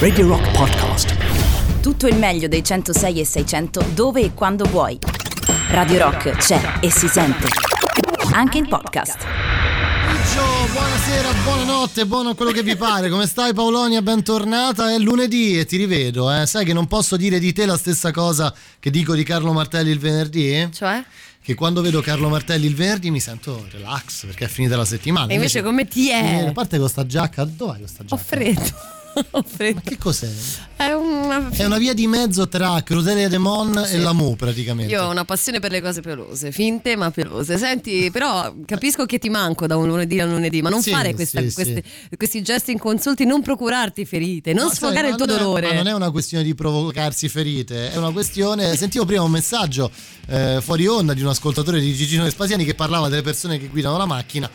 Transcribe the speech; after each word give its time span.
Radio 0.00 0.26
Rock 0.26 0.50
Podcast. 0.50 1.14
Tutto 1.80 2.08
il 2.08 2.16
meglio 2.16 2.48
dei 2.48 2.64
106 2.64 3.20
e 3.20 3.24
600 3.24 3.84
dove 3.94 4.22
e 4.22 4.34
quando 4.34 4.64
vuoi. 4.64 4.98
Radio 5.68 5.98
Rock 5.98 6.30
c'è 6.32 6.78
e 6.80 6.90
si 6.90 7.06
sente. 7.06 7.46
Anche 8.32 8.58
in 8.58 8.66
podcast. 8.66 9.24
Buonasera, 10.72 11.32
buonanotte, 11.44 12.06
buono 12.06 12.34
quello 12.34 12.50
che 12.50 12.64
vi 12.64 12.74
pare. 12.74 13.08
Come 13.08 13.28
stai 13.28 13.54
Paolonia? 13.54 14.02
Bentornata. 14.02 14.92
È 14.92 14.98
lunedì 14.98 15.56
e 15.60 15.64
ti 15.64 15.76
rivedo, 15.76 16.28
eh. 16.32 16.44
Sai 16.46 16.64
che 16.64 16.72
non 16.72 16.88
posso 16.88 17.16
dire 17.16 17.38
di 17.38 17.52
te 17.52 17.66
la 17.66 17.76
stessa 17.76 18.10
cosa 18.10 18.52
che 18.80 18.90
dico 18.90 19.14
di 19.14 19.22
Carlo 19.22 19.52
Martelli 19.52 19.92
il 19.92 20.00
venerdì? 20.00 20.68
Cioè? 20.72 21.04
Che 21.40 21.54
quando 21.54 21.82
vedo 21.82 22.00
Carlo 22.00 22.28
Martelli 22.28 22.66
il 22.66 22.74
venerdì 22.74 23.12
mi 23.12 23.20
sento 23.20 23.64
relax 23.70 24.26
perché 24.26 24.46
è 24.46 24.48
finita 24.48 24.76
la 24.76 24.84
settimana. 24.84 25.30
E 25.30 25.34
invece, 25.34 25.62
come 25.62 25.86
ti 25.86 26.10
è? 26.10 26.46
A 26.48 26.52
parte 26.52 26.80
con 26.80 26.88
sta 26.88 27.06
giacca, 27.06 27.44
dov'è 27.44 27.78
questa 27.78 28.02
giacca? 28.02 28.20
Ho 28.20 28.24
freddo. 28.26 28.98
Ho 29.32 29.42
freddo. 29.46 29.80
Che 29.84 29.98
cos'è? 29.98 30.28
È 30.76 30.92
una... 30.92 31.50
È 31.50 31.64
una 31.64 31.76
via 31.78 31.92
di 31.92 32.06
mezzo 32.06 32.48
tra 32.48 32.82
Crudelia 32.82 33.28
de 33.28 33.36
Mon 33.38 33.82
Sì. 33.86 33.94
e 33.94 33.98
Lamu 33.98 34.34
praticamente. 34.36 34.90
Io 34.92 35.04
ho 35.04 35.10
una 35.10 35.24
passione 35.26 35.60
per 35.60 35.70
le 35.70 35.82
cose 35.82 36.00
pelose, 36.00 36.52
finte 36.52 36.96
ma 36.96 37.10
pelose. 37.10 37.58
Senti, 37.58 38.10
però 38.10 38.54
capisco 38.64 39.04
che 39.04 39.18
ti 39.18 39.28
manco 39.28 39.66
da 39.66 39.76
un 39.76 39.86
lunedì 39.88 40.18
a 40.20 40.24
un 40.24 40.32
lunedì, 40.32 40.62
ma 40.62 40.70
non 40.70 40.80
Sì, 40.80 40.90
fare 40.90 41.14
questa- 41.14 41.40
sì, 41.42 41.52
queste- 41.52 41.82
questi 42.16 42.42
gesti 42.42 42.72
inconsulti, 42.72 43.24
non 43.26 43.42
procurarti 43.42 44.04
ferite, 44.06 44.52
non 44.54 44.64
Ma 44.64 44.68
sai, 44.68 44.76
sfogare 44.78 45.02
ma 45.02 45.08
il 45.10 45.16
tuo 45.16 45.26
è- 45.26 45.38
dolore. 45.38 45.66
ma 45.68 45.72
non 45.74 45.86
è 45.86 45.92
una 45.92 46.10
questione 46.10 46.42
di 46.44 46.54
provocarsi 46.54 47.28
ferite, 47.28 47.92
è 47.92 47.96
una 47.96 48.10
questione. 48.12 48.74
Sentivo 48.76 49.04
prima 49.04 49.22
un 49.22 49.30
messaggio 49.30 49.90
eh, 50.28 50.60
fuori 50.62 50.86
onda 50.86 51.12
di 51.12 51.20
un 51.22 51.28
ascoltatore 51.28 51.80
di 51.80 51.92
Gigino 51.94 52.22
Vespasiani 52.24 52.64
che 52.64 52.74
parlava 52.74 53.08
delle 53.08 53.22
persone 53.22 53.58
che 53.58 53.66
guidano 53.68 53.96
la 53.98 54.06
macchina. 54.06 54.48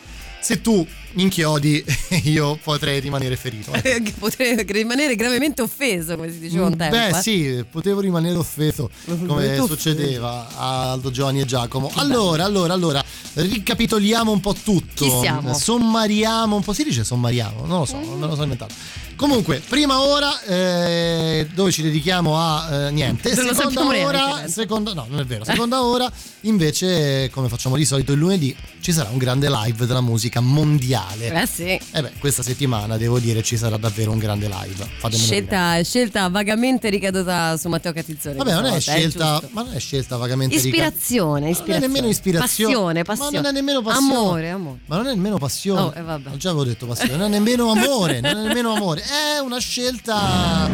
Se 0.46 0.60
tu 0.60 0.86
mi 1.14 1.22
inchiodi, 1.22 1.84
io 2.22 2.56
potrei 2.62 3.00
rimanere 3.00 3.34
ferito. 3.34 3.72
Che 3.82 4.14
Potrei 4.16 4.64
rimanere 4.68 5.16
gravemente 5.16 5.60
offeso, 5.60 6.14
come 6.14 6.30
si 6.30 6.38
diceva 6.38 6.66
un 6.66 6.76
tempo. 6.76 6.94
Beh, 6.94 7.08
eh. 7.08 7.14
sì, 7.14 7.64
potevo 7.68 7.98
rimanere 7.98 8.36
offeso 8.36 8.88
come 9.04 9.46
Offeso. 9.46 9.66
succedeva 9.66 10.46
a 10.56 10.92
Aldo 10.92 11.10
Giovanni 11.10 11.40
e 11.40 11.46
Giacomo. 11.46 11.90
Allora, 11.94 12.44
allora, 12.44 12.74
allora, 12.74 13.04
ricapitoliamo 13.34 14.30
un 14.30 14.38
po' 14.38 14.54
tutto. 14.54 15.04
Chi 15.04 15.10
siamo? 15.10 15.52
Sommariamo 15.52 16.54
un 16.54 16.62
po'. 16.62 16.72
Si 16.72 16.84
dice 16.84 17.02
sommariamo? 17.02 17.66
Non 17.66 17.80
lo 17.80 17.84
so, 17.84 17.98
non 17.98 18.20
me 18.20 18.26
lo 18.28 18.36
so 18.36 18.42
inventato. 18.44 18.74
Comunque, 19.16 19.62
prima 19.66 20.00
ora 20.02 20.42
eh, 20.42 21.48
dove 21.54 21.72
ci 21.72 21.80
dedichiamo 21.82 22.38
a 22.38 22.68
eh, 22.86 22.90
niente. 22.90 23.34
Non 23.34 23.54
Seconda 23.54 23.80
ora, 23.86 24.46
seconda, 24.46 24.92
no, 24.92 25.06
non 25.08 25.20
è 25.20 25.24
vero. 25.24 25.42
Seconda 25.42 25.82
ora, 25.82 26.10
invece, 26.42 27.30
come 27.30 27.48
facciamo 27.48 27.76
di 27.76 27.86
solito 27.86 28.12
il 28.12 28.18
lunedì, 28.18 28.54
ci 28.80 28.92
sarà 28.92 29.08
un 29.08 29.16
grande 29.16 29.48
live 29.48 29.86
della 29.86 30.02
musica 30.02 30.40
mondiale. 30.40 31.32
Eh 31.42 31.46
sì. 31.46 31.64
E 31.92 32.02
beh, 32.02 32.12
questa 32.18 32.42
settimana 32.42 32.98
devo 32.98 33.18
dire 33.18 33.42
ci 33.42 33.56
sarà 33.56 33.78
davvero 33.78 34.10
un 34.12 34.18
grande 34.18 34.48
live. 34.48 34.86
Fatemelo 34.98 35.08
dire. 35.08 35.24
Scelta, 35.24 35.82
scelta 35.82 36.28
vagamente 36.28 36.90
ricaduta 36.90 37.56
su 37.56 37.68
Matteo 37.68 37.92
Catizzone. 37.94 38.36
Vabbè, 38.36 38.52
non 38.52 38.64
è 38.66 38.70
volta, 38.70 38.80
scelta, 38.80 39.32
giusto. 39.40 39.48
ma 39.52 39.62
non 39.62 39.72
è 39.74 39.80
scelta 39.80 40.16
vagamente 40.18 40.54
rica- 40.56 40.66
Ispirazione, 40.66 41.40
Non 41.40 41.48
è 41.48 41.50
ispirazione. 41.52 41.86
nemmeno 41.86 42.08
ispirazione. 42.08 42.72
Passione, 42.74 43.02
passione. 43.02 43.30
Ma 43.30 43.40
non 43.40 43.46
è 43.50 43.52
nemmeno 43.52 43.80
passione. 43.82 44.14
Amore, 44.14 44.50
amore. 44.50 44.78
Ma 44.86 44.96
non 44.96 45.06
è 45.06 45.14
nemmeno 45.14 45.38
passione. 45.38 45.80
Oh, 45.80 45.92
eh, 45.96 46.02
vabbè. 46.02 46.28
Non 46.28 46.38
già 46.38 46.50
avevo 46.50 46.64
detto 46.64 46.86
passione, 46.86 47.16
non 47.16 47.22
è 47.22 47.28
nemmeno 47.28 47.70
amore, 47.70 48.20
non 48.20 48.36
è 48.36 48.42
nemmeno 48.46 48.74
amore. 48.74 49.04
È 49.08 49.38
una 49.38 49.58
scelta 49.60 50.68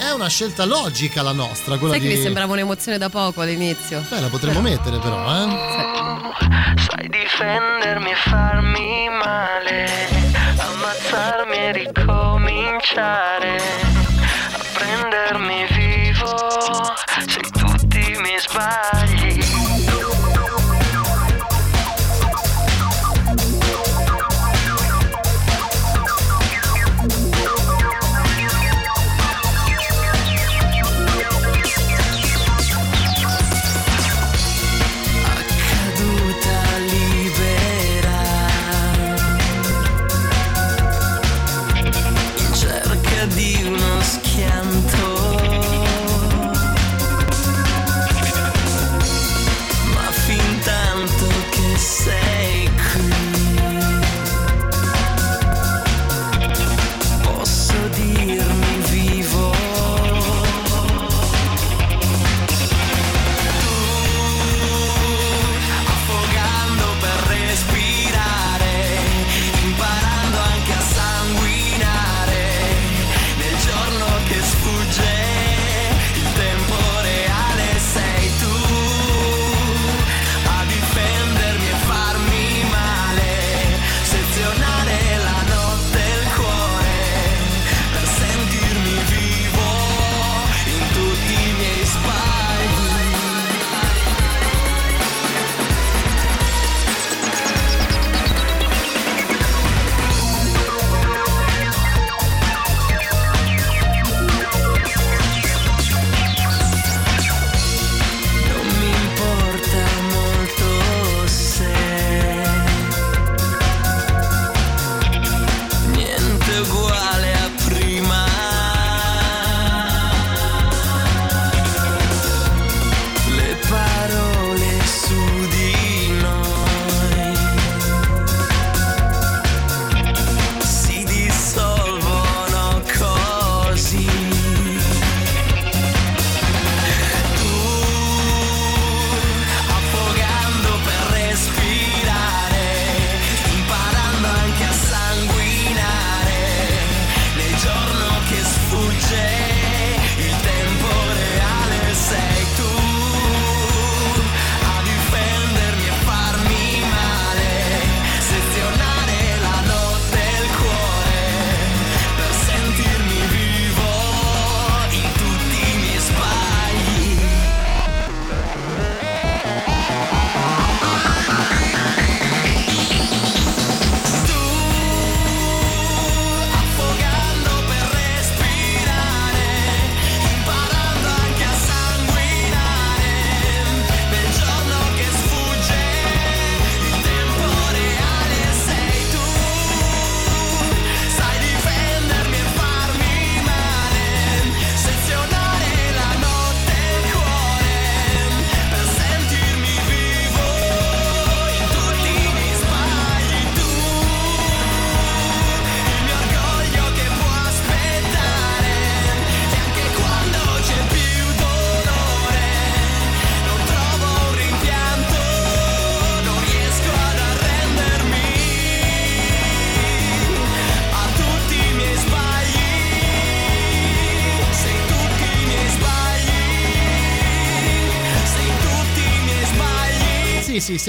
è 0.00 0.12
una 0.12 0.28
scelta 0.28 0.64
logica 0.64 1.20
la 1.22 1.32
nostra, 1.32 1.78
quella 1.78 1.94
Sai 1.94 2.02
di 2.02 2.08
che 2.08 2.14
mi 2.14 2.20
sembrava 2.20 2.52
un'emozione 2.52 2.96
da 2.96 3.08
poco 3.08 3.40
all'inizio? 3.40 4.04
Beh, 4.08 4.20
la 4.20 4.28
potremmo 4.28 4.60
mettere 4.60 4.98
però, 4.98 5.18
eh. 5.18 5.48
Sai 6.76 7.08
difendermi 7.08 8.10
e 8.10 8.14
farmi 8.14 9.08
male, 9.08 9.88
ammazzarmi 10.58 11.56
e 11.56 11.72
ricominciare, 11.72 13.60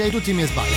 sei 0.08 0.10
tutti 0.10 0.30
i 0.30 0.32
miei 0.32 0.48
sbagli. 0.48 0.72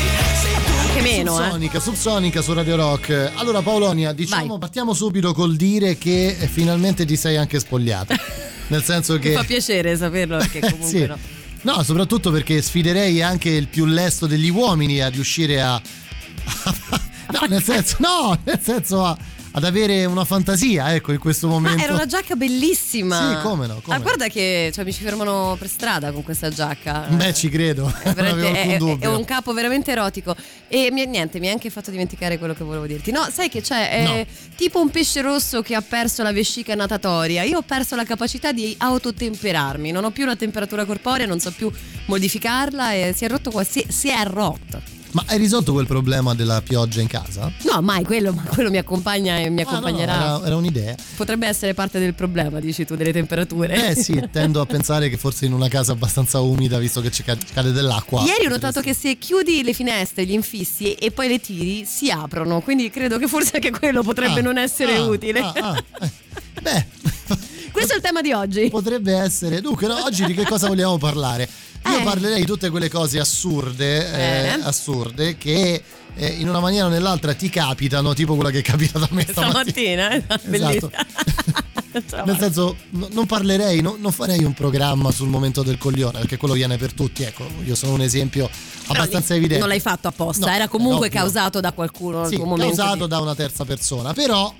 Anche 0.88 1.02
meno, 1.02 1.40
eh. 1.40 1.44
Subsonica, 1.44 1.80
Subsonica 1.80 2.42
su 2.42 2.54
Radio 2.54 2.76
Rock. 2.76 3.32
Allora 3.36 3.62
Paolonia, 3.62 4.12
diciamo, 4.12 4.48
Vai. 4.48 4.60
partiamo 4.60 4.94
subito 4.94 5.34
col 5.34 5.56
dire 5.56 5.98
che 5.98 6.36
eh, 6.38 6.48
finalmente 6.48 7.06
ti 7.06 7.16
sei 7.16 7.38
anche 7.38 7.60
spogliata. 7.60 8.16
Nel 8.68 8.84
senso 8.84 9.14
Mi 9.14 9.20
che... 9.20 9.32
fa 9.34 9.44
piacere 9.44 9.96
saperlo 9.96 10.38
perché 10.38 10.60
comunque 10.72 10.88
Sì. 10.88 11.06
no. 11.06 11.18
No, 11.64 11.84
soprattutto 11.84 12.32
perché 12.32 12.62
sfiderei 12.62 13.22
anche 13.22 13.50
il 13.50 13.68
più 13.68 13.86
lesto 13.86 14.26
degli 14.26 14.50
uomini 14.50 15.00
a 15.00 15.08
riuscire 15.10 15.62
a... 15.62 15.80
no, 17.32 17.48
nel 17.48 17.62
senso, 17.64 17.98
no, 18.00 18.38
nel 18.44 18.60
senso 18.62 19.06
a- 19.06 19.16
ad 19.54 19.64
avere 19.64 20.06
una 20.06 20.24
fantasia, 20.26 20.94
ecco, 20.94 21.12
in 21.12 21.20
questo 21.20 21.48
Ma 21.48 21.54
momento. 21.54 21.84
era 21.84 21.94
una 21.94 22.06
giacca 22.06 22.36
bellissima. 22.36 23.38
Sì, 23.42 23.48
come 23.48 23.68
no, 23.68 23.80
come 23.84 23.96
ah, 23.96 24.00
guarda 24.00 24.28
che 24.28 24.72
cioè, 24.74 24.84
mi 24.86 24.94
ci 24.94 25.04
fermano 25.04 25.56
per 25.60 25.68
strada 25.68 26.12
con 26.12 26.24
questa 26.24 26.50
giacca. 26.50 27.08
Beh, 27.10 27.34
ci 27.34 27.50
credo, 27.50 27.92
È, 28.02 28.10
è- 28.14 28.78
è- 29.00 29.06
un 29.08 29.26
capo 29.26 29.54
veramente 29.54 29.92
erotico 29.92 30.36
e 30.68 30.90
mi, 30.92 31.06
niente 31.06 31.40
mi 31.40 31.50
ha 31.50 31.52
anche 31.52 31.70
fatto 31.70 31.92
dimenticare 31.92 32.38
quello 32.38 32.54
che 32.54 32.64
volevo 32.64 32.86
dirti 32.88 33.12
no 33.12 33.28
sai 33.32 33.50
che 33.50 33.62
c'è 33.62 34.04
No. 34.04 34.26
tipo 34.56 34.80
un 34.80 34.90
pesce 34.90 35.22
rosso 35.22 35.62
che 35.62 35.76
ha 35.76 35.82
perso 35.82 36.24
la 36.24 36.32
vescica 36.32 36.74
natatoria 36.76 37.44
io 37.44 37.58
ho 37.58 37.62
perso 37.62 37.96
la 37.96 38.06
capacità 38.06 38.52
di 38.54 38.74
autotemperarmi 38.78 39.92
non 39.92 40.06
ho 40.06 40.12
più 40.12 40.26
la 40.26 40.36
temperatura 40.38 40.86
corporea 40.86 41.26
non 41.26 41.40
so 41.40 41.52
più 41.52 41.70
modificarla 42.06 42.94
e 42.94 43.14
si 43.16 43.26
è 43.26 43.28
rotto 43.28 43.52
qua 43.52 43.64
si, 43.64 43.86
si 43.90 44.08
è 44.10 44.24
rotto 44.24 44.82
Ma 45.14 45.24
hai 45.28 45.38
risolto 45.38 45.74
quel 45.74 45.88
problema 45.88 46.34
della 46.34 46.62
pioggia 46.62 47.02
in 47.02 47.08
casa? 47.08 47.52
no 47.64 47.82
mai 47.82 48.04
quello, 48.06 48.32
ma 48.32 48.44
quello 48.44 48.70
mi 48.70 48.78
accompagna 48.78 49.38
e 49.38 49.50
mi 49.50 49.62
Ah, 49.62 49.64
no, 49.66 49.70
accompagnerà 49.70 50.14
era, 50.14 50.46
era 50.46 50.56
un'idea. 50.56 50.96
potrebbe 51.18 51.48
essere 51.48 51.74
parte 51.74 52.00
del 52.00 52.14
problema 52.14 52.60
dici 52.62 52.86
tu 52.86 52.96
delle 52.96 53.12
temperature 53.12 53.90
Eh 53.90 53.96
sì, 53.96 54.22
tendo 54.32 54.62
a 54.62 54.66
pensare 54.66 55.10
che 55.10 55.18
forse 55.18 55.46
in 55.46 55.54
una 55.54 55.68
casa 55.68 55.92
abbastanza 55.92 56.40
umida, 56.40 56.78
visto 56.80 57.02
che 57.02 57.12
ci 57.12 57.24
ca- 57.24 57.38
cade 57.54 57.72
dell'acqua. 57.74 58.24
Ieri 58.24 58.46
ho 58.46 58.50
notato 58.50 58.80
che 58.80 58.94
se 58.94 59.18
chiudi 59.18 59.64
le 59.64 59.74
finestre, 59.74 60.26
gli 60.26 60.32
infissi 60.32 60.94
e 60.94 61.12
poi 61.12 61.28
le 61.28 61.40
tiri, 61.40 61.84
si 61.86 62.10
aprono. 62.10 62.62
Quindi 62.62 62.90
credo 62.90 63.18
che 63.18 63.28
forse 63.28 63.56
anche 63.56 63.72
quello 63.72 64.04
potrebbe 64.04 64.40
Ah, 64.40 64.44
non 64.44 64.58
essere 64.58 64.96
ah, 64.96 65.04
utile. 65.04 65.40
ah, 65.40 65.54
ah, 65.56 65.84
eh. 66.02 66.12
Beh, 66.62 66.86
Questo 67.72 67.94
è 67.94 67.96
il 67.96 68.02
tema 68.02 68.22
di 68.22 68.32
oggi. 68.32 68.70
potrebbe 68.70 69.14
essere. 69.16 69.62
Dunque, 69.62 69.88
no, 69.88 70.04
oggi 70.04 70.26
di 70.26 70.34
che 70.34 70.44
cosa 70.46 70.68
vogliamo 70.68 70.98
parlare? 70.98 71.48
Io 71.86 72.00
Eh. 72.00 72.04
parlerei 72.04 72.40
di 72.42 72.46
tutte 72.46 72.70
quelle 72.70 72.90
cose 72.90 73.20
assurde, 73.20 74.06
eh, 74.08 74.12
Bene. 74.52 74.64
assurde 74.66 75.38
che 75.38 75.82
eh, 76.16 76.28
in 76.28 76.48
una 76.50 76.60
maniera 76.60 76.86
o 76.86 76.90
nell'altra 76.90 77.34
ti 77.34 77.50
capitano, 77.50 78.14
tipo 78.14 78.36
quella 78.36 78.52
che 78.52 78.60
è 78.60 78.62
capitata 78.62 79.06
a 79.06 79.10
me 79.12 79.26
stamattina. 79.28 80.10
Stamattina, 80.12 80.12
eh? 80.12 80.24
bellissima. 80.48 80.90
Ciao. 82.10 82.24
Nel 82.26 82.38
senso, 82.38 82.76
no- 82.92 83.08
non 83.12 83.26
parlerei, 83.26 83.82
no- 83.82 83.98
non 84.00 84.12
farei 84.12 84.44
un 84.44 84.54
programma 84.54 85.12
sul 85.12 85.28
momento 85.28 85.64
del 85.64 85.78
coglione, 85.78 86.20
perché 86.20 86.38
quello 86.38 86.54
viene 86.54 86.78
per 86.78 86.94
tutti. 86.94 87.24
Ecco, 87.24 87.46
io 87.66 87.76
sono 87.76 87.94
un 87.94 88.02
esempio 88.02 88.50
abbastanza 88.88 89.34
evidente. 89.34 89.60
Non 89.60 89.68
l'hai 89.70 89.80
fatto 89.80 90.08
apposta, 90.08 90.46
No, 90.46 90.54
era 90.54 90.68
comunque 90.68 91.10
causato 91.10 91.60
da 91.60 91.72
qualcuno 91.72 92.28
sì, 92.28 92.38
causato 92.38 93.04
di- 93.04 93.10
da 93.10 93.20
una 93.20 93.36
terza 93.36 93.66
persona. 93.66 94.14
Però, 94.14 94.54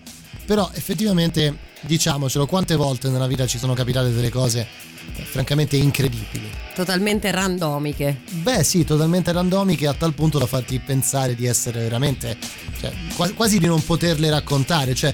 però 0.46 0.70
effettivamente, 0.74 1.58
diciamocelo, 1.82 2.46
quante 2.46 2.76
volte 2.76 3.10
nella 3.10 3.28
vita 3.28 3.46
ci 3.48 3.58
sono 3.58 3.74
capitate 3.74 4.14
delle 4.14 4.30
cose 4.30 4.68
eh, 5.16 5.24
francamente 5.24 5.78
incredibili. 5.78 6.50
Totalmente 6.76 7.32
randomiche. 7.32 8.22
Beh, 8.30 8.64
sì, 8.64 8.84
totalmente 8.84 9.32
randomiche 9.32 9.88
a 9.88 9.94
tal 9.94 10.14
punto 10.14 10.40
da 10.40 10.46
farti 10.46 10.80
pensare 10.80 11.36
di 11.36 11.46
essere 11.46 11.82
veramente, 11.82 12.38
cioè, 12.80 12.92
qua- 13.16 13.32
quasi 13.32 13.60
di 13.60 13.66
non 13.66 13.84
poterle 13.84 14.30
raccontare. 14.30 14.94
Cioè, 14.94 15.14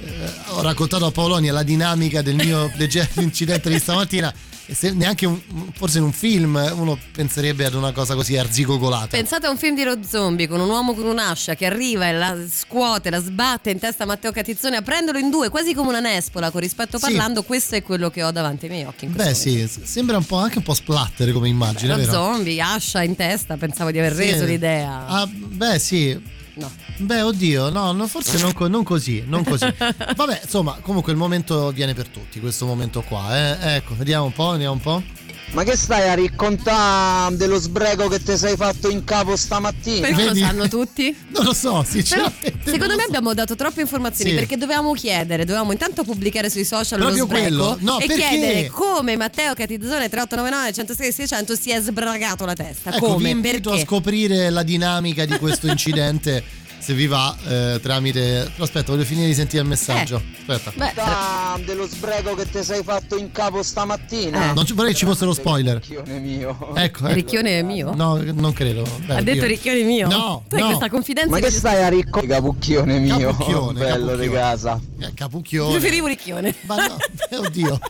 eh, 0.00 0.10
ho 0.48 0.62
raccontato 0.62 1.06
a 1.06 1.10
Paolonia 1.10 1.52
la 1.52 1.62
dinamica 1.62 2.22
del 2.22 2.36
mio 2.36 2.70
leggero 2.76 3.08
incidente 3.22 3.68
di 3.68 3.78
stamattina. 3.78 4.32
Se 4.68 4.90
neanche 4.90 5.26
un- 5.26 5.40
forse 5.74 5.98
in 5.98 6.04
un 6.04 6.12
film 6.12 6.54
uno 6.76 6.98
penserebbe 7.12 7.64
ad 7.64 7.74
una 7.74 7.92
cosa 7.92 8.14
così 8.14 8.36
arzigogolata. 8.36 9.06
Pensate 9.08 9.46
a 9.46 9.50
un 9.50 9.56
film 9.56 9.76
di 9.76 9.84
lo 9.84 9.98
zombie 10.06 10.48
con 10.48 10.58
un 10.60 10.68
uomo 10.68 10.92
con 10.94 11.06
un'ascia 11.06 11.54
che 11.54 11.66
arriva 11.66 12.08
e 12.08 12.12
la 12.12 12.36
scuote, 12.50 13.10
la 13.10 13.20
sbatte 13.20 13.70
in 13.70 13.78
testa 13.78 14.02
a 14.02 14.06
Matteo 14.06 14.32
Catizzone 14.32 14.76
a 14.76 14.82
prenderlo 14.82 15.20
in 15.20 15.30
due, 15.30 15.48
quasi 15.50 15.72
come 15.72 15.88
una 15.90 16.00
nespola, 16.00 16.50
con 16.50 16.60
rispetto 16.60 16.98
Sì. 16.98 17.04
parlando. 17.04 17.42
Questo 17.44 17.76
è 17.76 17.82
quello 17.82 18.10
che 18.10 18.22
ho 18.24 18.30
davanti 18.32 18.64
ai 18.66 18.70
miei 18.72 18.84
occhi. 18.84 19.06
Beh, 19.06 19.16
momento. 19.18 19.38
sì, 19.38 19.68
sembra 19.84 20.16
un 20.16 20.26
po' 20.26 20.36
anche 20.38 20.58
un 20.58 20.64
po' 20.64 20.74
splatter 20.74 21.32
come 21.32 21.48
immagine, 21.48 21.92
Lo 21.92 21.96
vero? 21.98 22.10
zombie, 22.12 22.60
ascia 22.60 23.02
in 23.02 23.14
testa, 23.14 23.56
pensavo 23.56 23.90
di 23.92 23.98
aver 23.98 24.14
Sì. 24.14 24.18
reso 24.18 24.44
l'idea. 24.44 25.06
Ah, 25.06 25.26
beh, 25.26 25.78
sì. 25.78 26.34
No. 26.56 26.70
Beh, 26.98 27.20
oddio, 27.20 27.68
no, 27.68 27.92
no, 27.92 28.06
forse 28.06 28.38
non, 28.38 28.54
co- 28.54 28.66
non 28.66 28.82
così, 28.82 29.22
non 29.26 29.44
così. 29.44 29.66
Vabbè, 30.16 30.40
insomma, 30.42 30.78
comunque 30.80 31.12
il 31.12 31.18
momento 31.18 31.70
viene 31.70 31.92
per 31.92 32.08
tutti, 32.08 32.40
questo 32.40 32.64
momento 32.64 33.02
qua. 33.02 33.36
Eh? 33.36 33.76
Ecco, 33.76 33.94
vediamo 33.94 34.24
un 34.24 34.32
po', 34.32 34.52
vediamo 34.52 34.72
un 34.72 34.80
po'. 34.80 35.02
Ma 35.52 35.62
che 35.62 35.76
stai 35.76 36.08
a 36.08 36.14
raccontare 36.14 37.36
dello 37.36 37.58
sbrego 37.58 38.08
che 38.08 38.20
ti 38.22 38.36
sei 38.36 38.56
fatto 38.56 38.90
in 38.90 39.04
capo 39.04 39.36
stamattina? 39.36 40.06
Perché 40.08 40.24
Vedi? 40.24 40.40
lo 40.40 40.46
sanno 40.46 40.68
tutti? 40.68 41.16
Non 41.36 41.44
lo 41.44 41.54
so, 41.54 41.70
Però 41.70 41.84
sinceramente. 41.84 42.54
secondo 42.64 42.86
non 42.88 42.96
me 42.96 43.02
so. 43.02 43.08
abbiamo 43.08 43.32
dato 43.34 43.54
troppe 43.56 43.80
informazioni 43.80 44.30
Sì. 44.30 44.36
perché 44.36 44.56
dovevamo 44.56 44.92
chiedere, 44.92 45.44
dovevamo 45.44 45.72
intanto 45.72 46.02
pubblicare 46.02 46.50
sui 46.50 46.64
social 46.64 46.98
Proprio 46.98 47.20
lo 47.20 47.26
sbrego 47.26 47.46
quello. 47.74 47.76
No, 47.80 47.98
e 48.00 48.06
perché? 48.06 48.22
chiedere 48.28 48.66
come 48.68 49.16
Matteo 49.16 49.54
Catizzone 49.54 50.08
3899 50.08 50.72
106 50.72 51.12
600 51.12 51.56
si 51.56 51.70
è 51.70 51.80
sbragato 51.80 52.44
la 52.44 52.54
testa. 52.54 52.90
Ecco, 52.94 53.06
vi 53.06 53.12
come? 53.12 53.28
invito 53.30 53.70
Perché? 53.70 53.82
a 53.84 53.86
scoprire 53.86 54.50
la 54.50 54.62
dinamica 54.62 55.24
di 55.24 55.38
questo 55.38 55.68
incidente. 55.68 56.44
Se 56.86 56.94
vi 56.94 57.08
va 57.08 57.36
eh, 57.48 57.80
tramite. 57.82 58.48
Però 58.52 58.62
aspetta, 58.62 58.92
voglio 58.92 59.02
finire 59.04 59.26
di 59.26 59.34
sentire 59.34 59.60
il 59.60 59.68
messaggio. 59.68 60.22
Aspetta. 60.46 60.70
Beh, 60.76 60.92
Ah, 61.02 61.58
dello 61.64 61.84
sbrego 61.88 62.36
che 62.36 62.48
ti 62.48 62.62
sei 62.62 62.84
fatto 62.84 63.16
in 63.16 63.32
capo 63.32 63.60
stamattina? 63.64 64.50
Eh. 64.50 64.54
Non 64.54 64.64
ci, 64.64 64.72
vorrei 64.72 64.92
che 64.92 64.98
ci 64.98 65.04
fosse 65.04 65.24
lo 65.24 65.32
spoiler. 65.34 65.78
Ricchione 65.80 66.18
mio. 66.20 66.50
Ecco, 66.76 67.06
ecco. 67.06 67.12
Ricchione 67.12 67.58
è 67.58 67.62
mio? 67.62 67.92
No, 67.92 68.22
non 68.22 68.52
credo. 68.52 68.84
Beh, 69.04 69.16
ha 69.16 69.20
detto. 69.22 69.46
Ricchione 69.46 69.82
mio? 69.82 70.06
No, 70.06 70.44
Sai 70.48 70.60
no. 70.60 70.66
questa 70.66 70.88
confidenza 70.88 71.30
Ma 71.30 71.40
che 71.40 71.50
stai 71.50 71.82
a 71.82 71.88
ricco 71.88 72.20
capucchione 72.24 72.98
mio? 73.00 73.18
Capucchione, 73.30 73.80
Bello 73.80 73.94
capucchione. 74.12 74.16
di 74.28 74.30
casa. 74.32 74.80
Eh, 75.00 75.12
Capucchione. 75.12 75.70
Preferivo 75.72 76.06
Ricchione. 76.06 76.54
Ma 76.66 76.76
no, 76.86 76.96
eh, 77.30 77.36
oddio. 77.36 77.80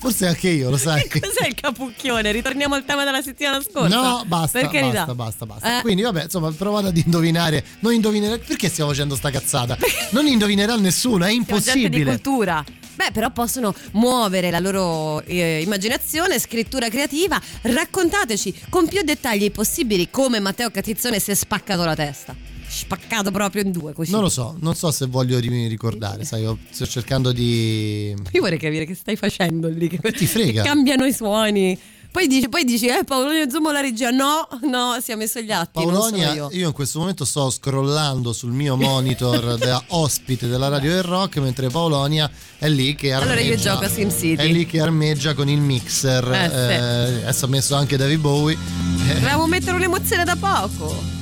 Forse 0.00 0.28
anche 0.28 0.48
io, 0.50 0.70
lo 0.70 0.76
sai. 0.76 1.08
Cos'è 1.08 1.48
il 1.48 1.54
capucchione? 1.54 2.30
Ritorniamo 2.30 2.76
al 2.76 2.84
tema 2.84 3.02
della 3.04 3.20
settimana 3.20 3.60
scorsa. 3.60 4.00
No, 4.00 4.22
basta, 4.26 4.60
Per 4.60 4.68
carità. 4.70 5.04
basta, 5.06 5.14
basta, 5.14 5.46
basta. 5.46 5.78
Eh. 5.78 5.80
Quindi, 5.82 6.02
vabbè, 6.02 6.22
insomma, 6.24 6.52
provate 6.52 6.86
ad 6.88 6.96
indovinare. 6.96 7.64
Non 7.80 7.92
indovinerete. 7.94 8.37
Perché 8.46 8.68
stiamo 8.68 8.90
facendo 8.90 9.14
sta 9.16 9.30
cazzata? 9.30 9.76
Non 10.10 10.26
indovinerà 10.26 10.76
nessuno, 10.76 11.24
è 11.24 11.30
Siamo 11.30 11.44
gente 11.44 11.72
di 11.72 11.76
impossibile. 11.78 12.04
cultura. 12.04 12.64
Beh, 12.94 13.10
però 13.12 13.30
possono 13.30 13.72
muovere 13.92 14.50
la 14.50 14.58
loro 14.58 15.22
eh, 15.22 15.60
immaginazione, 15.62 16.38
scrittura 16.40 16.88
creativa. 16.88 17.40
Raccontateci 17.62 18.62
con 18.68 18.88
più 18.88 19.02
dettagli 19.02 19.50
possibili 19.52 20.10
come 20.10 20.40
Matteo 20.40 20.70
Catizzone 20.70 21.20
si 21.20 21.30
è 21.30 21.34
spaccato 21.34 21.84
la 21.84 21.94
testa. 21.94 22.34
Spaccato 22.66 23.30
proprio 23.30 23.62
in 23.62 23.70
due, 23.70 23.92
così. 23.92 24.10
Non 24.10 24.20
lo 24.20 24.28
so, 24.28 24.56
non 24.60 24.74
so 24.74 24.90
se 24.90 25.06
voglio 25.06 25.38
ri- 25.38 25.68
ricordare, 25.68 26.24
sai, 26.24 26.42
io 26.42 26.58
sto 26.70 26.86
cercando 26.86 27.32
di... 27.32 28.14
Io 28.32 28.40
vorrei 28.40 28.58
capire 28.58 28.84
che 28.84 28.94
stai 28.94 29.16
facendo 29.16 29.68
lì. 29.68 29.88
Che, 29.88 30.12
ti 30.12 30.26
frega? 30.26 30.62
che 30.62 30.68
cambiano 30.68 31.06
i 31.06 31.12
suoni. 31.12 31.78
Poi 32.10 32.26
dici, 32.26 32.48
poi 32.48 32.64
dici 32.64 32.86
eh, 32.86 33.04
Paolonio 33.04 33.48
Zumo 33.50 33.70
la 33.70 33.80
regia. 33.80 34.10
No, 34.10 34.48
no, 34.62 34.96
si 35.02 35.12
è 35.12 35.14
messo 35.14 35.40
gli 35.40 35.52
atti. 35.52 35.72
Paolonia, 35.72 36.32
io. 36.32 36.48
io 36.52 36.68
in 36.68 36.72
questo 36.72 36.98
momento 36.98 37.24
sto 37.24 37.50
scrollando 37.50 38.32
sul 38.32 38.50
mio 38.50 38.76
monitor 38.76 39.56
da 39.60 39.82
ospite 39.88 40.48
della 40.48 40.68
radio 40.68 40.90
del 40.90 41.02
rock, 41.02 41.36
mentre 41.36 41.68
Paolonia 41.68 42.30
è 42.58 42.68
lì 42.68 42.94
che 42.94 43.12
armeggia. 43.12 43.32
Allora 43.32 43.46
io 43.46 43.56
gioco 43.56 43.84
a 43.84 43.88
SimCity. 43.88 44.42
È 44.42 44.46
lì 44.46 44.64
che 44.66 44.80
armeggia 44.80 45.34
con 45.34 45.48
il 45.48 45.60
mixer. 45.60 46.32
Eh, 46.32 46.44
eh, 46.44 47.22
adesso 47.22 47.44
ha 47.44 47.48
messo 47.48 47.74
anche 47.74 47.96
David 47.96 48.20
Bowie. 48.20 48.56
Eh, 48.56 49.14
Dovevamo 49.14 49.46
mettere 49.46 49.76
un'emozione 49.76 50.24
da 50.24 50.36
poco. 50.36 51.16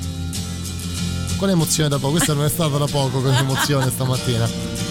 Quale 1.37 1.51
emozione 1.51 1.89
da 1.89 1.99
poco? 1.99 2.13
Questa 2.13 2.33
non 2.33 2.45
è 2.45 2.49
stata 2.49 2.77
da 2.77 2.87
poco 2.87 3.21
come 3.21 3.37
emozione 3.37 3.91
stamattina. 3.91 4.86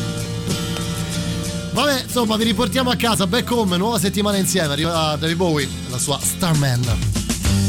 Vabbè, 1.76 2.04
insomma, 2.04 2.38
vi 2.38 2.44
riportiamo 2.44 2.88
a 2.88 2.96
casa. 2.96 3.26
Back 3.26 3.50
home, 3.50 3.76
nuova 3.76 3.98
settimana 3.98 4.38
insieme. 4.38 4.72
Arriva 4.72 5.14
David 5.16 5.36
Bowie, 5.36 5.68
la 5.90 5.98
sua 5.98 6.18
Starman. 6.18 6.80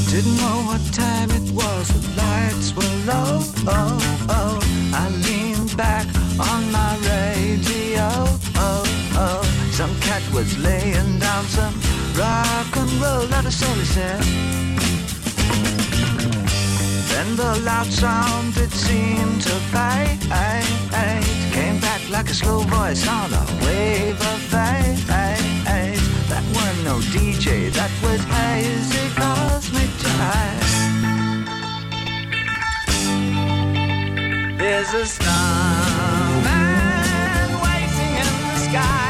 Didn't 0.09 0.37
know 0.37 0.63
what 0.65 0.79
time 0.91 1.29
it 1.35 1.51
was, 1.51 1.87
the 1.87 2.07
lights 2.15 2.71
were 2.73 2.87
low. 3.05 3.43
Oh, 3.65 3.97
oh. 4.29 4.59
I 4.93 5.09
leaned 5.09 5.75
back 5.75 6.05
on 6.37 6.71
my 6.71 6.95
radio. 7.01 8.07
Oh, 8.55 8.83
oh. 9.17 9.41
Some 9.71 9.93
cat 9.99 10.21
was 10.31 10.57
laying 10.57 11.19
down 11.19 11.45
some 11.47 11.73
rock 12.15 12.77
and 12.77 12.89
roll, 13.01 13.27
not 13.27 13.45
a 13.45 13.51
soul 13.51 13.75
he 13.75 13.83
said. 13.83 14.23
Then 17.17 17.35
the 17.35 17.51
loud 17.65 17.87
sound 17.87 18.55
it 18.57 18.69
seemed 18.69 19.41
to 19.41 19.55
fade 19.73 20.21
Came 21.51 21.79
back 21.79 22.07
like 22.11 22.29
a 22.29 22.33
slow 22.35 22.59
voice 22.59 23.07
on 23.07 23.33
a 23.33 23.43
wave 23.65 24.21
of 24.21 24.39
fate 24.51 25.03
That 26.29 26.43
weren't 26.53 26.83
no 26.83 26.99
DJ, 27.09 27.71
that 27.73 27.89
was 28.03 28.21
hazy 28.35 29.09
cosmic 29.15 29.89
jive 30.03 30.61
There's 34.59 34.93
a 34.93 35.05
starman 35.07 36.37
waiting 37.65 38.13
in 38.21 38.29
the 38.45 38.59
sky 38.69 39.06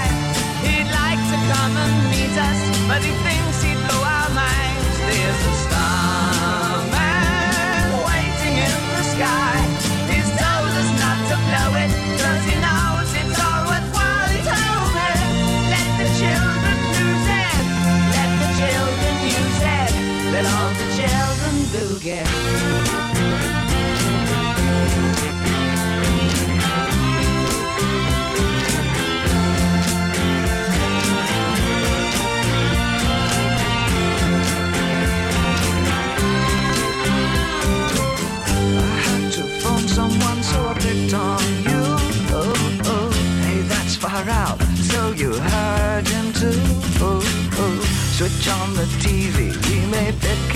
far 43.97 44.29
out. 44.29 44.61
So 44.91 45.11
you 45.11 45.33
heard 45.33 46.07
him 46.07 46.33
too. 46.33 46.61
Oh, 47.01 47.21
oh, 47.57 47.79
switch 48.15 48.47
on 48.47 48.73
the 48.73 48.85
TV. 49.03 49.53
We 49.67 49.91
may 49.91 50.11
up 50.11 50.46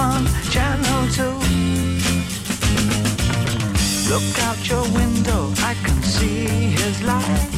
on 0.00 0.22
channel 0.54 1.02
two. 1.16 1.36
Look 4.10 4.38
out 4.46 4.60
your 4.68 4.84
window, 5.00 5.40
I 5.70 5.74
can 5.84 6.02
see 6.02 6.46
his 6.80 7.02
light. 7.02 7.50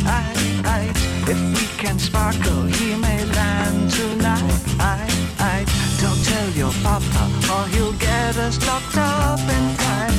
If 1.32 1.38
we 1.56 1.66
can 1.82 1.98
sparkle, 1.98 2.62
he 2.76 2.88
may 2.96 3.24
land 3.24 3.90
tonight. 3.90 5.10
Don't 6.02 6.22
tell 6.30 6.50
your 6.62 6.74
papa, 6.82 7.24
or 7.54 7.64
he'll 7.72 7.96
get 8.08 8.36
us 8.36 8.56
locked 8.66 8.96
up 8.98 9.40
in 9.56 9.64
time. 9.86 10.18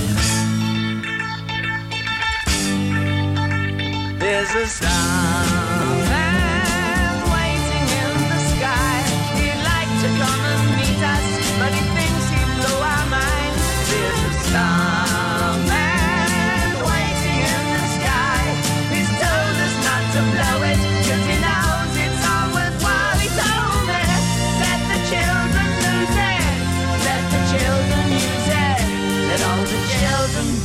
There's 4.17 4.51
a 4.55 4.65
starman 4.67 5.72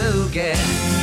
again. 0.09 0.98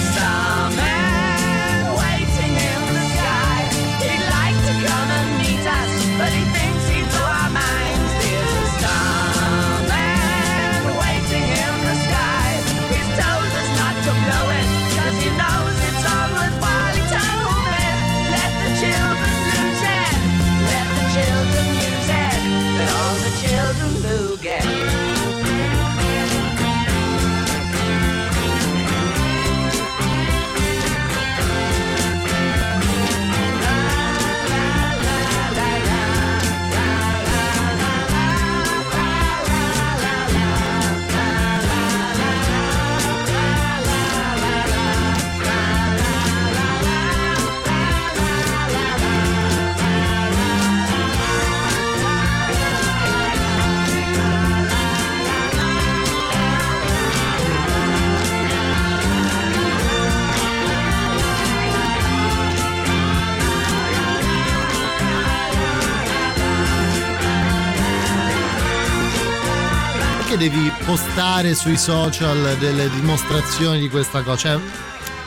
Perché 70.36 70.50
devi 70.50 70.70
postare 70.84 71.56
sui 71.56 71.78
social 71.78 72.58
delle 72.60 72.90
dimostrazioni 72.90 73.80
di 73.80 73.88
questa 73.90 74.22
cosa? 74.22 74.36
Cioè, 74.38 74.60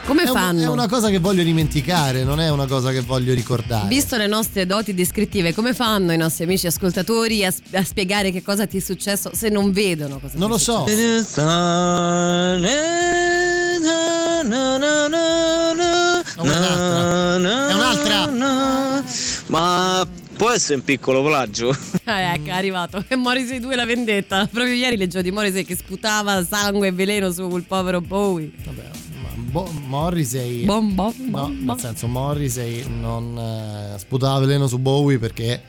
Come 0.04 0.24
è, 0.24 0.28
un- 0.28 0.36
fanno? 0.36 0.60
è 0.60 0.66
una 0.68 0.86
cosa 0.86 1.08
che 1.08 1.18
voglio 1.18 1.42
dimenticare, 1.42 2.24
non 2.24 2.40
è 2.40 2.50
una 2.50 2.66
cosa 2.66 2.90
che 2.90 3.00
voglio 3.00 3.32
ricordare. 3.32 3.88
Visto 3.88 4.18
le 4.18 4.26
nostre 4.26 4.66
doti 4.66 4.92
descrittive, 4.92 5.54
come 5.54 5.72
fanno 5.72 6.12
i 6.12 6.18
nostri 6.18 6.44
amici 6.44 6.66
ascoltatori 6.66 7.42
a, 7.42 7.54
a 7.72 7.84
spiegare 7.84 8.30
che 8.32 8.42
cosa 8.42 8.66
ti 8.66 8.76
è 8.76 8.80
successo 8.80 9.30
se 9.32 9.48
non 9.48 9.72
vedono 9.72 10.18
cosa 10.18 10.34
Non 10.36 10.48
ti 10.48 10.52
lo 10.52 10.56
è 10.56 10.58
so. 10.58 10.84
successo? 10.86 11.40
È 11.40 11.44
un'altra. 16.40 17.68
È 17.68 17.74
un'altra. 17.74 18.26
Ma 19.46 20.06
può 20.38 20.50
essere 20.52 20.76
un 20.76 20.84
piccolo 20.84 21.22
plagio? 21.22 21.70
Eh, 21.70 21.74
ecco, 22.34 22.46
è 22.46 22.50
arrivato. 22.52 23.04
E 23.08 23.16
Morrissey 23.16 23.58
2 23.58 23.74
la 23.74 23.84
vendetta. 23.84 24.46
Proprio 24.50 24.72
ieri 24.72 24.96
leggevo 24.96 25.22
di 25.22 25.30
Morrissey 25.32 25.64
che 25.64 25.76
sputava 25.76 26.42
sangue 26.44 26.86
e 26.88 26.92
veleno 26.92 27.30
sul 27.32 27.64
povero 27.64 28.00
Bowie. 28.00 28.50
Vabbè, 28.64 28.82
ma 29.22 29.28
Bo- 29.34 29.70
Morrissey. 29.86 30.64
Bom, 30.64 30.94
bom, 30.94 31.12
No, 31.16 31.30
bom, 31.30 31.56
bom. 31.58 31.66
nel 31.66 31.78
senso 31.80 32.06
Morrissey 32.06 32.84
non 32.88 33.36
eh, 33.36 33.98
sputava 33.98 34.38
veleno 34.38 34.66
su 34.68 34.78
Bowie 34.78 35.18
perché 35.18 35.60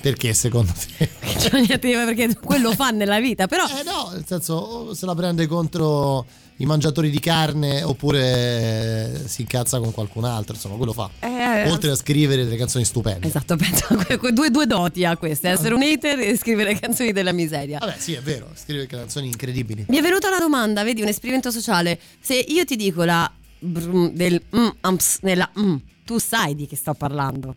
perché 0.00 0.32
secondo 0.34 0.72
te? 0.96 1.08
Cioè, 1.36 1.60
niente, 1.60 1.78
perché 1.90 2.36
quello 2.38 2.72
fa 2.72 2.90
nella 2.90 3.18
vita, 3.18 3.46
però 3.48 3.64
Eh 3.66 3.82
no, 3.82 4.10
nel 4.12 4.24
senso 4.24 4.94
se 4.94 5.04
la 5.04 5.14
prende 5.16 5.46
contro 5.46 6.24
i 6.58 6.66
mangiatori 6.66 7.10
di 7.10 7.20
carne 7.20 7.82
oppure 7.82 9.24
si 9.26 9.42
incazza 9.42 9.78
con 9.78 9.92
qualcun 9.92 10.24
altro, 10.24 10.54
insomma, 10.54 10.76
quello 10.76 10.92
fa. 10.92 11.10
Eh, 11.20 11.70
Oltre 11.70 11.90
a 11.90 11.94
scrivere 11.94 12.44
delle 12.44 12.56
canzoni 12.56 12.84
stupende. 12.84 13.26
Esatto, 13.26 13.56
penso 13.58 13.86
a 13.90 13.96
que- 13.96 14.16
que- 14.16 14.32
due, 14.32 14.50
due 14.50 14.66
doti 14.66 15.04
a 15.04 15.16
queste, 15.16 15.48
essere 15.48 15.74
un 15.74 15.82
hater 15.82 16.18
e 16.20 16.36
scrivere 16.36 16.78
canzoni 16.78 17.12
della 17.12 17.32
miseria. 17.32 17.78
Vabbè, 17.78 17.96
sì, 17.98 18.14
è 18.14 18.20
vero, 18.20 18.50
scrive 18.54 18.86
canzoni 18.86 19.26
incredibili. 19.26 19.84
Mi 19.88 19.98
è 19.98 20.02
venuta 20.02 20.28
una 20.28 20.38
domanda, 20.38 20.82
vedi, 20.82 21.02
un 21.02 21.08
esperimento 21.08 21.50
sociale. 21.50 21.98
Se 22.20 22.34
io 22.34 22.64
ti 22.64 22.76
dico 22.76 23.04
la 23.04 23.30
brum 23.58 24.10
del 24.12 24.40
mm, 24.54 24.68
amps 24.80 25.18
nella 25.22 25.50
mm, 25.58 25.76
tu 26.04 26.18
sai 26.18 26.54
di 26.54 26.66
che 26.66 26.76
sto 26.76 26.94
parlando. 26.94 27.54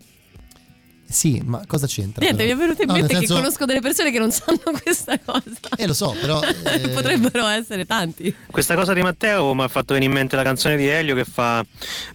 Sì, 1.11 1.41
ma 1.43 1.63
cosa 1.65 1.87
c'entra? 1.87 2.23
Niente, 2.23 2.43
mi 2.43 2.49
però? 2.49 2.59
è 2.61 2.63
venuto 2.63 2.81
in 2.83 2.87
No, 2.89 2.93
mente 2.93 3.15
senso- 3.15 3.33
che 3.33 3.39
conosco 3.41 3.65
delle 3.65 3.81
persone 3.81 4.11
che 4.11 4.19
non 4.19 4.31
sanno 4.31 4.59
questa 4.83 5.17
cosa. 5.25 5.41
Eh, 5.75 5.87
lo 5.87 5.93
so, 5.95 6.15
però 6.21 6.39
eh, 6.43 6.89
Potrebbero 6.89 7.47
essere 7.47 7.85
tanti. 7.87 8.33
Questa 8.49 8.75
cosa 8.75 8.93
di 8.93 9.01
Matteo 9.01 9.53
mi 9.55 9.63
ha 9.63 9.67
fatto 9.67 9.93
venire 9.93 10.11
in 10.11 10.17
mente 10.17 10.35
la 10.35 10.43
canzone 10.43 10.77
di 10.77 10.85
Elio 10.87 11.15
che 11.15 11.25
fa 11.25 11.65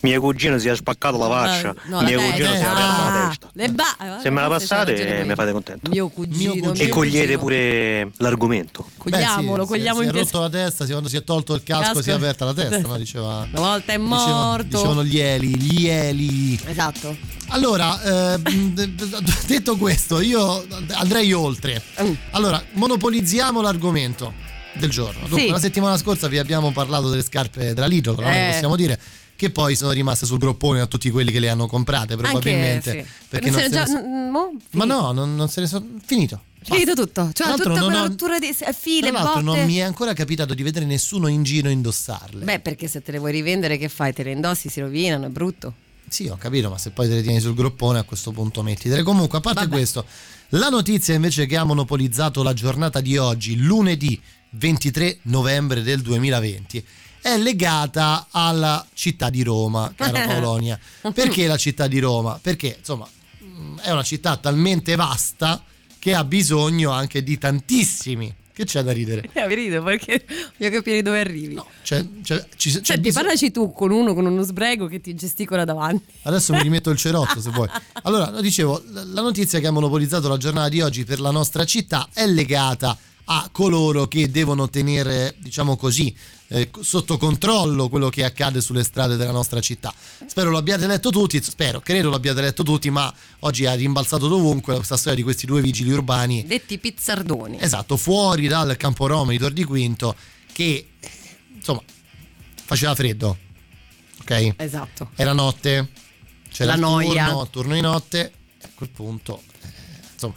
Mio 0.03 0.21
cugino 0.21 0.59
si 0.59 0.69
è 0.69 0.77
spaccato 0.77 1.19
la 1.19 1.27
faccia, 1.29 1.71
Ah, 1.71 1.75
no, 1.87 2.03
mio 2.03 2.19
la 2.21 2.25
cugino 2.31 2.47
si 2.49 2.55
è 2.55 2.59
testa. 2.59 2.71
aperto 2.71 3.03
la 3.03 3.25
Ah, 3.25 3.29
testa. 3.29 3.51
le 3.53 3.69
ba- 3.71 3.97
eh, 4.19 4.21
Se 4.23 4.31
me 4.31 4.41
la 4.41 4.49
passate, 4.49 4.91
ragione 4.93 5.25
mi 5.25 5.35
fate 5.35 5.53
contento. 5.53 5.91
Mio 5.91 6.09
cugino. 6.09 6.53
Mio 6.55 6.63
cugino. 6.63 6.87
E 6.87 6.89
cogliete 6.89 7.21
cugino. 7.37 7.39
pure 7.41 8.11
l'argomento. 8.19 8.87
beh, 8.89 9.11
Cogliamolo, 9.11 9.63
sì, 9.65 9.69
cogliamo 9.71 9.99
si, 10.01 10.05
in 10.07 10.11
si 10.13 10.17
è 10.17 10.21
rotto 10.21 10.41
la 10.41 10.51
testa, 10.51 10.85
si- 10.85 10.91
quando 10.93 11.09
si 11.09 11.17
è 11.17 11.25
tolto 11.25 11.55
il 11.55 11.63
casco, 11.65 11.83
Casco. 11.83 12.03
si 12.03 12.11
è 12.11 12.13
aperta 12.13 12.45
la 12.45 12.55
testa, 12.55 12.79
no? 12.79 12.97
Diceva. 12.97 13.49
Una 13.51 13.61
volta 13.61 13.93
è 13.93 13.97
morto. 13.99 14.63
dicevano 14.69 15.03
gli 15.05 15.19
eli, 15.19 15.57
gli 15.57 15.89
eli. 15.89 16.61
Esatto. 16.67 17.17
Allora, 17.49 18.35
eh, 18.35 18.39
detto 19.47 19.77
questo, 19.77 20.21
io 20.21 20.67
andrei 20.93 21.33
oltre. 21.33 21.83
Mm. 22.03 22.13
Allora, 22.31 22.63
monopolizziamo 22.73 23.61
l'argomento 23.61 24.33
del 24.75 24.91
giorno. 24.91 25.21
Dunque, 25.27 25.41
Sì. 25.47 25.49
la 25.51 25.59
settimana 25.61 25.97
scorsa 25.97 26.29
vi 26.29 26.39
abbiamo 26.39 26.73
parlato 26.73 27.09
delle 27.11 27.23
scarpe 27.23 27.75
della 27.75 27.87
però 28.15 28.29
Eh. 28.31 28.49
possiamo 28.53 28.77
dire 28.77 28.99
che 29.37 29.51
poi 29.51 29.75
sono 29.77 29.91
rimaste 29.91 30.27
sul 30.27 30.39
groppone 30.39 30.81
a 30.81 30.87
tutti 30.87 31.11
quelli 31.11 31.33
che 31.33 31.41
le 31.41 31.49
hanno 31.49 31.67
comprate, 31.67 32.17
probabilmente. 32.17 32.91
Anche, 32.91 33.03
sì. 33.05 33.27
Perché 33.29 33.51
Non 33.51 33.61
se 33.61 33.69
ne 33.69 33.73
già- 33.75 33.87
so- 33.87 33.99
n- 33.99 34.31
mo? 34.31 34.53
Ma 34.73 34.85
no, 34.85 35.13
non, 35.13 35.35
non 35.35 35.49
se 35.49 35.61
ne 35.61 35.67
sono. 35.67 35.87
Finito. 36.05 36.41
Finito 36.63 36.95
tutto. 36.95 37.31
Cioè, 37.35 37.55
tutta 37.57 37.71
quella 37.85 38.03
ho- 38.05 38.07
rottura 38.07 38.39
di 38.39 38.55
file, 38.73 39.11
Tra 39.11 39.19
l'altro, 39.19 39.43
botte. 39.43 39.57
non 39.59 39.67
mi 39.67 39.77
è 39.77 39.83
ancora 39.83 40.13
capitato 40.15 40.55
di 40.55 40.63
vedere 40.63 40.87
nessuno 40.87 41.27
in 41.29 41.43
giro 41.43 41.69
indossarle. 41.69 42.43
Beh, 42.45 42.61
perché 42.61 42.89
se 42.89 43.03
te 43.03 43.13
le 43.13 43.19
vuoi 43.19 43.33
rivendere, 43.33 43.77
che 43.77 43.89
fai? 43.91 44.13
Te 44.15 44.23
le 44.23 44.31
indossi, 44.31 44.69
si 44.71 44.81
rovinano, 44.81 45.27
è 45.27 45.29
brutto. 45.29 45.75
Sì, 46.15 46.29
ho 46.29 46.37
capito, 46.37 46.71
ma 46.71 46.79
se 46.79 46.93
poi 46.93 47.09
te 47.09 47.15
le 47.15 47.23
tieni 47.23 47.41
sul 47.41 47.55
groppone 47.55 47.99
a 47.99 48.05
questo 48.05 48.31
punto 48.31 48.63
mettitele. 48.63 49.03
Comunque, 49.03 49.39
a 49.39 49.41
parte 49.41 49.63
Vabbè. 49.63 49.73
questo, 49.75 50.07
la 50.51 50.69
notizia 50.69 51.13
invece 51.13 51.47
che 51.47 51.57
ha 51.57 51.65
monopolizzato 51.65 52.45
la 52.45 52.53
giornata 52.53 53.01
di 53.01 53.17
oggi, 53.17 53.57
lunedì 53.57 54.23
23 54.51 55.19
novembre 55.23 55.83
del 55.83 56.03
2020, 56.03 56.87
è 57.21 57.37
legata 57.37 58.29
alla 58.31 58.87
città 58.95 59.29
di 59.29 59.43
Roma, 59.43 59.93
cara 59.97 60.21
Polonia. 60.33 60.79
Perché 61.13 61.49
la 61.49 61.57
città 61.57 61.89
di 61.89 61.99
Roma? 61.99 62.39
Perché, 62.41 62.77
insomma, 62.79 63.09
mh, 63.41 63.81
è 63.81 63.91
una 63.91 64.05
città 64.05 64.37
talmente 64.37 64.95
vasta 64.95 65.65
che 65.99 66.15
ha 66.15 66.23
bisogno 66.23 66.93
anche 66.93 67.25
di 67.25 67.37
tantissimi 67.39 68.33
Che 68.55 68.65
c'è 68.65 68.83
da 68.83 68.93
ridere? 68.93 69.29
Eh, 69.35 69.47
mi 69.49 69.55
rido 69.55 69.83
perché 69.83 70.25
voglio 70.57 70.71
capire 70.71 71.03
dove 71.03 71.19
arrivi. 71.19 71.55
No, 71.55 71.67
cioè, 71.83 72.05
cioè, 72.23 72.47
ci- 72.57 72.71
c'è 72.71 72.81
Senti, 72.85 73.01
bisogno- 73.01 73.25
parlaci 73.25 73.51
tu 73.51 73.73
con 73.73 73.91
uno, 73.91 74.15
con 74.15 74.25
uno 74.27 74.43
sbrego 74.43 74.87
che 74.87 75.01
ti 75.01 75.15
gesticola 75.15 75.65
davanti. 75.65 76.05
Adesso 76.23 76.53
mi 76.53 76.63
rimetto 76.63 76.91
il 76.91 76.97
cerotto 76.97 77.41
se 77.41 77.51
vuoi. 77.51 77.69
Allora, 78.05 78.41
dicevo, 78.41 78.81
la 79.13 79.23
notizia 79.23 79.59
che 79.59 79.67
ha 79.67 79.71
monopolizzato 79.73 80.29
la 80.29 80.37
giornata 80.37 80.69
di 80.69 80.81
oggi 80.81 81.05
per 81.05 81.19
la 81.21 81.31
nostra 81.31 81.65
città 81.65 82.09
è 82.13 82.27
legata 82.27 82.97
a 83.27 83.49
coloro 83.51 84.07
che 84.07 84.31
devono 84.31 84.69
tenere, 84.69 85.35
diciamo 85.39 85.77
così, 85.77 86.15
eh, 86.49 86.71
sotto 86.81 87.17
controllo 87.17 87.89
quello 87.89 88.09
che 88.11 88.25
accade 88.25 88.61
sulle 88.61 88.85
strade 88.85 89.17
della 89.17 89.31
nostra 89.33 89.61
città. 89.61 89.95
Spero 90.27 90.51
lo 90.51 90.59
abbiate 90.59 90.87
letto 90.87 91.11
tutti, 91.11 91.43
spero, 91.43 91.81
credo 91.81 92.11
lo 92.11 92.17
abbiate 92.17 92.41
letto 92.43 92.63
tutti, 92.63 92.91
ma 92.91 93.13
oggi 93.41 93.65
ha 93.67 93.75
rimbalzato 93.75 94.29
dovunque 94.29 94.75
questa 94.75 94.97
storia 94.97 95.17
di 95.17 95.23
questi 95.23 95.47
due 95.47 95.63
vigili 95.63 95.91
urbani 95.91 96.45
Detti 96.47 96.79
pizzardoni. 96.79 97.59
Esatto, 97.61 97.97
fuori 97.97 98.47
dal 98.47 98.77
campo 98.77 99.07
Roma 99.07 99.31
di 99.31 99.39
Tor 99.39 99.53
di 99.53 99.65
Quinto 99.65 100.15
che 100.53 100.89
insomma 101.55 101.83
faceva 102.65 102.95
freddo. 102.95 103.39
Ok? 104.21 104.55
Esatto. 104.57 105.11
Era 105.17 105.33
notte. 105.33 105.91
C'era 106.51 106.77
La 106.77 106.81
noia. 106.81 107.27
turno, 107.27 107.49
turno 107.49 107.75
di 107.75 107.81
notte. 107.81 108.33
A 108.63 108.69
quel 108.75 108.91
punto 108.91 109.43
eh, 109.63 109.69
insomma 110.13 110.35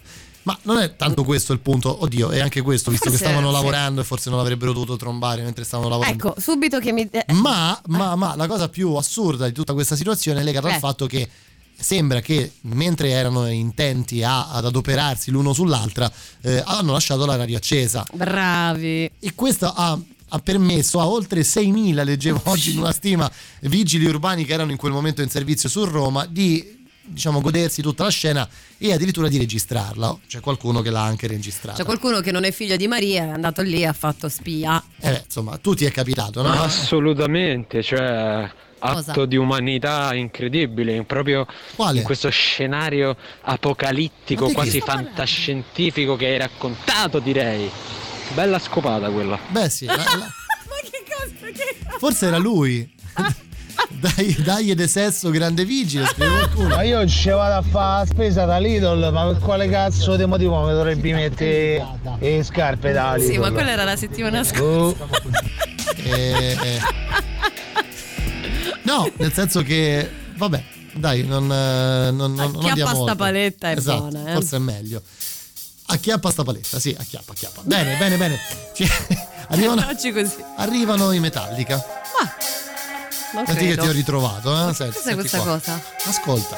ma 0.47 0.57
non 0.61 0.77
è 0.79 0.95
tanto 0.95 1.25
questo 1.25 1.51
il 1.51 1.59
punto, 1.59 2.03
oddio, 2.03 2.29
è 2.29 2.39
anche 2.39 2.61
questo, 2.61 2.89
visto 2.89 3.09
Forse- 3.09 3.21
che 3.21 3.29
stavano 3.29 3.49
sì. 3.49 3.53
lavorando 3.55 3.99
e 3.99 4.03
forse 4.05 4.29
non 4.29 4.39
avrebbero 4.39 4.71
dovuto 4.71 4.95
trombare 4.95 5.43
mentre 5.43 5.65
stavano 5.65 5.89
lavorando. 5.89 6.29
Ecco, 6.29 6.39
subito 6.39 6.79
che 6.79 6.93
mi... 6.93 7.05
eh, 7.11 7.25
Ma, 7.33 7.77
ma, 7.87 8.15
ma 8.15 8.33
la 8.37 8.47
cosa 8.47 8.69
più 8.69 8.93
assurda 8.95 9.45
di 9.45 9.51
tutta 9.51 9.73
questa 9.73 9.97
situazione 9.97 10.39
è 10.39 10.43
legata 10.43 10.69
Eh. 10.69 10.73
al 10.75 10.79
fatto 10.79 11.05
che 11.05 11.27
sembra 11.77 12.21
che 12.21 12.53
mentre 12.61 13.09
erano 13.09 13.45
intenti 13.51 14.23
a- 14.23 14.49
ad 14.51 14.63
adoperarsi 14.65 15.31
l'uno 15.31 15.51
sull'altra, 15.51 16.09
eh, 16.41 16.63
hanno 16.65 16.93
lasciato 16.93 17.25
la 17.25 17.35
radio 17.35 17.57
accesa. 17.57 18.05
bravi. 18.13 19.11
E 19.19 19.33
questo 19.35 19.65
ha, 19.75 19.99
ha 20.29 20.39
permesso 20.39 21.01
a 21.01 21.07
oltre 21.07 21.41
6.000, 21.41 22.03
leggevo 22.05 22.39
oggi 22.49 22.71
in 22.71 22.77
una 22.79 22.93
stima, 22.93 23.29
vigili 23.63 24.05
urbani 24.05 24.45
che 24.45 24.53
erano 24.53 24.71
in 24.71 24.77
quel 24.77 24.93
momento 24.93 25.21
in 25.21 25.29
servizio 25.29 25.67
su 25.67 25.83
Roma, 25.83 26.25
di 26.25 26.76
diciamo 27.07 27.41
godersi 27.41 27.81
tutta 27.81 28.03
la 28.03 28.09
scena 28.09 28.47
e 28.77 28.93
addirittura 28.93 29.27
di 29.27 29.37
registrarla. 29.37 30.17
C'è 30.27 30.39
qualcuno 30.39 30.81
che 30.81 30.89
l'ha 30.89 31.03
anche 31.03 31.27
registrata. 31.27 31.77
C'è 31.77 31.85
qualcuno 31.85 32.19
che 32.19 32.31
non 32.31 32.43
è 32.43 32.51
figlio 32.51 32.75
di 32.75 32.87
Maria, 32.87 33.23
è 33.23 33.29
andato 33.29 33.61
lì 33.61 33.81
e 33.81 33.87
ha 33.87 33.93
fatto 33.93 34.29
spia. 34.29 34.83
Eh, 34.99 35.09
beh, 35.11 35.21
insomma, 35.25 35.53
a 35.53 35.57
tutti 35.57 35.85
è 35.85 35.91
capitato, 35.91 36.41
no? 36.41 36.51
Assolutamente, 36.51 37.81
cioè 37.81 38.49
Cosa? 38.79 39.11
atto 39.11 39.25
di 39.25 39.35
umanità 39.37 40.13
incredibile, 40.13 41.03
proprio 41.03 41.47
Quale? 41.75 41.99
in 41.99 42.03
questo 42.03 42.29
scenario 42.29 43.15
apocalittico, 43.41 44.49
quasi 44.51 44.79
parlando? 44.79 45.07
fantascientifico 45.09 46.15
che 46.15 46.25
hai 46.27 46.37
raccontato, 46.37 47.19
direi. 47.19 47.69
Bella 48.33 48.59
scopata 48.59 49.09
quella. 49.09 49.39
Beh 49.49 49.69
sì, 49.69 49.85
la- 49.85 49.95
la- 49.95 50.03
Ma 50.67 50.75
che 50.83 51.03
cosa? 51.09 51.51
Che... 51.51 51.97
forse 51.97 52.27
era 52.27 52.37
lui. 52.37 52.93
Dai, 53.99 54.35
dai 54.43 54.75
de 54.75 54.87
sesso 54.87 55.29
grande 55.31 55.65
vigile. 55.65 56.05
Ma 56.67 56.83
io 56.83 57.07
ci 57.07 57.29
vado 57.29 57.55
a 57.55 57.61
fare 57.61 58.03
la 58.03 58.05
spesa 58.05 58.45
da 58.45 58.57
Lidl, 58.59 59.09
ma 59.11 59.25
per 59.25 59.39
quale 59.39 59.67
cazzo 59.69 60.15
di 60.15 60.25
motivo 60.25 60.59
mi 60.65 60.71
dovrebbe 60.71 61.13
mettere 61.13 61.83
le 62.19 62.43
scarpe 62.43 62.91
da 62.91 63.15
Lidl? 63.15 63.31
Sì, 63.31 63.37
ma 63.39 63.51
quella 63.51 63.71
era 63.71 63.83
la 63.83 63.95
settimana 63.95 64.43
scorsa. 64.43 64.63
Oh, 64.63 64.95
Eh, 66.03 66.57
eh. 66.61 66.79
No, 68.83 69.11
nel 69.17 69.33
senso 69.33 69.61
che, 69.63 70.09
vabbè, 70.35 70.63
dai, 70.93 71.23
non, 71.25 71.51
eh, 71.51 72.11
non, 72.11 72.33
non, 72.33 72.35
non 72.35 72.39
Acchiappa 72.39 72.67
andiamo 72.69 72.89
sta 72.91 72.99
oltre. 73.01 73.15
paletta, 73.15 73.69
è 73.69 73.77
esatto, 73.77 73.97
buona, 74.07 74.29
eh. 74.29 74.33
Forse 74.33 74.55
è 74.55 74.59
meglio. 74.59 75.01
Acchiappa 75.87 76.29
sta 76.29 76.43
paletta, 76.43 76.79
sì, 76.79 76.95
acchiappa, 76.97 77.31
acchiappa. 77.31 77.61
Bene, 77.63 77.95
bene, 77.97 78.17
bene. 78.17 78.37
Arrivano, 79.49 79.85
arrivano 80.57 81.11
i 81.13 81.19
Metallica. 81.19 81.75
Ma 81.75 82.29
non 83.33 83.45
Senti 83.45 83.59
che 83.61 83.65
credo. 83.67 83.81
ti 83.83 83.87
ho 83.87 83.91
ritrovato, 83.91 84.69
eh? 84.69 84.73
Senti, 84.73 84.95
Cos'è 84.95 85.13
questa 85.15 85.39
qua. 85.39 85.51
cosa? 85.53 85.81
Ascolta. 86.05 86.57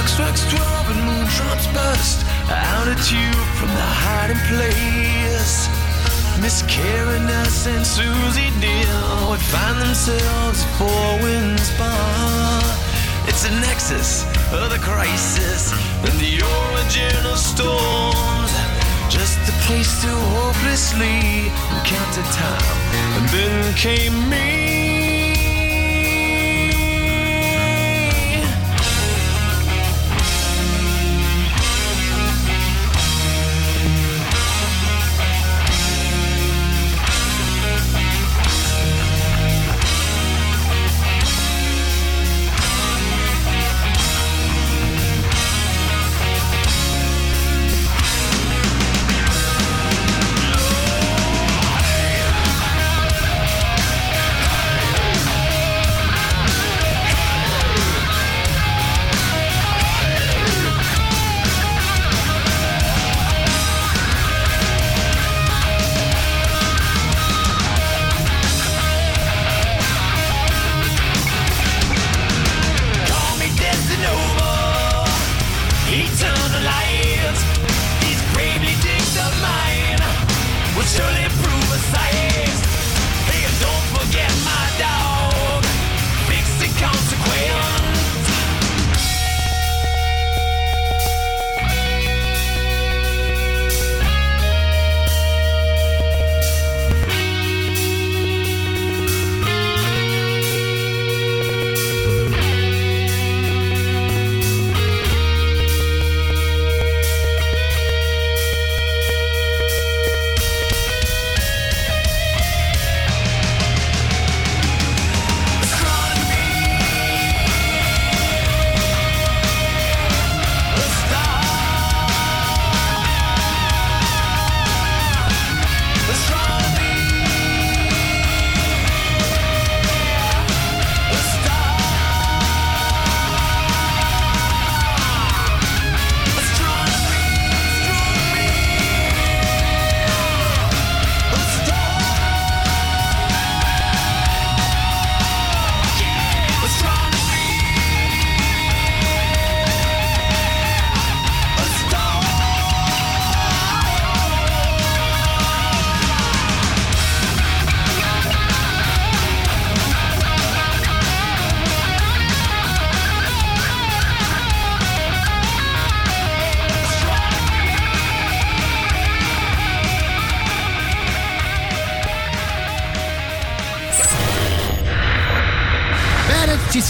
Clock 0.00 0.08
strikes 0.08 0.48
twelve 0.48 0.90
and 0.92 1.04
moon 1.04 1.26
drops 1.36 1.66
burst 1.76 2.24
out 2.48 2.88
at 2.88 3.12
you 3.12 3.28
from 3.60 3.68
the 3.68 3.88
hiding 4.00 4.40
place. 4.48 5.68
Miss 6.40 6.62
Karen, 6.72 7.28
and 7.28 7.84
Susie 7.84 8.48
Deal 8.64 9.28
would 9.28 9.44
find 9.52 9.76
themselves 9.76 10.64
at 10.64 10.70
Four 10.80 11.20
Winds 11.20 11.68
Bar. 11.76 12.62
It's 13.28 13.42
the 13.44 13.52
nexus 13.60 14.24
of 14.56 14.70
the 14.70 14.78
crisis 14.80 15.70
and 16.00 16.16
the 16.16 16.40
origin 16.48 17.20
of 17.26 17.36
storms. 17.36 18.52
Just 19.12 19.36
a 19.52 19.54
place 19.68 20.00
to 20.00 20.08
hopelessly 20.08 21.52
count 21.84 22.10
to 22.16 22.24
time, 22.32 22.80
and 23.20 23.28
then 23.28 23.74
came 23.74 24.30
me. 24.30 24.79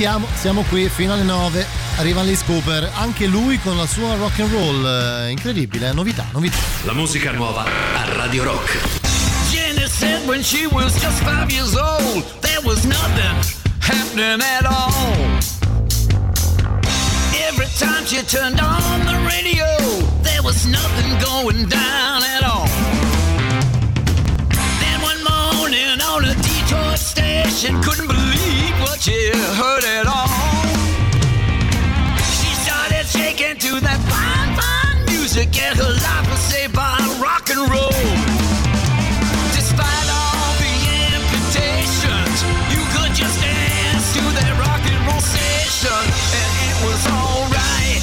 Siamo, 0.01 0.27
siamo 0.35 0.63
qui 0.63 0.89
fino 0.89 1.13
alle 1.13 1.25
9. 1.25 1.67
Arriva 1.99 2.21
Alice 2.23 2.43
Cooper, 2.47 2.91
anche 2.95 3.27
lui 3.27 3.61
con 3.61 3.77
la 3.77 3.87
sua 3.87 4.15
rock 4.17 4.41
and 4.41 4.51
roll. 4.51 4.87
eh, 5.27 5.31
Incredibile, 5.31 5.93
novità, 5.93 6.25
novità. 6.33 6.57
La 6.85 6.95
musica 6.95 7.33
nuova 7.33 7.65
a 7.65 8.15
Radio 8.15 8.45
Rock. 8.45 8.79
Jenny 9.51 9.87
said 9.87 10.27
when 10.27 10.43
she 10.43 10.67
was 10.71 10.95
just 10.95 11.23
five 11.23 11.51
years 11.51 11.75
old, 11.77 12.25
there 12.41 12.61
was 12.65 12.85
nothing 12.85 13.37
happening 13.81 14.41
at 14.41 14.65
all. 14.65 15.03
Every 17.47 17.69
time 17.79 18.07
she 18.07 18.23
turned 18.25 18.59
on 18.59 19.05
the 19.05 19.19
radio, 19.29 19.67
there 20.23 20.41
was 20.43 20.65
nothing 20.65 21.15
going 21.21 21.69
down 21.69 22.23
at 22.23 22.43
all. 22.43 22.67
Then 24.81 25.03
one 25.03 25.23
morning 25.29 26.01
on 26.01 26.25
a 26.25 26.35
station, 27.11 27.83
couldn't 27.83 28.07
believe 28.07 28.75
what 28.87 29.01
she 29.01 29.19
heard 29.59 29.85
at 29.85 30.07
all. 30.07 30.31
She 32.39 32.51
started 32.63 33.05
shaking 33.07 33.57
to 33.59 33.81
that 33.83 33.99
fine, 34.07 34.51
fine 34.55 34.99
music, 35.11 35.51
and 35.59 35.75
her 35.77 35.95
life 36.07 36.27
was 36.31 36.39
saved 36.39 36.75
by 36.75 36.95
rock 37.19 37.51
and 37.51 37.63
roll. 37.67 37.91
Despite 39.59 40.09
all 40.23 40.51
the 40.63 40.75
amputations, 41.11 42.37
you 42.71 42.83
could 42.95 43.13
just 43.19 43.37
dance 43.43 44.07
to 44.15 44.23
that 44.39 44.55
rock 44.63 44.83
and 44.87 45.01
roll 45.11 45.25
station, 45.35 46.05
and 46.43 46.53
it 46.71 46.77
was 46.87 47.03
alright. 47.11 48.03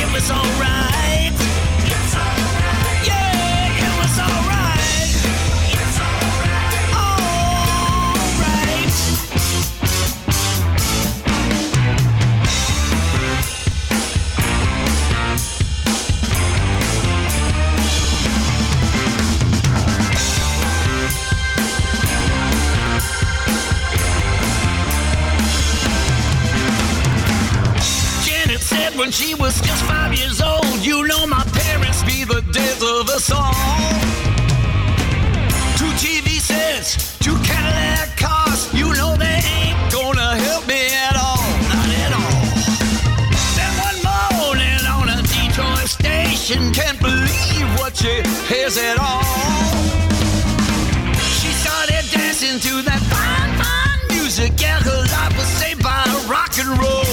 It 0.00 0.08
was 0.12 0.30
alright. 0.30 0.93
When 29.04 29.12
she 29.12 29.34
was 29.34 29.60
just 29.60 29.84
five 29.84 30.14
years 30.14 30.40
old, 30.40 30.64
you 30.80 31.06
know 31.06 31.26
my 31.26 31.44
parents 31.52 32.02
be 32.04 32.24
the 32.24 32.40
death 32.52 32.80
of 32.82 33.06
us 33.10 33.30
all. 33.30 33.52
Two 35.76 35.92
TV 36.00 36.40
sets, 36.40 37.18
two 37.18 37.36
Cadillac 37.44 38.16
cars, 38.16 38.72
you 38.72 38.88
know 38.94 39.14
they 39.14 39.40
ain't 39.56 39.76
gonna 39.92 40.30
help 40.48 40.66
me 40.66 40.80
at 41.06 41.16
all, 41.20 41.44
not 41.68 41.88
at 42.04 42.12
all. 42.16 42.40
Then 43.56 43.72
one 43.88 43.98
morning 44.40 44.80
on 44.96 45.06
a 45.12 45.20
Detroit 45.20 45.90
station, 46.00 46.72
can't 46.72 46.98
believe 46.98 47.68
what 47.78 47.94
she 47.94 48.22
hears 48.48 48.78
at 48.78 48.96
all. 48.98 49.22
She 51.40 51.52
started 51.60 52.08
dancing 52.08 52.58
to 52.58 52.80
that 52.88 53.02
fine, 53.12 53.52
fine 53.60 54.16
music, 54.16 54.52
and 54.64 54.82
her 54.82 55.02
life 55.12 55.36
was 55.36 55.48
saved 55.60 55.82
by 55.82 56.00
rock 56.26 56.56
and 56.56 56.72
roll. 56.80 57.03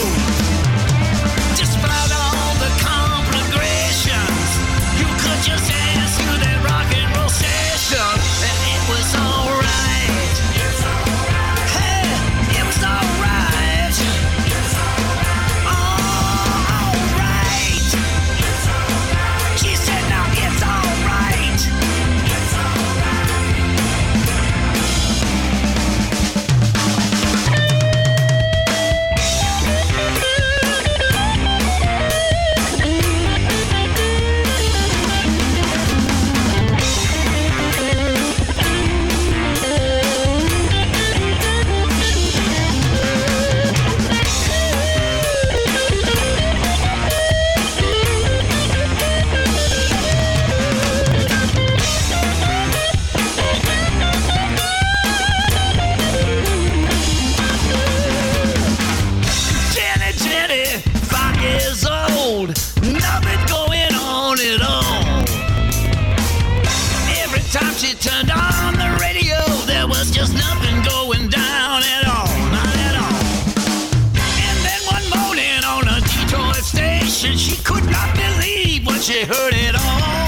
Believe 79.26 79.30
what 79.30 79.54
she 79.54 79.54
heard 79.54 79.54
at 79.54 79.76
all. 79.76 80.28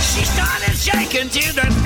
She 0.00 0.24
started 0.24 0.76
shaking 0.76 1.28
to 1.30 1.54
that 1.54 1.81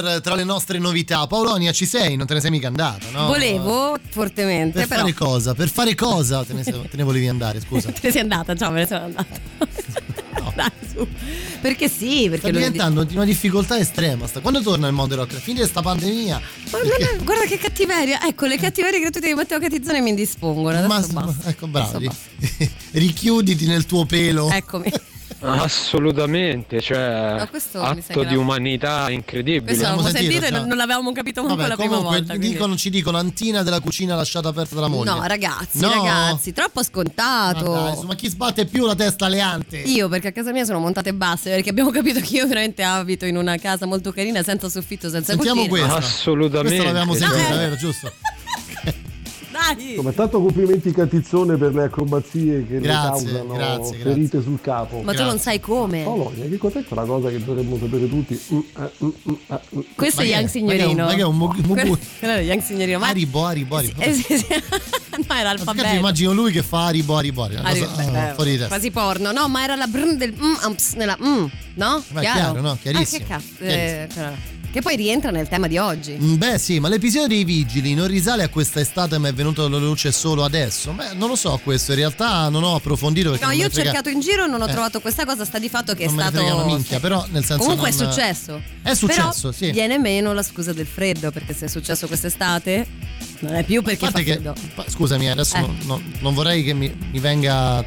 Cooper 0.00 0.20
tra 0.20 0.34
le 0.34 0.44
nostre 0.44 0.78
novità. 0.78 1.26
Paolonia, 1.26 1.72
ci 1.72 1.86
sei? 1.86 2.16
Non 2.16 2.26
te 2.26 2.34
ne 2.34 2.40
sei 2.40 2.50
mica 2.50 2.68
andata, 2.68 3.06
no? 3.10 3.26
Volevo 3.26 3.96
fortemente, 4.10 4.78
Per 4.80 4.88
però. 4.88 5.00
fare 5.00 5.12
cosa? 5.14 5.54
Per 5.54 5.68
fare 5.68 5.94
cosa 5.96 6.44
te 6.44 6.52
ne, 6.52 6.62
te 6.62 6.96
ne 6.96 7.02
volevi 7.02 7.28
andare, 7.28 7.60
scusa? 7.60 7.90
Te 7.90 8.00
ne 8.02 8.10
sei 8.10 8.20
andata, 8.20 8.54
ciao, 8.54 8.70
me 8.70 8.80
ne 8.80 8.86
sono 8.86 9.04
andata. 9.04 9.26
Dai, 10.56 10.70
su. 10.90 11.06
Perché 11.60 11.86
sì, 11.88 12.20
Sta 12.22 12.30
perché 12.30 12.46
lunedì- 12.50 12.70
diventando 12.72 13.04
di 13.04 13.14
una 13.14 13.26
difficoltà 13.26 13.76
estrema. 13.78 14.26
Sta. 14.26 14.40
Quando 14.40 14.62
torna 14.62 14.86
il 14.86 14.94
mondo 14.94 15.14
rock? 15.16 15.34
Fine 15.34 15.60
di 15.60 15.66
sta 15.68 15.82
pandemia. 15.82 16.40
Ma 16.70 16.78
è- 16.78 17.16
guarda 17.22 17.44
che 17.44 17.58
cattiveria. 17.58 18.26
Ecco, 18.26 18.46
le 18.46 18.56
cattiverie 18.56 18.98
gratuite 19.00 19.26
di 19.26 19.34
Matteo 19.34 19.58
Catizzone 19.58 20.00
mi 20.00 20.10
indispongono. 20.10 20.78
Adesso 20.78 21.12
Ma- 21.12 21.20
basta. 21.24 21.50
ecco, 21.50 21.68
ri- 21.98 22.10
Richiuditi 22.92 23.66
nel 23.66 23.84
tuo 23.84 24.06
pelo. 24.06 24.48
Eccomi. 24.50 24.90
Assolutamente, 25.40 26.80
cioè 26.80 27.46
questo 27.50 27.80
atto 27.82 28.24
di 28.24 28.34
umanità 28.34 29.10
incredibile. 29.10 29.62
Questo 29.64 29.82
l'avevamo 29.82 30.08
sentito 30.08 30.30
sentito 30.32 30.46
e 30.46 30.50
già. 30.50 30.58
non, 30.58 30.68
non 30.68 30.76
l'avevamo 30.76 31.12
capito 31.12 31.42
manco 31.42 31.56
Vabbè, 31.56 31.68
la 31.68 31.74
prima 31.76 31.90
comunque 31.96 32.16
volta. 32.18 32.34
quindi- 32.34 32.52
dicono, 32.54 32.76
ci 32.76 32.90
dicono 32.90 33.18
Antina 33.18 33.62
della 33.62 33.80
cucina 33.80 34.14
lasciata 34.16 34.48
aperta 34.48 34.74
dalla 34.74 34.88
moglie. 34.88 35.10
No, 35.10 35.26
ragazzi, 35.26 35.80
No? 35.80 35.90
ragazzi, 35.90 36.52
troppo 36.52 36.80
Ma, 36.80 36.84
scontato. 36.84 37.72
dai, 37.72 37.96
su, 37.96 38.06
ma 38.06 38.14
chi 38.14 38.28
sbatte 38.28 38.64
più 38.66 38.86
la 38.86 38.94
testa 38.94 39.26
alle 39.26 39.40
ante? 39.40 39.78
Io 39.78 40.08
perché 40.08 40.28
a 40.28 40.32
casa 40.32 40.52
mia 40.52 40.64
sono 40.64 40.78
montate 40.78 41.12
basse 41.12 41.50
perché 41.50 41.70
abbiamo 41.70 41.90
capito 41.90 42.20
che 42.20 42.34
io 42.36 42.46
veramente 42.46 42.82
abito 42.82 43.24
in 43.26 43.36
una 43.36 43.56
casa 43.58 43.86
molto 43.86 44.12
carina 44.12 44.42
senza 44.42 44.68
soffitto, 44.68 45.08
senza 45.10 45.32
Sentiamo 45.32 45.66
cucina. 45.66 45.86
questa. 45.86 45.98
Assolutamente. 46.06 46.68
Questa 46.76 46.84
l'avevamo 46.92 47.12
No, 47.12 47.18
sentita, 47.18 47.54
eh. 47.54 47.56
vero? 47.56 47.76
Giusto? 47.76 48.12
Dai! 49.74 49.90
Insomma, 49.90 50.12
tanto 50.12 50.40
complimenti 50.40 50.92
Catizzone 50.92 51.56
per 51.56 51.74
le 51.74 51.84
acrobazie 51.84 52.66
che 52.66 52.80
Grazie, 52.80 53.26
le 53.26 53.32
causano 53.38 53.54
grazie, 53.54 53.98
ferite 53.98 54.42
sul 54.42 54.60
capo. 54.60 55.00
Ma 55.02 55.12
tu 55.14 55.22
non 55.22 55.38
sai 55.38 55.60
come. 55.60 56.02
Polonia, 56.04 56.46
che 56.48 56.56
cos'è 56.58 56.84
quella 56.84 57.04
cosa 57.04 57.28
che 57.30 57.42
dovremmo 57.44 57.78
sapere 57.78 58.08
tutti? 58.08 58.40
Mm, 58.52 58.58
eh, 58.58 58.90
mm, 59.04 59.08
mm, 59.08 59.34
eh, 59.48 59.60
mm. 59.76 59.80
Questo 59.94 60.20
Ma 60.20 60.26
è? 60.26 60.30
Young 60.30 60.48
Signorino. 60.48 61.04
Ma 61.04 61.14
che 61.14 61.20
è 61.20 61.24
un- 61.24 61.36
mugu- 61.36 61.98
Young 62.20 62.62
Signorino. 62.62 62.98
Ma 62.98 63.08
Aribo, 63.08 63.44
Aribo, 63.44 63.76
Aribo. 63.76 64.00
Eh, 64.00 64.12
sì, 64.12 64.38
sì. 64.38 64.46
no, 65.26 65.34
era 65.34 65.50
alfabeto. 65.50 65.88
immagino 65.94 66.32
lui 66.32 66.52
che 66.52 66.62
fa 66.62 66.86
Aribo, 66.86 67.16
Aribo, 67.16 67.42
Aribo. 67.42 67.62
Cosa, 67.62 67.86
beh, 67.86 68.18
ah, 68.18 68.34
fuori 68.34 68.50
di 68.50 68.56
testa. 68.56 68.68
quasi 68.74 68.90
porno. 68.90 69.32
No, 69.32 69.48
ma 69.48 69.62
era 69.64 69.74
la 69.76 69.86
brn 69.86 70.16
del 70.16 70.32
mm, 70.32 70.54
amps 70.62 70.92
nella 70.94 71.16
mm, 71.20 71.44
no? 71.74 72.02
Ma 72.12 72.20
è 72.20 72.22
chiaro, 72.22 72.60
no? 72.60 72.78
Chiarissimo. 72.80 73.24
Ah, 73.24 73.26
che 73.26 73.32
cazzo. 73.32 73.64
eh, 73.64 74.08
però- 74.14 74.54
che 74.76 74.82
poi 74.82 74.96
rientra 74.96 75.30
nel 75.30 75.48
tema 75.48 75.68
di 75.68 75.78
oggi. 75.78 76.18
Mm, 76.20 76.34
Beh 76.36 76.58
sì, 76.58 76.78
ma 76.80 76.88
l'episodio 76.88 77.28
dei 77.28 77.44
vigili 77.44 77.94
non 77.94 78.06
risale 78.08 78.42
a 78.42 78.48
questa 78.50 78.78
estate 78.80 79.16
ma 79.16 79.28
è 79.28 79.32
venuto 79.32 79.64
alla 79.64 79.78
luce 79.78 80.12
solo 80.12 80.44
adesso? 80.44 80.92
Beh, 80.92 81.14
non 81.14 81.28
lo 81.30 81.34
so 81.36 81.58
questo, 81.64 81.92
in 81.92 81.98
realtà 81.98 82.50
non 82.50 82.62
ho 82.62 82.74
approfondito 82.74 83.30
No, 83.40 83.50
io 83.52 83.66
ho 83.66 83.70
frega- 83.70 83.72
cercato 83.90 84.10
in 84.10 84.20
giro 84.20 84.44
e 84.44 84.48
non 84.48 84.60
ho 84.60 84.66
Eh. 84.66 84.70
trovato 84.72 85.00
questa 85.00 85.24
cosa, 85.24 85.46
sta 85.46 85.58
di 85.58 85.70
fatto 85.70 85.94
che 85.94 86.04
Non 86.04 86.18
è 86.18 86.22
stato 86.24 86.36
frega 86.36 86.54
una 86.54 86.64
minchia, 86.66 87.00
però 87.00 87.24
nel 87.30 87.42
senso 87.44 87.62
Comunque 87.62 87.90
non- 87.90 88.02
è 88.02 88.12
successo. 88.12 88.60
È 88.82 88.92
successo, 88.94 89.40
Però 89.48 89.52
sì. 89.52 89.70
Viene 89.70 89.98
meno 89.98 90.34
la 90.34 90.42
scusa 90.42 90.74
del 90.74 90.86
freddo, 90.86 91.30
perché 91.30 91.54
se 91.54 91.64
è 91.64 91.68
successo 91.68 92.06
quest'estate 92.06 92.86
non 93.40 93.54
è 93.54 93.64
più 93.64 93.80
perché 93.82 94.10
fa 94.10 94.20
che, 94.20 94.40
scusami, 94.88 95.30
adesso 95.30 95.56
Eh. 95.56 95.60
non, 95.60 95.76
non- 95.86 96.12
non 96.20 96.34
vorrei 96.34 96.62
che 96.62 96.74
mi, 96.74 96.94
mi 97.12 97.18
venga 97.18 97.82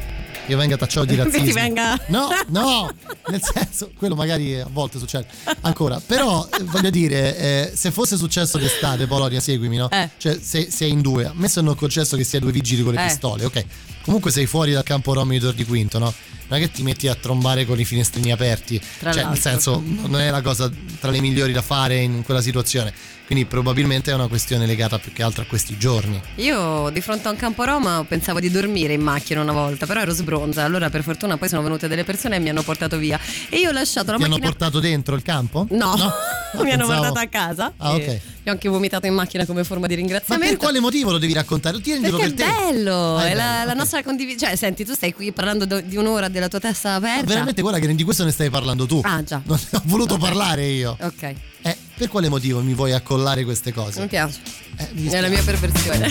che 0.50 0.56
venga 0.56 0.76
tacciato 0.76 1.06
di 1.06 1.14
Che 1.16 1.22
ti 1.22 1.30
razzismo. 1.30 1.52
venga- 1.60 1.98
No, 2.08 2.28
no, 2.48 2.90
nel 3.28 3.40
senso, 3.42 3.90
quello 3.96 4.14
magari 4.14 4.58
a 4.60 4.68
volte 4.70 4.98
succede 4.98 5.26
ancora, 5.62 6.00
però 6.04 6.46
eh, 6.58 6.62
voglio 6.64 6.90
dire, 6.90 7.36
eh, 7.36 7.72
se 7.74 7.90
fosse 7.90 8.16
successo 8.16 8.58
d'estate, 8.58 9.06
Polonia, 9.06 9.40
seguimi, 9.40 9.76
no? 9.76 9.88
Eh. 9.90 10.10
Cioè, 10.16 10.38
se 10.40 10.68
sei 10.70 10.90
in 10.90 11.00
due, 11.00 11.26
a 11.26 11.32
me 11.34 11.48
sono 11.48 11.74
concesso 11.74 12.16
che 12.16 12.24
sia 12.24 12.40
due 12.40 12.52
vigili 12.52 12.82
con 12.82 12.92
le 12.94 13.02
Eh. 13.02 13.06
pistole, 13.06 13.44
ok. 13.44 13.64
Comunque 14.02 14.30
sei 14.30 14.46
fuori 14.46 14.72
dal 14.72 14.82
campo 14.82 15.12
Rom 15.12 15.28
di 15.30 15.38
Tor 15.38 15.52
di 15.54 15.64
Quinto, 15.64 15.98
no? 15.98 16.12
Non 16.48 16.58
è 16.58 16.62
che 16.62 16.72
ti 16.72 16.82
metti 16.82 17.06
a 17.06 17.14
trombare 17.14 17.64
con 17.64 17.78
i 17.78 17.84
finestrini 17.84 18.32
aperti. 18.32 18.78
Tra 18.98 19.12
cioè, 19.12 19.22
nel 19.24 19.32
l'altro. 19.34 19.50
senso, 19.50 19.82
non 19.84 20.20
è 20.20 20.30
la 20.30 20.40
cosa 20.42 20.70
tra 20.98 21.10
le 21.10 21.20
migliori 21.20 21.52
da 21.52 21.62
fare 21.62 21.98
in 22.00 22.22
quella 22.24 22.40
situazione. 22.40 22.92
Quindi 23.30 23.46
probabilmente 23.48 24.10
è 24.10 24.14
una 24.14 24.26
questione 24.26 24.66
legata 24.66 24.98
più 24.98 25.12
che 25.12 25.22
altro 25.22 25.42
a 25.42 25.44
questi 25.46 25.78
giorni. 25.78 26.20
Io 26.36 26.90
di 26.90 27.00
fronte 27.00 27.28
a 27.28 27.30
un 27.30 27.36
campo 27.36 27.62
Roma 27.62 28.04
pensavo 28.04 28.40
di 28.40 28.50
dormire 28.50 28.92
in 28.94 29.02
macchina 29.02 29.40
una 29.40 29.52
volta, 29.52 29.86
però 29.86 30.00
ero 30.00 30.10
sbronza. 30.12 30.64
Allora, 30.64 30.90
per 30.90 31.04
fortuna, 31.04 31.36
poi 31.36 31.48
sono 31.48 31.62
venute 31.62 31.86
delle 31.86 32.02
persone 32.02 32.34
e 32.34 32.38
mi 32.40 32.48
hanno 32.48 32.62
portato 32.62 32.96
via. 32.98 33.20
E 33.48 33.58
io 33.58 33.68
ho 33.68 33.72
lasciato 33.72 34.10
la 34.10 34.16
Ti 34.16 34.24
hanno 34.24 34.32
macchina. 34.32 34.50
portato 34.50 34.80
dentro 34.80 35.14
il 35.14 35.22
campo? 35.22 35.64
No, 35.70 35.94
No, 35.94 36.12
mi 36.64 36.72
hanno 36.72 36.86
pensavo- 36.88 37.02
portato 37.12 37.18
a 37.20 37.26
casa. 37.26 37.72
Ah, 37.76 37.94
ok. 37.94 38.20
Ho 38.50 38.52
anche 38.54 38.68
vomitato 38.68 39.06
in 39.06 39.14
macchina 39.14 39.46
come 39.46 39.62
forma 39.62 39.86
di 39.86 39.94
Ma 39.94 40.00
ringraziamento. 40.00 40.48
per 40.48 40.56
quale 40.64 40.80
motivo 40.80 41.12
lo 41.12 41.18
devi 41.18 41.32
raccontare? 41.32 41.80
Tienilo 41.80 42.16
Perché 42.16 42.32
è 42.32 42.34
per 42.34 42.46
te. 42.46 42.52
bello, 42.72 43.16
Ah, 43.16 43.28
è, 43.28 43.34
la, 43.34 43.44
bello, 43.44 43.64
la 43.66 43.74
nostra 43.74 44.02
condivisione. 44.02 44.38
Cioè, 44.50 44.56
senti, 44.56 44.84
tu 44.84 44.92
stai 44.94 45.12
qui 45.14 45.30
parlando 45.32 45.66
do- 45.66 45.80
di 45.80 45.96
un'ora 45.96 46.28
della 46.28 46.48
tua 46.48 46.58
testa 46.58 46.94
aperta. 46.94 47.26
Veramente 47.26 47.62
guarda 47.62 47.78
che 47.78 47.94
di 47.94 48.02
questo 48.02 48.24
ne 48.24 48.32
stai 48.32 48.50
parlando 48.50 48.86
tu. 48.86 49.00
Ah, 49.04 49.22
già. 49.22 49.40
Non 49.44 49.56
ne 49.70 49.78
ho 49.78 49.82
voluto 49.84 50.16
parlare 50.18 50.66
io. 50.66 50.96
Ok, 51.00 51.34
Eh, 51.62 51.76
per 51.96 52.08
quale 52.08 52.28
motivo 52.28 52.60
mi 52.60 52.74
vuoi 52.74 52.92
accollare 52.92 53.44
queste 53.44 53.72
cose? 53.72 54.00
mi 54.00 54.08
piace. 54.08 54.40
Eh, 54.78 54.88
mi 54.94 55.06
È 55.08 55.20
la 55.20 55.28
mia 55.28 55.42
perversione. 55.44 56.10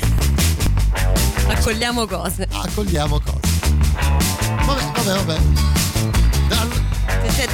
Accogliamo 1.47 2.05
cose. 2.07 2.47
Accogliamo 2.49 3.19
cose. 3.19 3.57
Vabbè, 4.65 4.81
vabbè, 5.03 5.23
vabbè. 5.23 5.39
Dal- 6.47 6.87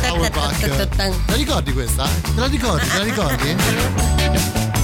Powerpack. 0.08 0.96
La 1.28 1.36
ricordi 1.36 1.74
questa? 1.74 2.06
Te 2.22 2.40
la 2.40 2.46
ricordi? 2.48 2.88
Te 2.88 2.98
la 2.98 3.04
ricordi? 3.04 3.56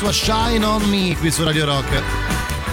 sua 0.00 0.12
Shine 0.12 0.64
on 0.64 0.82
Me 0.84 1.14
qui 1.18 1.30
su 1.30 1.44
Radio 1.44 1.66
Rock. 1.66 2.02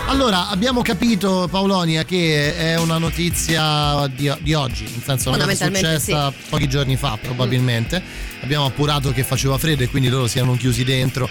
Allora, 0.08 0.48
abbiamo 0.48 0.82
capito 0.82 1.50
Paolonia 1.52 2.06
che 2.06 2.56
è 2.56 2.78
una 2.78 2.98
notizia 2.98 4.08
di, 4.08 4.34
di 4.40 4.54
oggi, 4.54 4.84
nel 4.84 5.04
senso 5.04 5.28
una 5.28 5.38
cosa 5.38 5.50
Fondamentalmente 5.50 6.00
successa 6.00 6.34
pochi 6.48 6.70
giorni 6.70 6.96
fa 6.96 7.18
probabilmente. 7.22 8.02
Abbiamo 8.40 8.64
appurato 8.64 9.12
che 9.12 9.24
faceva 9.24 9.58
freddo 9.58 9.84
e 9.84 9.90
quindi 9.90 10.08
loro 10.08 10.28
si 10.28 10.38
erano 10.38 10.56
chiusi 10.56 10.86
dentro. 10.86 11.30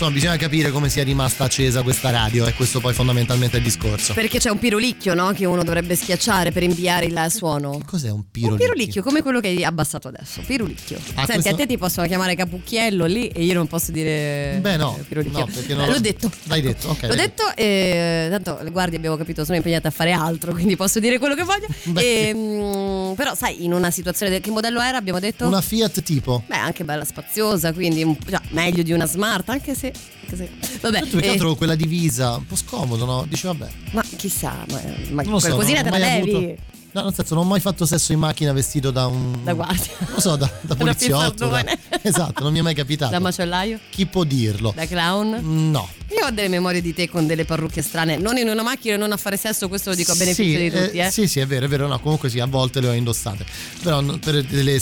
Ma 0.00 0.06
insomma, 0.06 0.10
bisogna 0.12 0.36
capire 0.38 0.70
come 0.70 0.88
sia 0.88 1.04
rimasta 1.04 1.44
accesa 1.44 1.82
questa 1.82 2.08
radio 2.08 2.46
e 2.46 2.54
questo 2.54 2.80
poi 2.80 2.94
fondamentalmente 2.94 3.56
è 3.56 3.58
il 3.58 3.64
discorso. 3.66 4.14
Perché 4.14 4.38
c'è 4.38 4.48
un 4.48 4.58
pirolicchio, 4.58 5.12
no? 5.12 5.32
Che 5.32 5.44
uno 5.44 5.62
dovrebbe 5.62 5.94
schiacciare 5.94 6.52
per 6.52 6.62
inviare 6.62 7.04
il 7.04 7.26
suono. 7.28 7.78
Cos'è 7.84 8.08
un 8.08 8.20
Un 8.20 8.24
pirolicchio? 8.30 8.66
pirolicchio, 8.66 9.02
come 9.02 9.20
quello 9.20 9.40
che 9.40 9.48
hai 9.48 9.62
abbassato 9.62 10.08
adesso. 10.08 10.40
Pirolicchio. 10.46 10.96
Ah, 10.96 11.26
Senti, 11.26 11.32
questo- 11.32 11.50
a 11.50 11.54
te 11.54 11.66
ti 11.66 11.76
possono 11.76 12.06
chiamare 12.06 12.34
Capucchiello 12.34 13.04
lì 13.04 13.28
e 13.28 13.44
io 13.44 13.52
non 13.52 13.66
posso 13.66 13.92
dire. 13.92 14.56
Beh 14.62 14.76
no, 14.78 14.98
pirolicchio. 15.06 15.46
no, 15.74 15.74
non 15.84 15.90
L'ho 15.90 16.00
detto. 16.00 16.30
L'hai 16.44 16.62
detto, 16.62 16.88
ok. 16.88 17.02
L'ho 17.02 17.08
l'hai 17.08 17.16
detto 17.16 17.54
e 17.54 18.28
tanto 18.30 18.58
le 18.62 18.70
guardie 18.70 18.96
abbiamo 18.96 19.16
capito 19.18 19.44
sono 19.44 19.58
impegnate 19.58 19.86
a 19.88 19.90
fare 19.90 20.12
altro, 20.12 20.52
quindi 20.56 20.76
posso 20.76 20.98
dire 20.98 21.18
quello 21.18 21.34
che 21.34 21.42
voglio. 21.42 21.66
E, 22.00 22.32
mm, 22.34 23.12
però 23.16 23.34
sai, 23.34 23.64
in 23.64 23.74
una 23.74 23.90
situazione 23.90 24.32
de- 24.32 24.40
che 24.40 24.50
modello 24.50 24.80
era 24.80 24.96
abbiamo 24.96 25.20
detto? 25.20 25.46
Una 25.46 25.60
Fiat 25.60 26.00
tipo. 26.02 26.42
Beh, 26.46 26.56
anche 26.56 26.84
bella 26.84 27.04
spaziosa, 27.04 27.74
quindi 27.74 28.02
un- 28.02 28.16
già, 28.26 28.40
meglio 28.50 28.82
di 28.82 28.92
una 28.92 29.04
smart, 29.06 29.46
anche 29.50 29.74
se. 29.74 29.89
Anche 30.22 30.36
se 30.36 30.50
vabbè, 30.80 31.06
più 31.06 31.18
che 31.18 31.26
eh, 31.26 31.30
altro 31.30 31.54
quella 31.54 31.74
divisa, 31.74 32.36
un 32.36 32.46
po' 32.46 32.56
scomodo, 32.56 33.04
no? 33.04 33.24
Dice 33.28 33.46
vabbè. 33.48 33.68
ma 33.92 34.04
chissà, 34.16 34.64
ma, 34.70 34.80
ma 35.10 35.22
Non 35.22 35.32
lo 35.32 35.38
so, 35.38 35.46
qualcosina 35.48 35.82
non 35.82 35.92
te 35.92 35.98
la 35.98 36.06
mai 36.06 36.20
devi. 36.20 36.34
avuto- 36.36 36.62
No, 36.92 37.04
nel 37.04 37.14
senso, 37.14 37.34
non 37.36 37.44
ho 37.44 37.46
mai 37.46 37.60
fatto 37.60 37.86
sesso 37.86 38.10
in 38.10 38.18
macchina 38.18 38.52
vestito 38.52 38.90
da 38.90 39.06
un. 39.06 39.44
Da 39.44 39.52
guardia. 39.52 39.92
Non 40.00 40.08
lo 40.14 40.20
so, 40.20 40.34
da, 40.34 40.50
da 40.62 40.74
poliziotto. 40.74 41.46
da-. 41.46 41.64
Esatto, 42.02 42.42
non 42.42 42.52
mi 42.52 42.58
è 42.58 42.62
mai 42.62 42.74
capitato. 42.74 43.12
Da 43.12 43.20
macellaio? 43.20 43.78
Chi 43.90 44.06
può 44.06 44.24
dirlo? 44.24 44.72
Da 44.74 44.86
clown? 44.88 45.70
No. 45.70 45.88
Io 46.18 46.26
ho 46.26 46.30
delle 46.32 46.48
memorie 46.48 46.80
di 46.82 46.92
te 46.92 47.08
con 47.08 47.28
delle 47.28 47.44
parrucche 47.44 47.80
strane, 47.80 48.16
non 48.16 48.38
in 48.38 48.48
una 48.48 48.62
macchina 48.62 48.94
e 48.94 48.98
non 48.98 49.12
a 49.12 49.16
fare 49.16 49.36
sesso, 49.36 49.68
questo 49.68 49.90
lo 49.90 49.94
dico 49.96 50.10
a 50.10 50.14
beneficio 50.16 50.58
sì, 50.58 50.62
di 50.64 50.70
tutti, 50.72 50.98
eh. 50.98 51.10
Sì, 51.12 51.28
sì, 51.28 51.38
è 51.38 51.46
vero, 51.46 51.66
è 51.66 51.68
vero. 51.68 51.86
No, 51.86 52.00
comunque 52.00 52.28
sì, 52.28 52.40
a 52.40 52.46
volte 52.46 52.80
le 52.80 52.88
ho 52.88 52.92
indossate. 52.92 53.44
Però 53.84 54.02
per 54.18 54.42
delle 54.42 54.80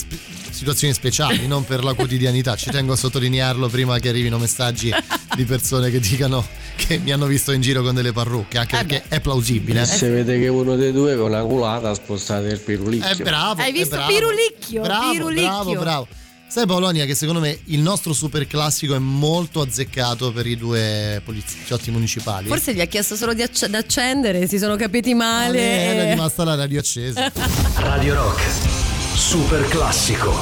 situazioni 0.58 0.92
speciali, 0.92 1.46
non 1.46 1.64
per 1.64 1.84
la 1.84 1.94
quotidianità. 1.94 2.56
Ci 2.56 2.70
tengo 2.70 2.92
a 2.92 2.96
sottolinearlo 2.96 3.68
prima 3.68 3.98
che 4.00 4.08
arrivino 4.08 4.38
messaggi 4.38 4.92
di 5.36 5.44
persone 5.44 5.90
che 5.90 6.00
dicano 6.00 6.44
che 6.76 6.98
mi 6.98 7.12
hanno 7.12 7.26
visto 7.26 7.52
in 7.52 7.60
giro 7.60 7.82
con 7.82 7.94
delle 7.94 8.12
parrucche, 8.12 8.58
anche 8.58 8.74
Eh 8.78 8.84
perché 8.84 9.04
è 9.08 9.20
plausibile. 9.20 9.86
Se 9.86 10.08
vede 10.10 10.38
che 10.38 10.48
uno 10.48 10.74
dei 10.76 10.92
due 10.92 11.16
con 11.16 11.26
una 11.30 11.42
culata 11.42 11.94
spostate 11.94 12.48
il 12.48 12.58
pirulicchio. 12.60 13.08
È 13.08 13.14
bravo. 13.22 13.60
Hai 13.62 13.70
è 13.70 13.72
visto? 13.72 13.94
bravo. 13.96 14.12
Pirulicchio, 14.12 14.82
Bravo, 14.82 15.12
pirulicchio. 15.12 15.46
bravo, 15.48 15.74
bravo. 15.76 16.08
Sai 16.50 16.66
Paolonia 16.66 17.04
che 17.04 17.14
secondo 17.14 17.40
me 17.40 17.58
il 17.66 17.80
nostro 17.80 18.14
super 18.14 18.46
classico 18.46 18.94
è 18.94 18.98
molto 18.98 19.60
azzeccato 19.60 20.32
per 20.32 20.46
i 20.46 20.56
due 20.56 21.20
poliziotti 21.22 21.90
municipali. 21.90 22.48
Forse 22.48 22.74
gli 22.74 22.80
ha 22.80 22.86
chiesto 22.86 23.16
solo 23.16 23.34
di 23.34 23.42
acc- 23.42 23.66
d'accendere, 23.66 24.46
si 24.48 24.58
sono 24.58 24.74
capiti 24.76 25.12
male. 25.12 25.58
Eh, 25.58 25.94
era 25.94 26.10
rimasta 26.10 26.44
la 26.44 26.54
radio 26.54 26.78
accesa. 26.80 27.30
Radio 27.76 28.14
Rock. 28.14 28.87
Super 29.18 29.64
classico. 29.64 30.32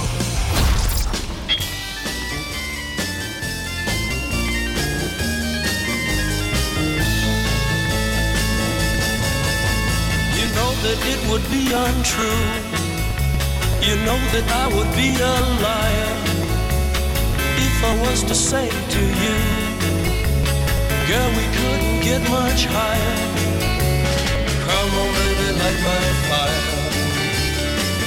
You 10.37 10.47
know 10.55 10.71
that 10.85 11.01
it 11.09 11.21
would 11.31 11.43
be 11.51 11.73
untrue. 11.73 12.77
You 13.81 13.97
know 14.05 14.21
that 14.35 14.47
I 14.53 14.67
would 14.77 14.93
be 14.95 15.09
a 15.17 15.37
liar 15.65 16.13
if 17.57 17.83
I 17.83 17.99
was 18.03 18.23
to 18.25 18.35
say 18.35 18.69
to 18.69 19.03
you, 19.23 19.37
girl, 21.09 21.31
we 21.33 21.47
couldn't 21.57 22.01
get 22.05 22.21
much 22.31 22.67
higher. 22.67 23.17
Come 24.67 24.91
on, 25.01 25.09
baby, 25.15 25.59
light 25.59 25.81
my 25.83 26.05
fire. 26.29 26.76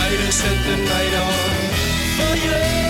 Try 0.00 0.16
to 0.16 0.32
set 0.32 0.56
the 0.64 0.76
night 0.76 1.14
on 1.14 1.28
oh, 1.28 2.36
fire. 2.40 2.89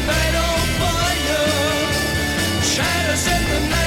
The 0.00 0.06
night 0.06 0.34
on 0.34 0.60
fire. 0.80 1.46
Try 2.74 2.96
to 3.10 3.16
set 3.16 3.42
the 3.48 3.68
night 3.68 3.77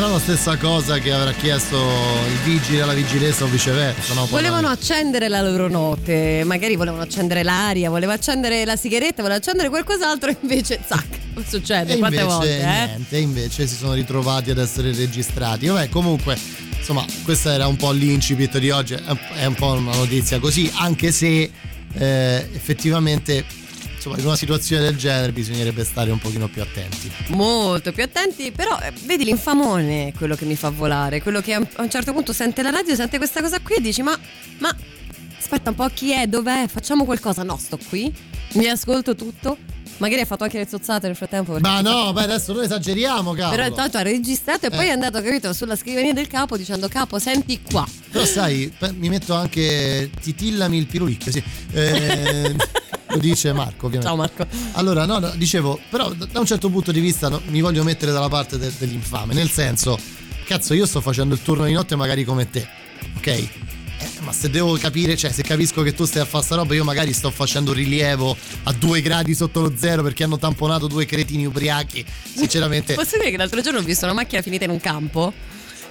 sarà 0.00 0.12
la 0.12 0.18
stessa 0.18 0.56
cosa 0.56 0.98
che 0.98 1.12
avrà 1.12 1.32
chiesto 1.32 1.76
il 1.76 2.38
vigile 2.42 2.80
alla 2.80 2.94
vigilessa 2.94 3.44
o 3.44 3.48
viceversa, 3.48 4.14
no? 4.14 4.24
Volevano 4.24 4.68
accendere 4.68 5.28
la 5.28 5.42
loro 5.42 5.68
note, 5.68 6.40
magari 6.46 6.74
volevano 6.74 7.02
accendere 7.02 7.42
l'aria, 7.42 7.90
volevano 7.90 8.16
accendere 8.16 8.64
la 8.64 8.76
sigaretta, 8.76 9.16
volevano 9.16 9.40
accendere 9.40 9.68
qualcos'altro, 9.68 10.34
invece, 10.40 10.80
zac, 10.86 11.04
succede 11.46 11.92
E 11.92 11.98
quante 11.98 12.16
invece 12.20 12.34
volte, 12.34 12.60
eh? 12.60 12.86
niente, 12.86 13.18
invece 13.18 13.66
si 13.66 13.74
sono 13.74 13.92
ritrovati 13.92 14.50
ad 14.50 14.56
essere 14.56 14.94
registrati. 14.94 15.66
Vabbè, 15.66 15.90
comunque, 15.90 16.38
insomma, 16.78 17.04
questa 17.22 17.52
era 17.52 17.66
un 17.66 17.76
po' 17.76 17.90
l'incipit 17.90 18.56
di 18.56 18.70
oggi, 18.70 18.94
è 18.94 19.16
è 19.34 19.44
un 19.44 19.54
po' 19.54 19.72
una 19.72 19.94
notizia 19.94 20.38
così, 20.38 20.70
anche 20.76 21.12
se 21.12 21.50
eh, 21.92 22.48
effettivamente, 22.54 23.44
insomma, 24.00 24.16
in 24.18 24.24
una 24.24 24.36
situazione 24.36 24.82
del 24.84 24.96
genere 24.96 25.30
bisognerebbe 25.30 25.84
stare 25.84 26.10
un 26.10 26.18
pochino 26.18 26.48
più 26.48 26.62
attenti. 26.62 27.10
Molto 27.28 27.92
più 27.92 28.02
attenti, 28.02 28.50
però 28.50 28.78
eh, 28.80 28.92
vedi 29.04 29.24
l'infamone 29.24 30.08
è 30.08 30.12
quello 30.16 30.34
che 30.36 30.46
mi 30.46 30.56
fa 30.56 30.70
volare, 30.70 31.20
quello 31.20 31.40
che 31.42 31.52
a 31.54 31.58
un- 31.58 31.90
certo 31.90 32.12
punto 32.12 32.32
sente 32.32 32.62
la 32.62 32.70
radio, 32.70 32.94
sente 32.94 33.18
questa 33.18 33.42
cosa 33.42 33.60
qui 33.60 33.74
e 33.76 33.80
dici 33.80 34.02
ma, 34.02 34.18
ma 34.58 34.74
aspetta 35.38 35.70
un 35.70 35.76
po' 35.76 35.88
chi 35.92 36.12
è, 36.12 36.26
dov'è, 36.26 36.66
facciamo 36.68 37.04
qualcosa, 37.04 37.42
no 37.42 37.58
sto 37.58 37.78
qui, 37.88 38.12
mi 38.54 38.66
ascolto 38.68 39.14
tutto, 39.14 39.56
magari 39.98 40.22
ha 40.22 40.24
fatto 40.24 40.44
anche 40.44 40.56
le 40.58 40.66
zozzate 40.66 41.06
nel 41.06 41.16
frattempo. 41.16 41.58
Ma 41.60 41.80
no, 41.82 42.12
beh, 42.14 42.22
adesso 42.22 42.52
noi 42.54 42.64
esageriamo, 42.64 43.32
cavolo. 43.32 43.54
Però 43.56 43.66
intanto 43.68 43.98
ha 43.98 44.02
registrato 44.02 44.66
e 44.66 44.70
poi 44.70 44.86
Eh. 44.86 44.88
è 44.88 44.90
andato, 44.92 45.20
capito, 45.20 45.52
sulla 45.52 45.76
scrivania 45.76 46.14
del 46.14 46.26
capo 46.26 46.56
dicendo 46.56 46.88
capo 46.88 47.18
senti 47.18 47.60
qua. 47.62 47.86
Però 48.10 48.24
sai, 48.24 48.72
mi 48.94 49.08
metto 49.10 49.34
anche 49.34 50.10
titillami 50.20 50.78
il 50.78 50.86
pirulicchio, 50.86 51.30
sì. 51.32 51.42
Eh, 51.72 52.56
lo 53.10 53.18
dice 53.18 53.52
Marco, 53.52 53.86
ovviamente. 53.86 54.06
Ciao 54.06 54.16
Marco. 54.16 54.46
Allora, 54.72 55.04
no, 55.06 55.18
no, 55.18 55.30
dicevo, 55.36 55.78
però 55.88 56.10
da 56.12 56.38
un 56.38 56.46
certo 56.46 56.68
punto 56.70 56.92
di 56.92 57.00
vista 57.00 57.28
no, 57.28 57.40
mi 57.46 57.60
voglio 57.60 57.82
mettere 57.82 58.12
dalla 58.12 58.28
parte 58.28 58.58
de- 58.58 58.72
dell'infame, 58.78 59.34
nel 59.34 59.50
senso, 59.50 59.98
cazzo, 60.44 60.74
io 60.74 60.86
sto 60.86 61.00
facendo 61.00 61.34
il 61.34 61.42
turno 61.42 61.64
di 61.64 61.72
notte 61.72 61.96
magari 61.96 62.24
come 62.24 62.48
te, 62.48 62.66
ok? 63.16 63.26
Eh, 63.26 64.08
ma 64.20 64.32
se 64.32 64.48
devo 64.48 64.78
capire, 64.78 65.14
cioè 65.14 65.30
se 65.30 65.42
capisco 65.42 65.82
che 65.82 65.92
tu 65.92 66.06
stai 66.06 66.22
a 66.22 66.24
fare 66.24 66.42
sta 66.42 66.54
roba, 66.54 66.74
io 66.74 66.84
magari 66.84 67.12
sto 67.12 67.30
facendo 67.30 67.72
rilievo 67.72 68.34
a 68.62 68.72
due 68.72 69.02
gradi 69.02 69.34
sotto 69.34 69.60
lo 69.60 69.74
zero 69.76 70.02
perché 70.02 70.24
hanno 70.24 70.38
tamponato 70.38 70.86
due 70.86 71.04
cretini 71.04 71.44
ubriachi. 71.44 72.04
Sinceramente, 72.34 72.94
Posso 73.00 73.18
dire 73.18 73.30
che 73.30 73.36
l'altro 73.36 73.60
giorno 73.60 73.80
ho 73.80 73.82
visto 73.82 74.06
una 74.06 74.14
macchina 74.14 74.40
finita 74.40 74.64
in 74.64 74.70
un 74.70 74.80
campo 74.80 75.32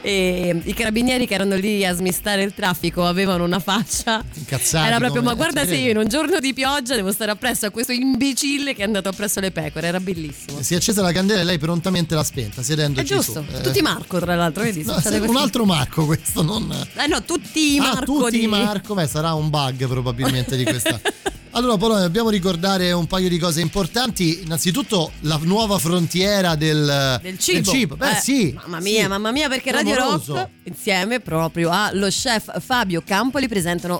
e 0.02 0.62
i 0.64 0.74
carabinieri 0.74 1.28
che 1.28 1.34
erano 1.34 1.56
lì 1.56 1.86
a 1.86 1.94
smistare 1.94 2.44
il 2.44 2.54
traffico 2.54 3.06
avevano 3.06 3.44
una 3.44 3.60
faccia 3.60 4.24
incazzati. 4.34 4.88
era 4.88 4.98
proprio 4.98 5.22
ma 5.22 5.34
guarda 5.34 5.66
se 5.66 5.76
io 5.76 5.84
credo. 5.84 5.90
in 5.90 5.98
un 6.06 6.08
giorno 6.08 6.40
di 6.40 6.54
pioggia 6.54 6.96
devo 6.96 7.12
stare 7.12 7.32
appresso 7.32 7.66
a 7.66 7.70
questo 7.70 7.92
imbecille 7.92 8.74
che 8.74 8.82
è 8.82 8.86
andato 8.86 9.10
appresso 9.10 9.40
alle 9.40 9.52
pecore 9.52 9.88
era 9.88 10.00
bellissimo 10.00 10.62
Si 10.62 10.74
è 10.74 10.78
accesa 10.78 11.02
la 11.02 11.12
candela 11.12 11.42
e 11.42 11.44
lei 11.44 11.58
prontamente 11.58 12.16
l'ha 12.16 12.24
spenta, 12.24 12.62
è 12.62 12.64
sedendoci 12.64 13.14
giusto 13.14 13.44
su. 13.48 13.56
Eh, 13.56 13.62
tutti 13.62 13.82
Marco 13.82 14.20
tra 14.20 14.36
l'altro 14.36 14.64
vedi 14.64 14.84
no, 14.84 14.96
un 15.28 15.36
altro 15.36 15.66
Marco 15.66 16.06
questo, 16.06 16.42
non... 16.44 16.72
eh 16.96 17.08
no 17.08 17.22
tutti 17.24 17.74
i 17.74 17.78
Ah, 17.80 17.94
Marco 17.94 18.06
tutti 18.06 18.40
di... 18.40 18.48
Marco, 18.48 18.94
beh, 18.94 19.08
sarà 19.08 19.34
un 19.34 19.50
bug 19.50 19.88
probabilmente 19.88 20.56
di 20.56 20.64
questa. 20.64 21.00
Allora, 21.52 21.78
Polo, 21.78 21.98
dobbiamo 22.00 22.30
ricordare 22.30 22.92
un 22.92 23.08
paio 23.08 23.28
di 23.28 23.40
cose 23.40 23.60
importanti. 23.60 24.42
Innanzitutto, 24.44 25.12
la 25.22 25.40
nuova 25.42 25.80
frontiera 25.80 26.56
del, 26.56 27.20
del 27.24 27.40
cibo. 27.40 27.96
Beh, 27.96 28.12
Eh, 28.12 28.16
sì. 28.22 28.54
Mamma 28.56 28.80
mia, 28.80 29.02
sì. 29.02 29.08
mamma 29.08 29.32
mia, 29.32 29.50
perché 29.50 29.72
Radio 29.72 29.96
Clamoroso. 29.96 30.36
Rock 30.36 30.50
insieme 30.66 31.20
proprio 31.20 31.72
allo 31.72 32.08
chef 32.08 32.62
Fabio 32.62 33.02
Campoli 33.04 33.48
presentano 33.48 34.00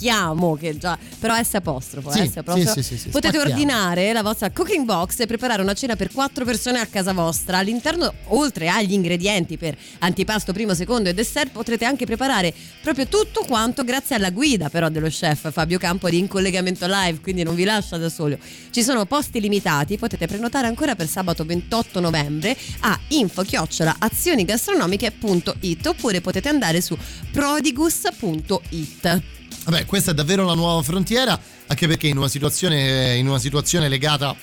Spacchiamo, 0.00 0.56
che 0.56 0.78
già 0.78 0.96
però 1.18 1.34
S 1.42 1.52
apostrofo, 1.54 2.10
Sì, 2.10 2.26
S 2.26 2.38
apostrofo. 2.38 2.72
sì, 2.72 2.82
sì, 2.82 2.96
sì, 2.96 3.08
Potete 3.10 3.34
spacchiamo. 3.36 3.60
ordinare 3.60 4.12
la 4.14 4.22
vostra 4.22 4.50
cooking 4.50 4.86
box 4.86 5.20
e 5.20 5.26
preparare 5.26 5.60
una 5.60 5.74
cena 5.74 5.94
per 5.96 6.10
quattro 6.10 6.46
persone 6.46 6.80
a 6.80 6.86
casa 6.86 7.12
vostra. 7.12 7.58
All'interno, 7.58 8.10
oltre 8.28 8.68
agli 8.70 8.94
ingredienti 8.94 9.58
per 9.58 9.76
antipasto 9.98 10.54
primo, 10.54 10.72
secondo 10.74 11.10
e 11.10 11.14
dessert, 11.14 11.50
potrete 11.50 11.84
anche 11.84 12.06
preparare 12.06 12.54
proprio 12.80 13.06
tutto 13.08 13.44
quanto 13.46 13.84
grazie 13.84 14.16
alla 14.16 14.30
guida 14.30 14.70
però 14.70 14.88
dello 14.88 15.08
chef 15.08 15.52
Fabio 15.52 15.76
Campoli 15.78 16.16
in 16.18 16.28
collegamento 16.28 16.86
live, 16.88 17.20
quindi 17.20 17.42
non 17.42 17.54
vi 17.54 17.64
lascia 17.64 17.98
da 17.98 18.08
solo. 18.08 18.38
Ci 18.70 18.82
sono 18.82 19.04
posti 19.04 19.38
limitati, 19.40 19.98
potete 19.98 20.26
prenotare 20.26 20.66
ancora 20.66 20.94
per 20.94 21.08
sabato 21.08 21.44
28 21.44 22.00
novembre 22.00 22.56
a 22.80 22.98
info-azionigastronomiche.it 23.08 25.86
oppure 25.86 26.20
potete 26.22 26.48
andare 26.48 26.80
su 26.80 26.96
prodigus.it. 27.32 29.20
Vabbè, 29.64 29.84
questa 29.84 30.12
è 30.12 30.14
davvero 30.14 30.44
la 30.44 30.54
nuova 30.54 30.82
frontiera, 30.82 31.38
anche 31.66 31.86
perché 31.86 32.06
in 32.08 32.16
una 32.16 32.28
situazione, 32.28 33.16
in 33.16 33.28
una 33.28 33.38
situazione 33.38 33.88
legata 33.88 34.34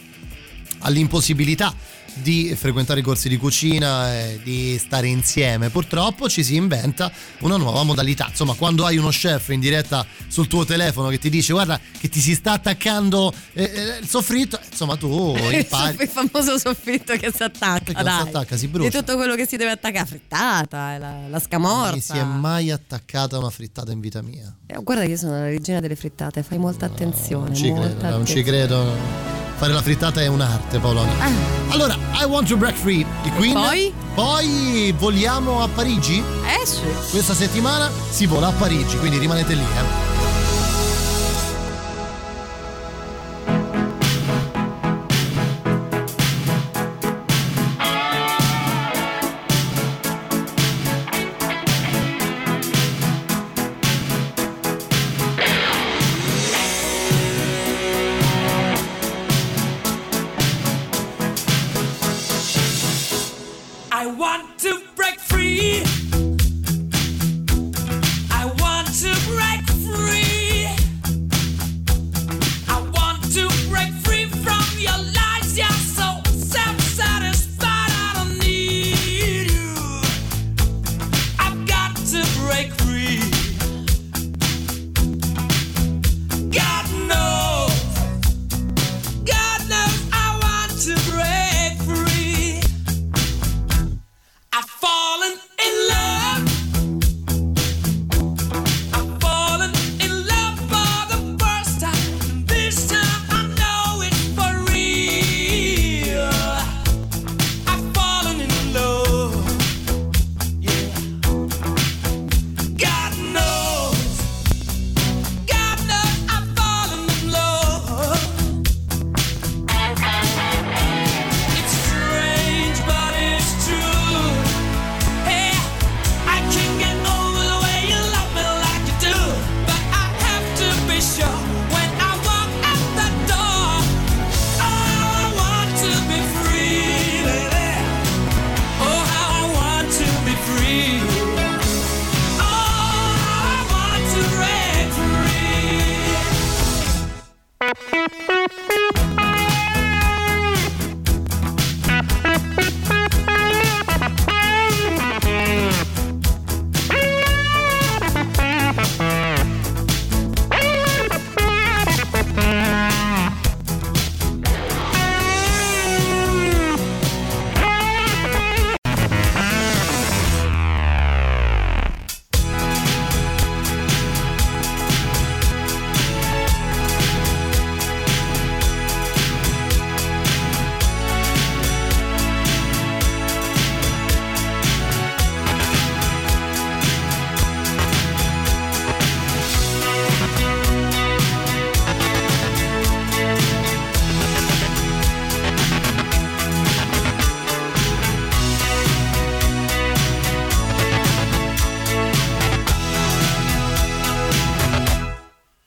all'impossibilità 0.80 1.74
di 2.22 2.53
frequentare 2.55 2.99
i 2.99 3.03
corsi 3.03 3.30
di 3.30 3.38
cucina 3.38 4.13
e 4.13 4.39
di 4.43 4.78
stare 4.80 5.07
insieme. 5.07 5.70
Purtroppo 5.70 6.28
ci 6.30 6.43
si 6.43 6.55
inventa 6.55 7.11
una 7.39 7.57
nuova 7.57 7.84
modalità. 7.84 8.28
Insomma, 8.30 8.53
quando 8.53 8.86
hai 8.86 8.97
uno 8.97 9.09
chef 9.09 9.49
in 9.49 9.59
diretta 9.59 10.05
sul 10.28 10.47
tuo 10.47 10.65
telefono 10.65 11.09
che 11.09 11.20
ti 11.20 11.30
dice 11.30 11.53
guarda 11.53 11.80
che 11.99 12.09
ti 12.09 12.20
si 12.20 12.36
sta 12.36 12.53
attaccando 12.53 13.34
eh, 13.53 13.63
eh, 13.63 13.97
il 14.01 14.07
soffritto, 14.07 14.59
insomma 14.70 14.95
tu 14.97 15.36
il, 15.49 15.53
impari. 15.59 15.97
il 16.01 16.07
famoso 16.09 16.57
soffitto 16.57 17.13
che 17.15 17.32
si 17.34 17.43
attacca, 17.43 17.91
non 17.93 18.03
dai. 18.03 18.22
si 18.22 18.28
attacca, 18.28 18.55
si 18.57 18.65
Di 18.65 18.72
brucia. 18.72 18.99
tutto 18.99 19.15
quello 19.15 19.36
che 19.36 19.45
si 19.47 19.57
deve 19.57 19.72
attaccare, 19.72 20.05
frittata, 20.05 20.97
la, 20.97 21.11
la 21.11 21.28
Non 21.30 21.39
scamorza. 21.39 21.93
mi 21.93 22.01
si 22.01 22.18
è 22.18 22.24
mai 22.24 22.72
attaccata 22.72 23.38
una 23.38 23.49
frittata 23.49 23.91
in 23.91 23.99
vita 23.99 24.22
mia. 24.22 24.53
Eh, 24.68 24.76
Guarda 24.84 25.03
che 25.03 25.11
io 25.11 25.18
sono 25.18 25.34
la 25.34 25.43
regina 25.43 25.80
delle 25.80 25.95
frittate, 25.95 26.43
fai 26.43 26.57
molta 26.57 26.86
attenzione. 26.86 27.45
Non 27.47 27.55
ci 27.55 27.70
molta 27.72 27.88
credo, 27.97 28.18
non 28.18 28.26
ci 28.26 28.39
attenzione. 28.39 28.57
credo. 28.68 29.37
Fare 29.58 29.74
la 29.74 29.82
frittata 29.82 30.22
è 30.22 30.28
un'arte, 30.28 30.78
Paolo. 30.78 31.03
Allora, 31.70 31.95
I 32.22 32.26
Want 32.26 32.47
to 32.47 32.58
Break 32.58 32.76
Free 32.76 33.03
di 33.24 33.32
Queen. 33.32 33.53
poi? 33.53 33.93
Poi 34.14 34.93
voliamo 34.97 35.64
a 35.64 35.68
Parigi? 35.68 36.24
Eh 36.62 36.66
sì. 36.66 36.82
Questa 37.10 37.34
settimana 37.34 37.89
si 38.10 38.28
vola 38.28 38.47
a 38.47 38.51
Parigi, 38.51 38.97
quindi 38.97 39.18
rimanete 39.18 39.55
lì, 39.55 39.62
eh. 39.62 40.07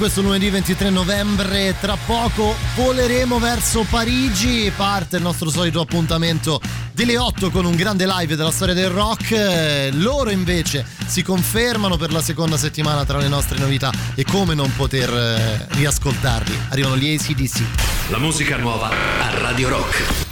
Questo 0.00 0.22
lunedì 0.22 0.48
23 0.48 0.88
novembre, 0.88 1.76
tra 1.78 1.94
poco 2.06 2.54
voleremo 2.74 3.38
verso 3.38 3.84
Parigi, 3.90 4.72
parte 4.74 5.18
il 5.18 5.22
nostro 5.22 5.50
solito 5.50 5.78
appuntamento 5.78 6.58
delle 6.94 7.18
8 7.18 7.50
con 7.50 7.66
un 7.66 7.76
grande 7.76 8.06
live 8.06 8.34
della 8.34 8.50
storia 8.50 8.72
del 8.72 8.88
rock, 8.88 9.90
loro 9.92 10.30
invece 10.30 10.86
si 11.04 11.22
confermano 11.22 11.98
per 11.98 12.12
la 12.12 12.22
seconda 12.22 12.56
settimana 12.56 13.04
tra 13.04 13.18
le 13.18 13.28
nostre 13.28 13.58
novità 13.58 13.92
e 14.14 14.24
come 14.24 14.54
non 14.54 14.74
poter 14.74 15.12
eh, 15.12 15.66
riascoltarli, 15.72 16.58
arrivano 16.70 16.96
gli 16.96 17.14
ACDC. 17.14 17.62
La 18.08 18.18
musica 18.18 18.56
nuova 18.56 18.88
a 18.88 19.38
Radio 19.38 19.68
Rock. 19.68 20.29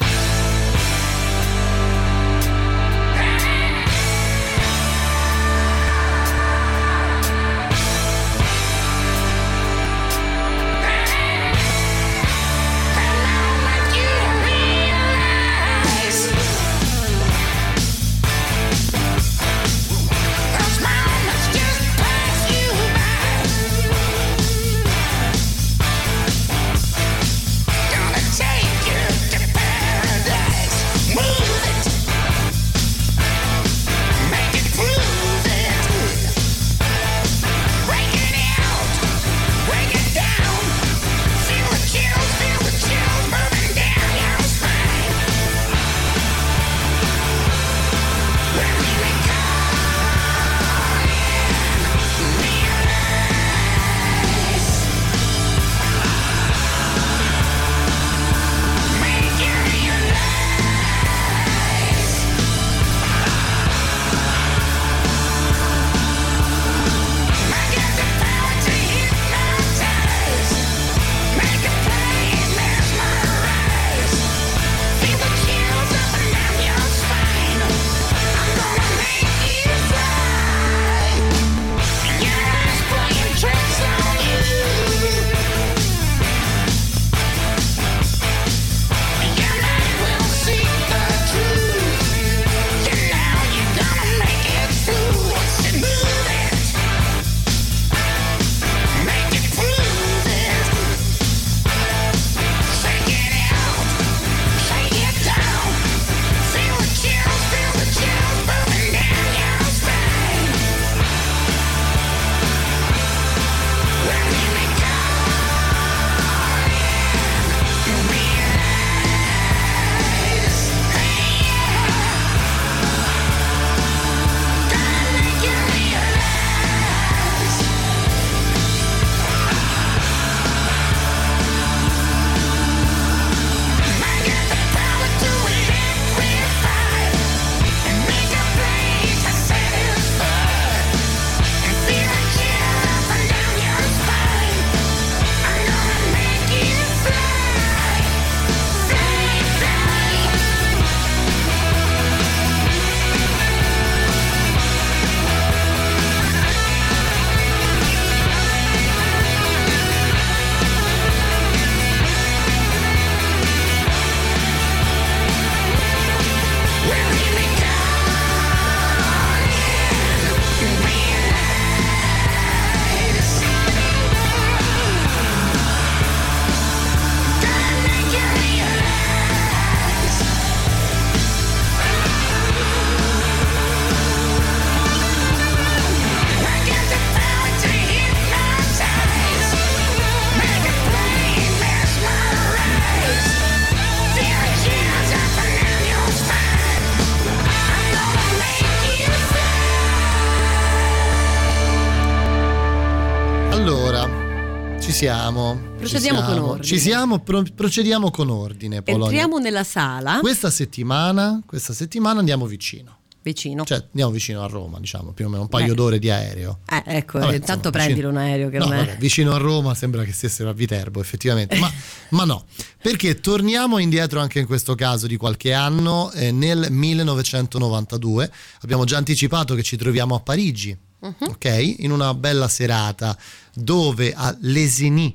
Procediamo 205.99 206.19
ci 206.21 206.25
con 206.25 206.33
siamo. 206.35 206.49
ordine. 206.51 206.67
Ci 206.67 206.79
siamo, 206.79 207.19
pro- 207.21 207.45
procediamo 207.55 208.11
con 208.11 208.31
ordine, 208.31 208.83
Polonia. 208.83 209.07
Entriamo 209.07 209.39
nella 209.39 209.65
sala 209.65 210.19
Questa 210.21 210.51
settimana, 210.51 211.41
questa 211.47 211.73
settimana 211.73 212.19
andiamo 212.21 212.47
vicino. 212.47 212.97
vicino. 213.21 213.63
Cioè, 213.65 213.85
andiamo 213.91 214.11
vicino 214.11 214.43
a 214.43 214.47
Roma, 214.47 214.79
diciamo, 214.81 215.13
più 215.13 215.27
o 215.27 215.29
meno 215.29 215.43
un 215.43 215.49
paio 215.49 215.73
Eh. 215.73 215.75
d'ore 215.75 215.99
di 215.99 216.09
aereo. 216.09 216.61
Eh, 216.67 216.83
ecco, 216.87 217.19
Vabbè, 217.19 217.35
intanto 217.35 217.69
prendilo 217.71 218.09
un 218.09 218.17
aereo 218.17 218.49
che 218.49 218.57
No, 218.57 218.65
non 218.67 218.75
è. 218.75 218.79
vabbè, 218.79 218.97
vicino 218.97 219.33
a 219.35 219.37
Roma 219.37 219.75
sembra 219.75 220.03
che 220.05 220.13
stessero 220.13 220.49
a 220.49 220.55
Viterbo, 220.55 220.99
effettivamente, 221.01 221.59
ma, 221.59 221.71
ma 222.11 222.25
no, 222.25 222.47
perché 222.81 223.21
torniamo 223.21 223.77
indietro 223.79 224.21
anche 224.21 224.39
in 224.39 224.47
questo 224.47 224.75
caso 224.75 225.07
di 225.07 225.17
qualche 225.19 225.53
anno, 225.53 226.11
eh, 226.13 226.33
nel 226.33 226.69
1992. 226.71 228.31
Abbiamo 228.63 228.85
già 228.85 228.97
anticipato 228.97 229.55
che 229.55 229.63
ci 229.63 229.77
troviamo 229.77 230.15
a 230.15 230.21
Parigi, 230.21 230.75
Mhm. 231.01 231.15
ok? 231.29 231.75
In 231.81 231.91
una 231.91 232.15
bella 232.15 232.49
serata 232.49 233.17
dove 233.55 234.15
a 234.15 234.35
Lesigny 234.41 235.15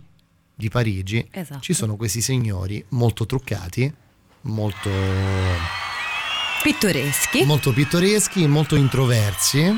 di 0.56 0.70
Parigi 0.70 1.28
Esatto. 1.32 1.60
ci 1.62 1.74
sono 1.74 1.96
questi 1.96 2.22
signori 2.22 2.84
molto 2.90 3.26
truccati, 3.26 3.92
molto 4.42 4.90
Pittoreschi. 6.62 7.44
molto 7.44 7.74
pittoreschi, 7.74 8.48
molto 8.48 8.76
introversi, 8.76 9.76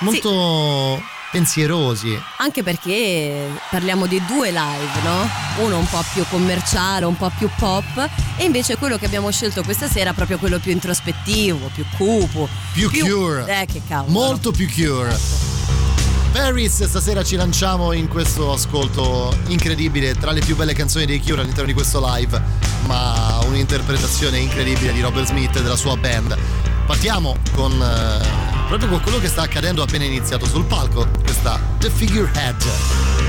molto 0.00 1.00
pensierosi. 1.30 2.20
Anche 2.38 2.62
perché 2.62 3.48
parliamo 3.70 4.06
di 4.06 4.20
due 4.26 4.50
live, 4.50 5.00
no? 5.02 5.26
Uno 5.64 5.78
un 5.78 5.88
po' 5.88 6.04
più 6.12 6.22
commerciale, 6.28 7.06
un 7.06 7.16
po' 7.16 7.32
più 7.38 7.48
pop, 7.56 8.10
e 8.36 8.44
invece 8.44 8.76
quello 8.76 8.98
che 8.98 9.06
abbiamo 9.06 9.30
scelto 9.30 9.62
questa 9.62 9.88
sera 9.88 10.10
è 10.10 10.14
proprio 10.14 10.36
quello 10.36 10.58
più 10.58 10.72
introspettivo, 10.72 11.70
più 11.72 11.86
cupo. 11.96 12.46
Più 12.74 12.90
Cure. 12.90 13.62
Eh, 13.62 13.64
che 13.66 13.80
cavolo. 13.88 14.12
Molto 14.12 14.50
più 14.50 14.68
Cure. 14.70 15.16
Paris, 16.32 16.84
stasera 16.84 17.22
ci 17.22 17.36
lanciamo 17.36 17.92
in 17.92 18.08
questo 18.08 18.52
ascolto 18.52 19.36
incredibile, 19.48 20.14
tra 20.14 20.32
le 20.32 20.40
più 20.40 20.56
belle 20.56 20.72
canzoni 20.72 21.04
dei 21.04 21.20
Cure 21.20 21.42
all'interno 21.42 21.66
di 21.66 21.74
questo 21.74 22.02
live, 22.02 22.40
ma 22.86 23.38
un'interpretazione 23.46 24.38
incredibile 24.38 24.92
di 24.92 25.02
Robert 25.02 25.26
Smith 25.26 25.54
e 25.56 25.62
della 25.62 25.76
sua 25.76 25.96
band. 25.96 26.36
Partiamo 26.86 27.36
con 27.52 27.72
eh, 27.72 28.66
proprio 28.66 28.88
con 28.88 29.00
quello 29.02 29.18
che 29.18 29.28
sta 29.28 29.42
accadendo 29.42 29.82
appena 29.82 30.04
iniziato 30.04 30.46
sul 30.46 30.64
palco, 30.64 31.06
questa 31.22 31.60
The 31.78 31.90
Figurehead. 31.90 33.21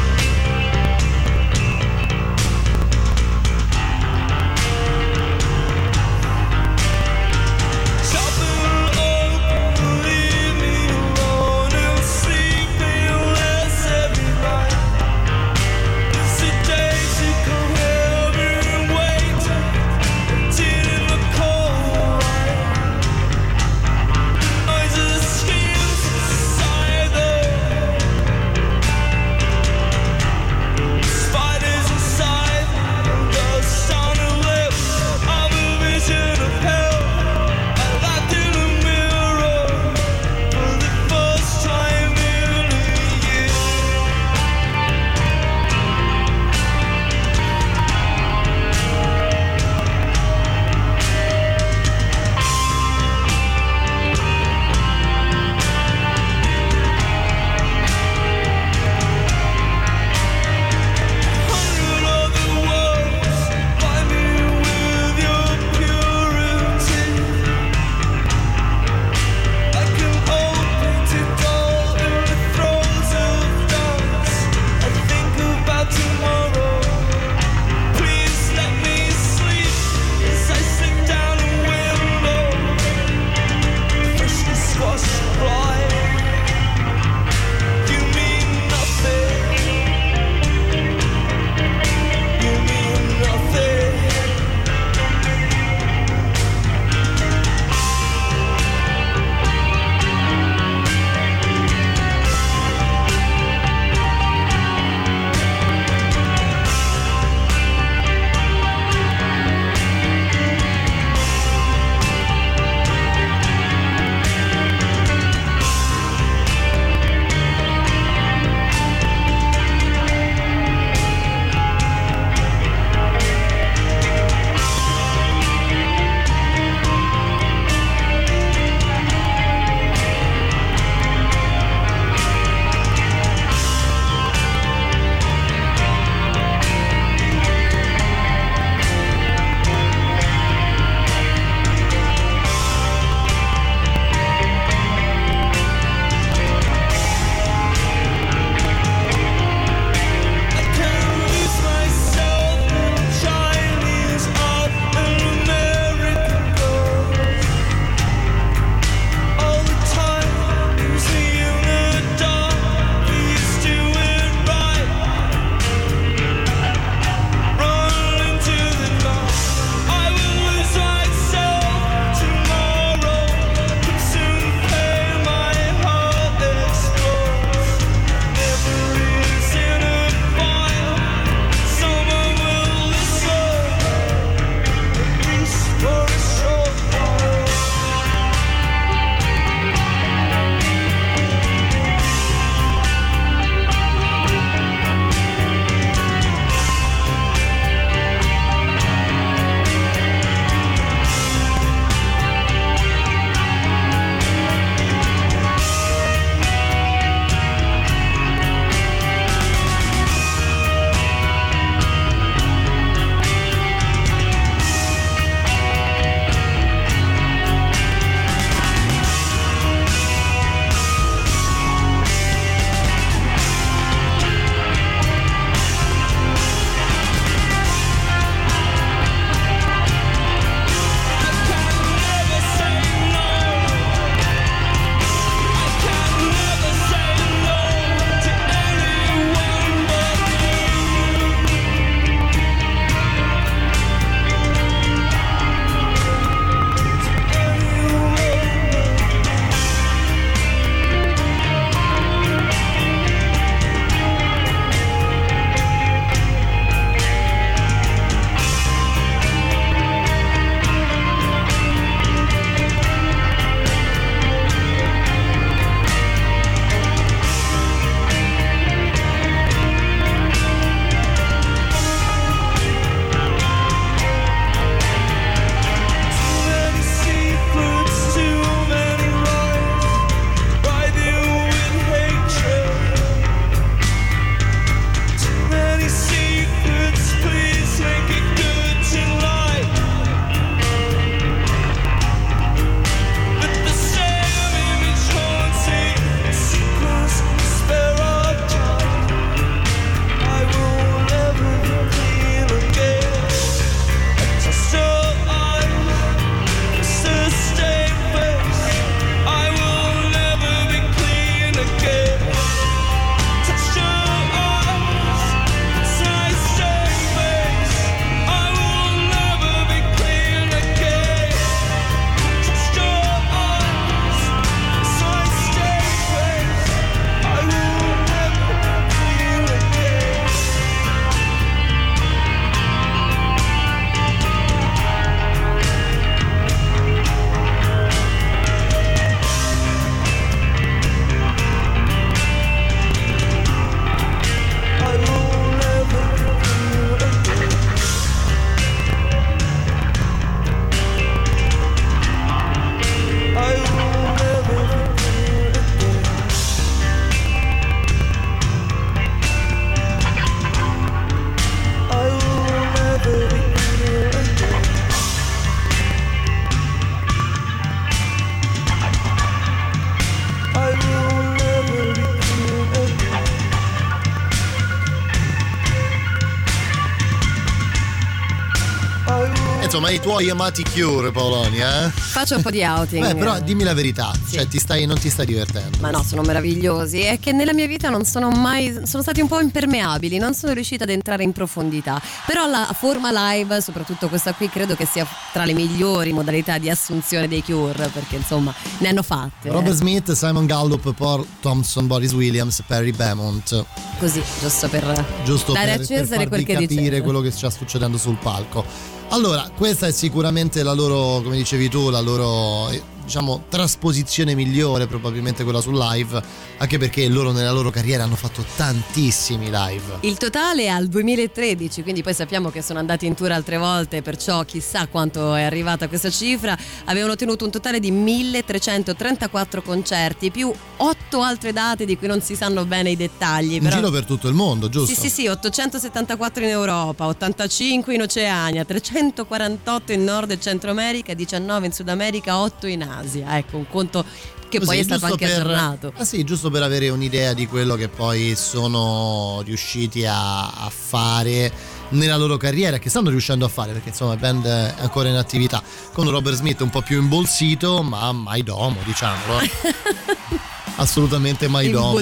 Tuoi 380.03 380.29
amati 380.29 380.63
Cure, 380.63 381.11
Paolonia? 381.11 381.85
Eh? 381.85 381.89
Faccio 381.89 382.35
un 382.35 382.41
po' 382.41 382.51
di 382.51 382.61
outing. 382.61 383.05
Beh, 383.05 383.15
però 383.15 383.39
dimmi 383.39 383.63
la 383.63 383.73
verità, 383.73 384.11
cioè 384.29 384.45
ti 384.49 384.59
stai, 384.59 384.85
non 384.85 384.99
ti 384.99 385.09
stai 385.09 385.25
divertendo. 385.25 385.77
Ma 385.79 385.91
no, 385.91 386.03
sono 386.03 386.21
meravigliosi. 386.23 386.99
È 386.99 387.21
che 387.21 387.31
nella 387.31 387.53
mia 387.53 387.67
vita 387.67 387.89
non 387.89 388.03
sono 388.03 388.29
mai. 388.29 388.81
sono 388.83 389.01
stati 389.01 389.21
un 389.21 389.29
po' 389.29 389.39
impermeabili, 389.39 390.17
non 390.17 390.33
sono 390.33 390.51
riuscita 390.51 390.83
ad 390.83 390.89
entrare 390.89 391.23
in 391.23 391.31
profondità. 391.31 392.01
Però 392.25 392.45
la 392.47 392.75
forma 392.77 393.11
live, 393.31 393.61
soprattutto 393.61 394.09
questa 394.09 394.33
qui, 394.33 394.49
credo 394.49 394.75
che 394.75 394.85
sia 394.85 395.07
tra 395.31 395.45
le 395.45 395.53
migliori 395.53 396.11
modalità 396.11 396.57
di 396.57 396.69
assunzione 396.69 397.29
dei 397.29 397.41
Cure, 397.41 397.87
perché 397.87 398.17
insomma 398.17 398.53
ne 398.79 398.89
hanno 398.89 399.03
fatte. 399.03 399.49
Robert 399.49 399.75
Smith, 399.77 400.11
Simon 400.11 400.45
Gallup, 400.45 400.93
Paul 400.93 401.25
Thompson, 401.39 401.87
Boris 401.87 402.11
Williams, 402.11 402.61
Perry 402.67 402.91
Beaumont. 402.91 403.63
Così, 403.99 404.21
giusto 404.41 404.67
per 404.67 405.05
Giusto 405.23 405.53
dare 405.53 405.77
per, 405.77 405.79
a 405.79 405.85
Cesare 405.85 406.17
per 406.17 406.27
quel 406.27 406.43
che 406.43 406.53
capire 406.55 406.89
dice. 406.89 407.01
quello 407.01 407.21
che 407.21 407.31
sta 407.31 407.49
succedendo 407.49 407.97
sul 407.97 408.17
palco. 408.17 409.01
Allora, 409.13 409.47
questa 409.55 409.85
è 409.85 409.91
sicuramente 409.91 410.63
la 410.63 410.73
loro, 410.73 411.21
come 411.21 411.37
dicevi 411.37 411.69
tu, 411.69 411.91
la 411.91 411.99
loro 411.99 412.71
diciamo 413.03 413.45
trasposizione 413.49 414.35
migliore, 414.35 414.87
probabilmente 414.87 415.43
quella 415.43 415.61
sul 415.61 415.77
live, 415.77 416.21
anche 416.57 416.77
perché 416.77 417.07
loro 417.07 417.31
nella 417.31 417.51
loro 417.51 417.69
carriera 417.69 418.03
hanno 418.03 418.15
fatto 418.15 418.43
tantissimi 418.55 419.49
live. 419.51 419.97
Il 420.01 420.17
totale 420.17 420.63
è 420.63 420.67
al 420.67 420.87
2013, 420.87 421.83
quindi 421.83 422.01
poi 422.01 422.13
sappiamo 422.13 422.49
che 422.49 422.61
sono 422.61 422.79
andati 422.79 423.05
in 423.05 423.15
tour 423.15 423.31
altre 423.31 423.57
volte, 423.57 424.01
perciò 424.01 424.43
chissà 424.43 424.87
quanto 424.87 425.35
è 425.35 425.43
arrivata 425.43 425.87
questa 425.87 426.09
cifra. 426.09 426.57
Avevano 426.85 427.15
tenuto 427.15 427.45
un 427.45 427.51
totale 427.51 427.79
di 427.79 427.91
1334 427.91 429.61
concerti, 429.61 430.31
più 430.31 430.51
8 430.77 431.21
altre 431.21 431.53
date 431.53 431.85
di 431.85 431.97
cui 431.97 432.07
non 432.07 432.21
si 432.21 432.35
sanno 432.35 432.65
bene 432.65 432.91
i 432.91 432.95
dettagli. 432.95 433.53
In 433.53 433.63
però- 433.63 433.75
giro 433.75 433.89
per 433.91 434.05
tutto 434.05 434.27
il 434.27 434.33
mondo, 434.33 434.69
giusto? 434.69 434.93
Sì, 434.93 434.99
sì, 434.99 435.09
sì, 435.09 435.27
874 435.27 436.43
in 436.43 436.49
Europa, 436.49 437.05
85 437.07 437.93
in 437.93 438.01
Oceania, 438.01 438.63
348 438.63 439.91
in 439.91 440.03
Nord 440.03 440.31
e 440.31 440.39
Centro 440.39 440.71
America, 440.71 441.13
19 441.13 441.65
in 441.65 441.71
Sud 441.73 441.89
America, 441.89 442.39
8 442.39 442.67
in 442.67 442.81
Asia. 442.83 442.92
Ecco, 443.01 443.57
un 443.57 443.67
conto 443.67 444.05
che 444.49 444.59
Così, 444.59 444.69
poi 444.69 444.79
è 444.79 444.83
stato 444.83 445.05
anche 445.05 445.25
per- 445.25 445.39
aggiornato. 445.39 445.93
Ah 445.95 446.05
sì, 446.05 446.23
giusto 446.23 446.51
per 446.51 446.61
avere 446.61 446.89
un'idea 446.89 447.33
di 447.33 447.47
quello 447.47 447.75
che 447.75 447.87
poi 447.87 448.35
sono 448.35 449.41
riusciti 449.43 450.05
a, 450.05 450.47
a 450.47 450.69
fare 450.69 451.51
nella 451.89 452.17
loro 452.17 452.37
carriera, 452.37 452.77
che 452.77 452.89
stanno 452.89 453.09
riuscendo 453.09 453.45
a 453.45 453.49
fare, 453.49 453.71
perché 453.71 453.89
insomma 453.89 454.11
la 454.13 454.19
band 454.19 454.45
è 454.45 454.75
ancora 454.79 455.09
in 455.09 455.15
attività, 455.15 455.61
con 455.91 456.09
Robert 456.09 456.35
Smith 456.35 456.61
un 456.61 456.69
po' 456.69 456.81
più 456.81 456.99
imbolsito, 457.01 457.81
ma 457.81 458.11
mai 458.11 458.43
domo, 458.43 458.77
diciamolo. 458.85 459.39
Assolutamente 460.75 461.47
mai 461.47 461.69
domo. 461.69 461.99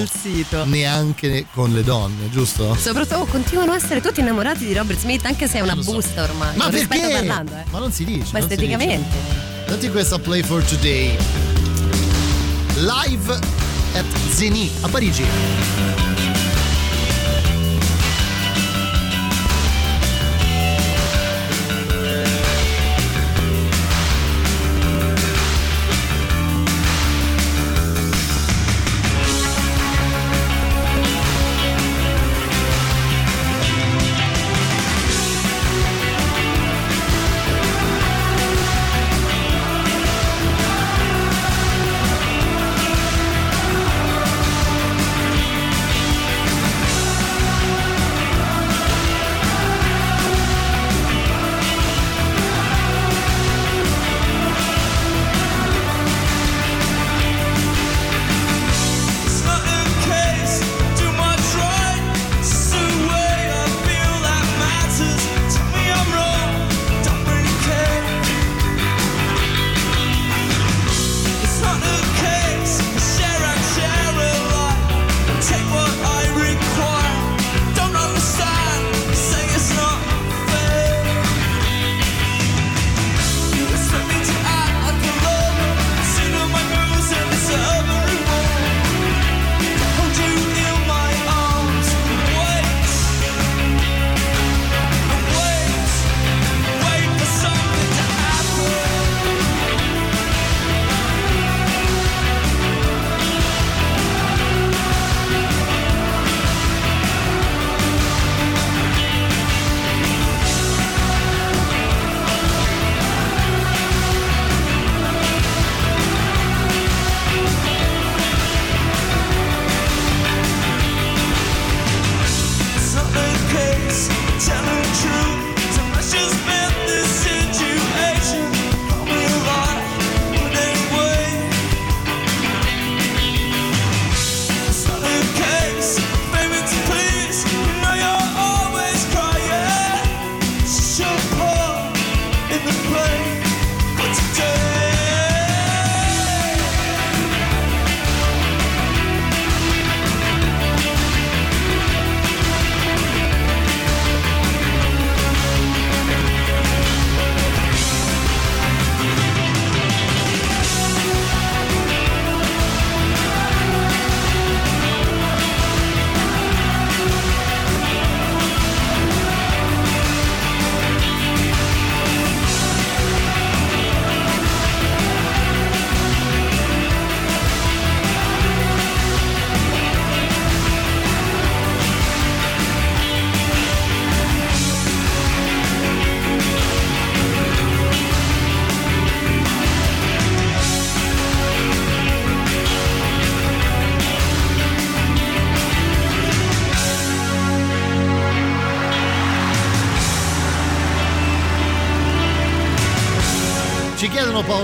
Neanche 0.64 1.46
con 1.52 1.72
le 1.72 1.82
donne, 1.82 2.30
giusto? 2.30 2.74
Soprattutto 2.74 3.26
continuano 3.26 3.72
a 3.72 3.76
essere 3.76 4.00
tutti 4.00 4.20
innamorati 4.20 4.64
di 4.64 4.74
Robert 4.74 4.98
Smith, 4.98 5.24
anche 5.26 5.46
se 5.46 5.58
è 5.58 5.60
una 5.60 5.76
busta 5.76 6.22
ormai. 6.22 6.56
Ma 6.56 6.68
perché? 6.68 7.10
parlando, 7.12 7.52
eh. 7.52 7.64
Ma 7.70 7.78
non 7.78 7.92
si 7.92 8.04
dice. 8.04 8.30
Ma 8.32 8.38
esteticamente. 8.38 9.50
Senti 9.66 9.88
questa 9.90 10.18
Play 10.18 10.42
for 10.42 10.62
Today. 10.62 11.16
Live 12.76 13.32
at 13.94 14.04
Zeni 14.30 14.70
a 14.80 14.88
Parigi. 14.88 16.01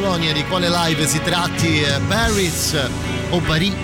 Paolonia 0.00 0.32
di 0.32 0.44
quale 0.44 0.68
live 0.68 1.08
si 1.08 1.20
tratti, 1.22 1.84
Paris 2.06 2.88
o 3.30 3.40
Paris 3.40 3.74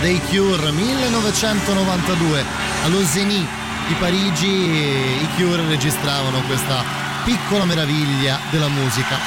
dei 0.00 0.18
Cure 0.30 0.70
1992 0.70 2.44
allo 2.84 3.04
Zénith 3.04 3.46
di 3.86 3.92
Parigi 3.98 4.46
i 4.46 5.28
Cure 5.36 5.66
registravano 5.66 6.40
questa 6.46 6.82
piccola 7.24 7.66
meraviglia 7.66 8.38
della 8.50 8.68
musica. 8.68 9.18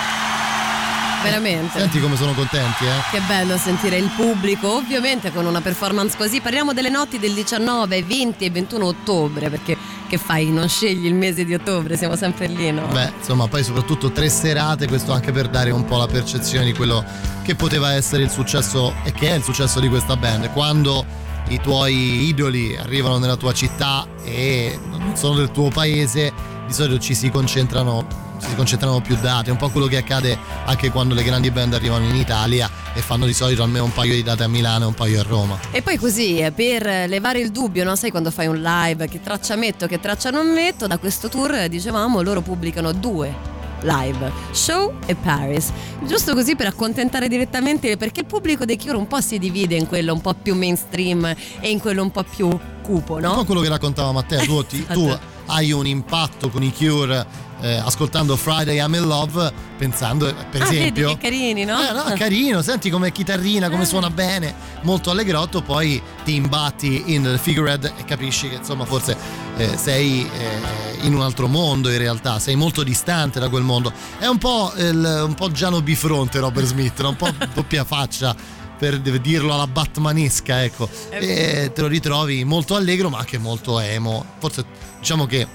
Veramente. 1.21 1.79
Senti 1.79 1.99
come 2.01 2.17
sono 2.17 2.33
contenti, 2.33 2.83
eh? 2.83 3.11
Che 3.11 3.21
bello 3.27 3.55
sentire 3.57 3.97
il 3.97 4.09
pubblico, 4.15 4.73
ovviamente 4.73 5.31
con 5.31 5.45
una 5.45 5.61
performance 5.61 6.17
così. 6.17 6.41
Parliamo 6.41 6.73
delle 6.73 6.89
notti 6.89 7.19
del 7.19 7.33
19, 7.33 8.03
20 8.03 8.43
e 8.43 8.49
21 8.49 8.85
ottobre, 8.85 9.49
perché 9.49 9.77
che 10.13 10.19
fai? 10.19 10.51
Non 10.51 10.69
scegli 10.69 11.07
il 11.07 11.15
mese 11.15 11.43
di 11.43 11.55
ottobre, 11.55 11.97
siamo 11.97 12.15
sempre 12.15 12.45
lì, 12.45 12.71
no? 12.71 12.85
Beh, 12.87 13.13
insomma, 13.17 13.47
poi 13.47 13.63
soprattutto 13.63 14.11
tre 14.11 14.29
serate, 14.29 14.87
questo 14.87 15.11
anche 15.11 15.31
per 15.31 15.47
dare 15.47 15.71
un 15.71 15.85
po' 15.85 15.97
la 15.97 16.05
percezione 16.05 16.65
di 16.65 16.73
quello 16.73 17.03
che 17.41 17.55
poteva 17.55 17.93
essere 17.93 18.21
il 18.21 18.29
successo 18.29 18.93
e 19.03 19.11
che 19.11 19.29
è 19.29 19.33
il 19.33 19.43
successo 19.43 19.79
di 19.79 19.89
questa 19.89 20.15
band. 20.15 20.51
Quando 20.51 21.03
i 21.47 21.59
tuoi 21.59 22.27
idoli 22.27 22.77
arrivano 22.77 23.17
nella 23.17 23.37
tua 23.37 23.53
città 23.53 24.05
e 24.23 24.77
non 24.87 25.15
sono 25.15 25.35
del 25.35 25.49
tuo 25.49 25.69
paese, 25.69 26.31
di 26.67 26.73
solito 26.73 26.99
ci 26.99 27.15
si 27.15 27.31
concentrano 27.31 28.21
si 28.43 28.55
concentrano 28.55 28.99
più 28.99 29.17
date, 29.21 29.51
un 29.51 29.57
po' 29.57 29.69
quello 29.69 29.87
che 29.87 29.97
accade 29.97 30.37
anche 30.65 30.89
quando 30.91 31.13
le 31.13 31.23
grandi 31.23 31.51
band 31.51 31.73
arrivano 31.73 32.05
in 32.05 32.15
Italia 32.15 32.69
e 32.93 33.01
fanno 33.01 33.25
di 33.25 33.33
solito 33.33 33.63
almeno 33.63 33.85
un 33.85 33.93
paio 33.93 34.13
di 34.13 34.23
date 34.23 34.43
a 34.43 34.47
Milano 34.47 34.85
e 34.85 34.87
un 34.87 34.93
paio 34.93 35.19
a 35.19 35.23
Roma. 35.23 35.59
E 35.71 35.81
poi 35.81 35.97
così, 35.97 36.39
eh, 36.39 36.51
per 36.51 37.07
levare 37.07 37.39
il 37.39 37.51
dubbio, 37.51 37.83
no? 37.83 37.95
sai 37.95 38.11
quando 38.11 38.31
fai 38.31 38.47
un 38.47 38.61
live, 38.61 39.07
che 39.07 39.21
traccia 39.21 39.55
metto, 39.55 39.87
che 39.87 39.99
traccia 39.99 40.29
non 40.29 40.51
metto, 40.51 40.87
da 40.87 40.97
questo 40.97 41.29
tour 41.29 41.53
eh, 41.53 41.69
dicevamo 41.69 42.21
loro 42.21 42.41
pubblicano 42.41 42.91
due 42.91 43.51
live, 43.83 44.31
Show 44.51 44.93
e 45.05 45.15
Paris. 45.15 45.71
Giusto 46.05 46.33
così 46.33 46.55
per 46.55 46.67
accontentare 46.67 47.27
direttamente, 47.27 47.97
perché 47.97 48.21
il 48.21 48.25
pubblico 48.25 48.65
dei 48.65 48.77
Cure 48.77 48.97
un 48.97 49.07
po' 49.07 49.21
si 49.21 49.37
divide 49.37 49.75
in 49.75 49.87
quello 49.87 50.13
un 50.13 50.21
po' 50.21 50.33
più 50.33 50.55
mainstream 50.55 51.25
e 51.59 51.69
in 51.69 51.79
quello 51.79 52.01
un 52.01 52.11
po' 52.11 52.23
più 52.23 52.49
cupo, 52.81 53.19
no? 53.19 53.29
Un 53.31 53.35
po' 53.37 53.45
quello 53.45 53.61
che 53.61 53.69
raccontava 53.69 54.11
Matteo, 54.11 54.43
tu, 54.45 54.63
ti- 54.67 54.85
tu 54.87 55.17
hai 55.47 55.71
un 55.71 55.85
impatto 55.85 56.49
con 56.49 56.63
i 56.63 56.73
Cure 56.73 57.51
eh, 57.63 57.75
ascoltando 57.77 58.35
Friday 58.35 58.77
I'm 58.79 58.93
in 58.93 59.05
Love 59.07 59.51
pensando 59.77 60.27
eh, 60.27 60.33
per 60.51 60.61
Ah, 60.61 60.65
vedi 60.65 60.75
esempio 60.77 61.09
che 61.09 61.17
carini, 61.17 61.63
no? 61.63 61.79
Eh, 61.79 61.91
no, 61.93 62.03
carino, 62.17 62.61
senti 62.61 62.89
come 62.89 63.11
chitarrina, 63.11 63.69
come 63.69 63.85
suona 63.85 64.09
bene, 64.09 64.53
molto 64.81 65.09
allegrotto, 65.09 65.61
poi 65.61 66.01
ti 66.25 66.35
imbatti 66.35 67.03
in 67.13 67.39
Figurehead 67.41 67.93
e 67.97 68.03
capisci 68.03 68.49
che 68.49 68.55
insomma 68.55 68.83
forse 68.85 69.15
eh, 69.57 69.77
sei 69.77 70.29
eh, 70.29 71.05
in 71.05 71.13
un 71.15 71.21
altro 71.21 71.47
mondo 71.47 71.89
in 71.89 71.97
realtà, 71.97 72.37
sei 72.39 72.55
molto 72.55 72.83
distante 72.83 73.39
da 73.39 73.47
quel 73.49 73.63
mondo. 73.63 73.91
È 74.19 74.25
un 74.27 74.37
po', 74.37 74.71
il- 74.77 75.23
un 75.25 75.33
po' 75.33 75.49
Giano 75.51 75.81
Bifronte 75.81 76.39
Robert 76.39 76.67
Smith, 76.67 76.99
no? 77.01 77.09
un 77.09 77.15
po' 77.15 77.29
doppia 77.53 77.83
faccia 77.85 78.35
per 78.77 78.99
dirlo 78.99 79.53
alla 79.53 79.67
Batmanesca, 79.67 80.63
ecco. 80.63 80.89
E 81.09 81.71
te 81.73 81.81
lo 81.81 81.87
ritrovi 81.87 82.43
molto 82.43 82.75
allegro 82.75 83.09
ma 83.09 83.19
anche 83.19 83.37
molto 83.37 83.79
emo. 83.79 84.25
Forse 84.39 84.65
diciamo 84.99 85.25
che 85.25 85.47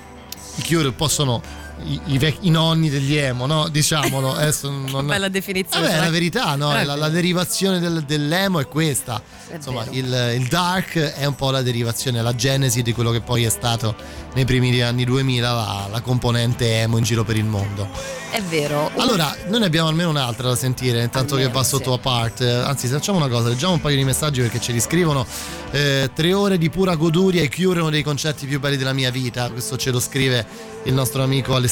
i 0.56 0.62
Cure 0.66 0.90
possono 0.92 1.42
i, 1.84 2.00
i 2.06 2.18
vec- 2.18 2.38
i 2.40 2.50
nonni 2.50 2.90
degli 2.90 3.14
emo, 3.16 3.46
no? 3.46 3.68
Diciamolo. 3.68 4.34
Adesso 4.36 4.70
non, 4.70 5.06
Bella 5.06 5.28
definizione. 5.28 5.86
Vabbè, 5.86 5.98
è 5.98 6.04
la 6.04 6.10
verità, 6.10 6.54
no? 6.56 6.74
È 6.74 6.84
La, 6.84 6.96
la 6.96 7.08
derivazione 7.08 7.78
del- 7.78 8.02
dell'emo 8.04 8.60
è 8.60 8.66
questa. 8.68 9.20
È 9.48 9.54
Insomma, 9.54 9.84
il, 9.90 10.34
il 10.38 10.46
dark 10.48 10.96
è 10.98 11.24
un 11.24 11.34
po' 11.34 11.50
la 11.50 11.62
derivazione, 11.62 12.20
la 12.22 12.34
genesi 12.34 12.82
di 12.82 12.92
quello 12.92 13.10
che 13.10 13.20
poi 13.20 13.44
è 13.44 13.48
stato 13.50 13.94
nei 14.34 14.44
primi 14.44 14.80
anni 14.82 15.04
2000 15.04 15.52
la, 15.52 15.88
la 15.90 16.00
componente 16.00 16.80
emo 16.80 16.98
in 16.98 17.04
giro 17.04 17.24
per 17.24 17.36
il 17.36 17.44
mondo. 17.44 17.88
È 18.30 18.42
vero. 18.42 18.90
Allora, 18.96 19.34
noi 19.46 19.60
ne 19.60 19.66
abbiamo 19.66 19.88
almeno 19.88 20.10
un'altra 20.10 20.48
da 20.48 20.54
sentire, 20.56 21.02
intanto 21.02 21.36
che 21.36 21.48
va 21.48 21.62
sotto 21.64 21.94
a 21.94 21.98
part. 21.98 22.42
Eh, 22.42 22.50
Anzi, 22.50 22.86
facciamo 22.88 23.16
una 23.16 23.28
cosa, 23.28 23.48
leggiamo 23.48 23.72
un 23.72 23.80
paio 23.80 23.96
di 23.96 24.04
messaggi 24.04 24.40
perché 24.42 24.60
ce 24.60 24.72
li 24.72 24.80
scrivono. 24.80 25.26
Eh, 25.70 26.10
tre 26.14 26.34
ore 26.34 26.58
di 26.58 26.68
pura 26.68 26.94
goduria 26.94 27.40
e 27.42 27.48
Cure 27.48 27.80
uno 27.80 27.88
dei 27.90 28.02
concerti 28.02 28.46
più 28.46 28.60
belli 28.60 28.76
della 28.76 28.92
mia 28.92 29.10
vita. 29.10 29.48
Questo 29.50 29.78
ce 29.78 29.90
lo 29.90 29.98
scrive 29.98 30.46
il 30.84 30.92
nostro 30.92 31.22
amico 31.22 31.54
Alessandro 31.54 31.67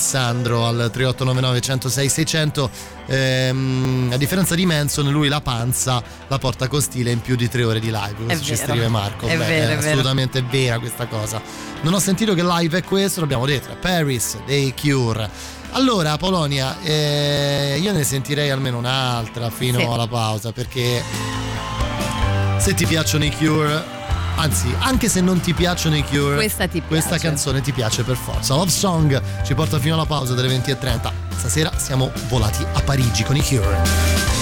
al 0.65 0.91
3899 0.93 1.61
106 1.61 2.09
600. 2.09 2.71
Ehm, 3.07 4.11
a 4.13 4.17
differenza 4.17 4.55
di 4.55 4.67
Manson, 4.67 5.09
lui 5.11 5.29
la 5.29 5.41
panza 5.41 6.03
la 6.29 6.39
porta 6.39 6.69
con 6.69 6.81
stile 6.81 7.11
in 7.11 7.21
più 7.21 7.37
di 7.37 7.49
tre 7.49 7.65
ore 7.65 7.81
di 7.81 7.91
live. 7.91 8.25
Questo 8.25 8.45
ci 8.45 8.57
scrive 8.57 8.89
Marco. 8.89 9.27
È 9.27 9.37
vero, 9.37 9.73
è 9.73 9.77
vero. 9.77 9.81
assolutamente 9.81 10.43
vera 10.43 10.79
questa 10.79 11.07
cosa. 11.07 11.41
Non 11.83 11.93
ho 11.95 11.99
sentito 11.99 12.35
che 12.35 12.43
live 12.43 12.79
è 12.79 12.83
questo, 12.83 13.21
l'abbiamo 13.21 13.47
detto, 13.47 13.71
è 13.73 13.77
Paris 13.77 14.37
dei 14.47 14.75
Cure. 14.79 15.29
Allora, 15.73 16.17
Polonia, 16.17 16.81
eh, 16.83 17.79
io 17.81 17.93
ne 17.93 18.03
sentirei 18.03 18.51
almeno 18.51 18.79
un'altra 18.79 19.51
fino 19.51 19.79
Sì. 19.79 19.85
alla 19.85 20.07
pausa 20.07 20.51
perché 20.53 21.03
se 22.59 22.75
ti 22.75 22.87
piacciono 22.87 23.25
i 23.25 23.31
Cure, 23.31 23.85
anzi, 24.37 24.75
anche 24.79 25.09
se 25.09 25.21
non 25.21 25.41
ti 25.41 25.53
piacciono 25.53 25.97
i 25.97 26.05
Cure, 26.05 26.37
Questa 26.37 26.69
ti 26.69 26.83
questa 26.83 27.19
canzone 27.19 27.61
ti 27.61 27.73
piace 27.73 28.03
per 28.03 28.17
forza. 28.17 28.55
Love 28.55 28.71
Song 28.71 29.23
ci 29.45 29.55
porta 29.55 29.79
fino 29.79 29.95
alla 29.95 30.07
pausa 30.07 30.35
delle 30.35 30.49
20.30. 30.49 31.13
Stasera 31.37 31.73
siamo 31.77 32.11
volati 32.29 32.65
a 32.73 32.81
Parigi 32.81 33.25
con 33.25 33.37
i 33.37 33.43
Cure. 33.43 34.36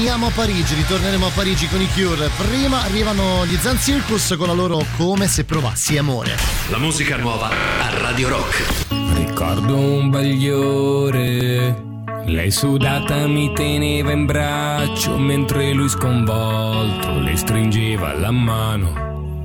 Ritorniamo 0.00 0.28
a 0.28 0.30
Parigi, 0.34 0.74
ritorneremo 0.76 1.26
a 1.26 1.30
Parigi 1.34 1.68
con 1.68 1.78
i 1.78 1.88
Cure. 1.88 2.30
Prima 2.38 2.82
arrivano 2.84 3.44
gli 3.44 3.54
Zan 3.56 3.78
Circus 3.78 4.34
con 4.38 4.46
la 4.46 4.54
loro 4.54 4.82
Come 4.96 5.26
se 5.28 5.44
provassi 5.44 5.98
amore. 5.98 6.36
La 6.70 6.78
musica 6.78 7.18
nuova 7.18 7.50
a 7.50 7.98
Radio 7.98 8.30
Rock. 8.30 8.86
Ricordo 9.12 9.76
un 9.76 10.08
bagliore. 10.08 11.84
Lei 12.24 12.50
sudata 12.50 13.26
mi 13.26 13.52
teneva 13.52 14.10
in 14.12 14.24
braccio 14.24 15.18
mentre 15.18 15.72
lui 15.72 15.90
sconvolto 15.90 17.18
le 17.18 17.36
stringeva 17.36 18.14
la 18.14 18.30
mano. 18.30 19.42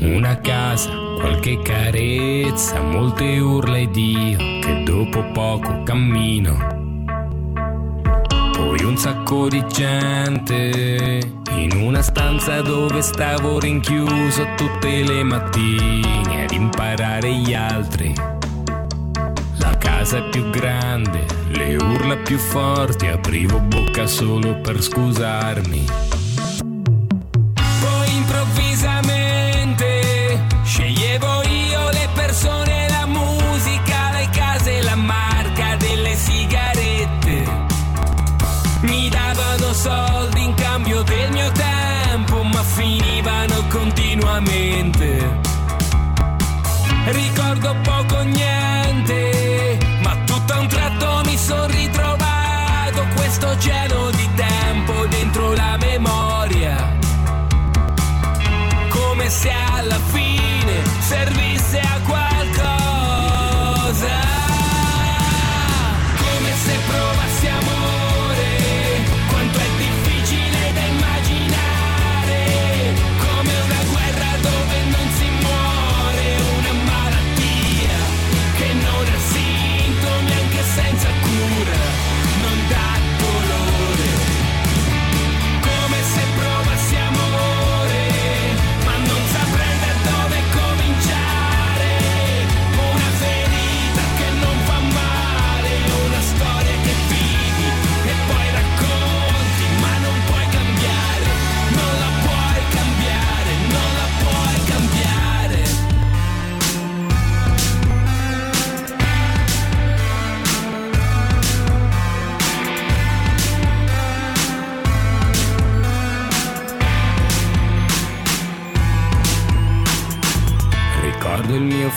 Una 0.00 0.38
casa, 0.40 0.90
qualche 1.18 1.58
carezza, 1.62 2.82
molte 2.82 3.38
urla 3.38 3.78
ed 3.78 3.96
io 3.96 4.36
che 4.36 4.82
dopo 4.84 5.24
poco 5.32 5.82
cammino. 5.84 6.69
Sacco 9.00 9.48
di 9.48 9.64
gente 9.66 11.20
in 11.52 11.70
una 11.80 12.02
stanza 12.02 12.60
dove 12.60 13.00
stavo 13.00 13.58
rinchiuso 13.58 14.46
tutte 14.58 15.02
le 15.02 15.22
mattine 15.22 16.44
ad 16.44 16.50
imparare 16.50 17.32
gli 17.32 17.54
altri. 17.54 18.12
La 19.56 19.74
casa 19.78 20.18
è 20.18 20.28
più 20.28 20.50
grande, 20.50 21.24
le 21.48 21.76
urla 21.76 22.18
più 22.18 22.36
forti, 22.36 23.06
aprivo 23.06 23.58
bocca 23.60 24.06
solo 24.06 24.60
per 24.60 24.82
scusarmi. 24.82 26.09
Ricordo 47.52 47.74
poco 47.82 48.14
o 48.14 48.59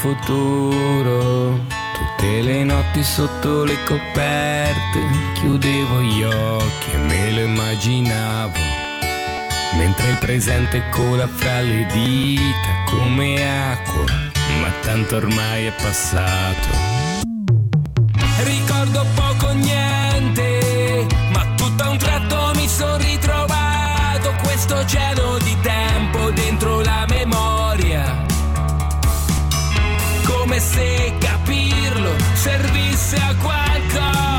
futuro, 0.03 1.57
tutte 1.93 2.41
le 2.41 2.65
notti 2.65 3.01
sotto 3.01 3.63
le 3.63 3.77
coperte, 3.85 4.99
chiudevo 5.35 6.01
gli 6.01 6.23
occhi 6.23 6.91
e 6.91 6.97
me 6.97 7.31
lo 7.31 7.39
immaginavo, 7.39 8.59
mentre 9.77 10.09
il 10.09 10.17
presente 10.17 10.83
cola 10.89 11.25
fra 11.25 11.61
le 11.61 11.85
dita 11.93 12.83
come 12.89 13.71
acqua, 13.71 14.03
ma 14.59 14.69
tanto 14.81 15.15
ormai 15.15 15.67
è 15.67 15.71
passato. 15.81 16.67
Ricordo 18.43 19.05
poco 19.15 19.53
niente, 19.53 21.07
ma 21.31 21.45
tutto 21.55 21.81
a 21.81 21.89
un 21.91 21.97
tratto 21.97 22.51
mi 22.55 22.67
sono 22.67 22.97
ritrovato. 22.97 24.33
Questo 24.41 24.85
cielo 24.85 25.37
se 30.73 31.13
capirlo 31.19 32.15
servisse 32.33 33.15
a 33.17 33.35
qualcosa. 33.35 34.32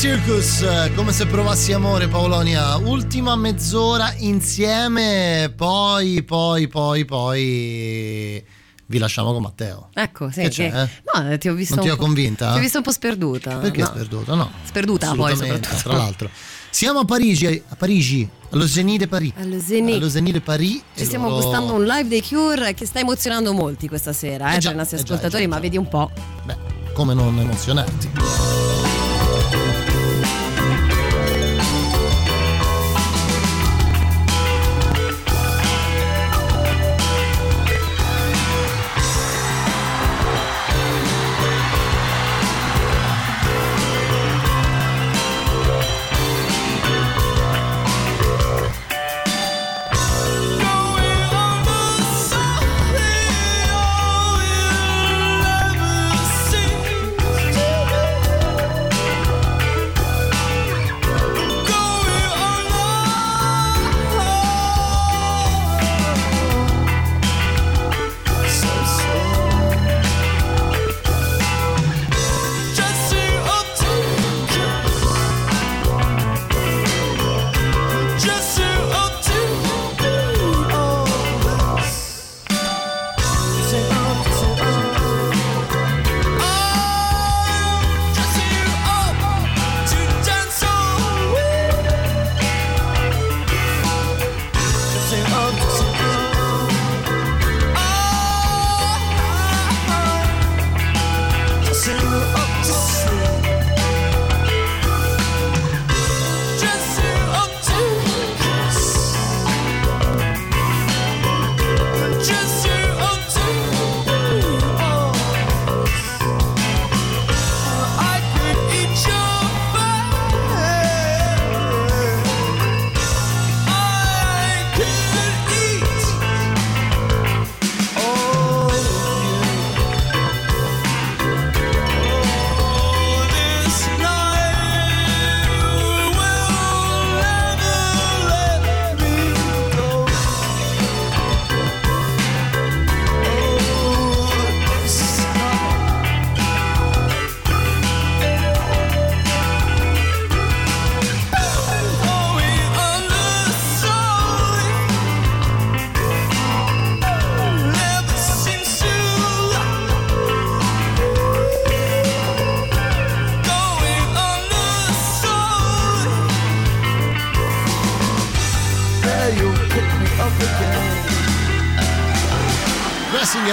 Circus, 0.00 0.62
eh, 0.62 0.92
come 0.94 1.12
se 1.12 1.26
provassi 1.26 1.74
amore 1.74 2.08
Paolonia, 2.08 2.78
ultima 2.78 3.36
mezz'ora 3.36 4.14
insieme, 4.16 5.52
poi, 5.54 6.22
poi, 6.22 6.68
poi, 6.68 7.04
poi 7.04 8.42
vi 8.86 8.96
lasciamo 8.98 9.34
con 9.34 9.42
Matteo. 9.42 9.90
Ecco, 9.92 10.30
sì. 10.30 10.40
Che 10.40 10.48
c'è, 10.48 10.70
che- 10.70 10.80
eh? 10.82 10.88
No, 11.12 11.36
ti 11.36 11.50
ho 11.50 11.54
visto. 11.54 11.74
Non 11.74 11.84
ti 11.84 11.90
ho 11.90 11.96
convinta? 11.98 12.52
Ti 12.52 12.56
ho 12.56 12.60
visto 12.62 12.78
un 12.78 12.82
po' 12.82 12.92
sperduta. 12.92 13.56
Perché 13.56 13.82
no. 13.82 13.86
sperduto? 13.88 14.34
No. 14.34 14.50
Sperduta 14.62 15.12
poi 15.12 15.36
soprattutto. 15.36 15.76
Tra 15.76 15.92
l'altro. 15.92 16.30
Siamo 16.70 17.00
a 17.00 17.04
Parigi, 17.04 17.62
a 17.68 17.76
Parigi, 17.76 18.26
allo 18.52 18.66
Zénith 18.66 19.00
de 19.00 19.06
Paris. 19.06 19.32
Allo 19.36 19.60
Zénith 19.60 20.32
de 20.32 20.40
Paris. 20.40 20.80
Ci 20.96 21.04
stiamo 21.04 21.28
loro- 21.28 21.42
gustando 21.42 21.74
un 21.74 21.84
live 21.84 22.08
dei 22.08 22.22
Cure 22.26 22.72
che 22.72 22.86
sta 22.86 23.00
emozionando 23.00 23.52
molti 23.52 23.86
questa 23.86 24.14
sera, 24.14 24.52
eh, 24.52 24.56
Eh 24.56 24.58
già, 24.60 24.68
per 24.68 24.76
i 24.76 24.78
nostri 24.78 24.96
eh 24.96 25.02
già, 25.02 25.04
ascoltatori, 25.04 25.42
eh 25.42 25.46
già, 25.46 25.52
ma 25.54 25.60
vedi 25.60 25.76
un 25.76 25.88
po'. 25.88 26.10
Come 26.94 27.12
non 27.12 27.38
emozionarti? 27.38 28.89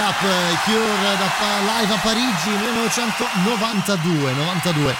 Up, 0.07 0.23
eh, 0.23 0.57
Cure 0.63 1.17
da 1.17 1.79
live 1.79 1.93
a 1.93 1.97
Parigi 2.01 2.49
1992. 2.49 4.31
92. 4.31 4.95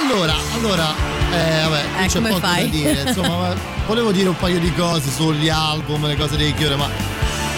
Allora, 0.00 0.34
allora, 0.54 0.94
eh, 1.30 1.62
vabbè, 1.62 2.02
eh, 2.02 2.06
c'è 2.08 2.20
poco 2.20 2.40
fai? 2.40 2.64
da 2.64 2.70
dire. 2.70 3.02
Insomma, 3.06 3.54
volevo 3.86 4.10
dire 4.10 4.30
un 4.30 4.36
paio 4.36 4.58
di 4.58 4.72
cose 4.74 5.12
sugli 5.12 5.48
album, 5.48 6.04
le 6.08 6.16
cose 6.16 6.36
dei 6.36 6.52
Cure, 6.54 6.74
ma 6.74 6.88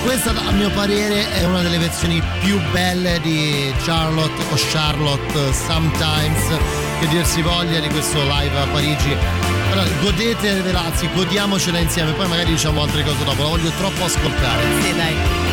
questa, 0.05 0.33
a 0.33 0.51
mio 0.51 0.69
parere, 0.73 1.33
è 1.33 1.45
una 1.45 1.63
delle 1.63 1.79
versioni 1.79 2.23
più 2.41 2.61
belle 2.71 3.19
di 3.23 3.73
Charlotte 3.83 4.43
o 4.51 4.57
Charlotte 4.71 5.55
Sometimes, 5.55 6.59
che 7.01 7.09
dir 7.09 7.25
si 7.25 7.41
voglia, 7.41 7.81
di 7.81 7.89
questo 7.89 8.21
live 8.21 8.61
a 8.61 8.67
Parigi 8.67 9.17
allora, 9.73 9.89
godete, 10.03 10.63
anzi, 10.75 11.09
godiamocela 11.15 11.79
insieme, 11.79 12.13
poi 12.13 12.29
magari 12.29 12.51
diciamo 12.51 12.83
altre 12.83 13.03
cose 13.03 13.25
dopo, 13.25 13.43
la 13.43 13.49
voglio 13.49 13.71
troppo 13.71 14.05
ascoltare. 14.05 14.63
Sì, 14.83 14.95
dai. 14.95 15.44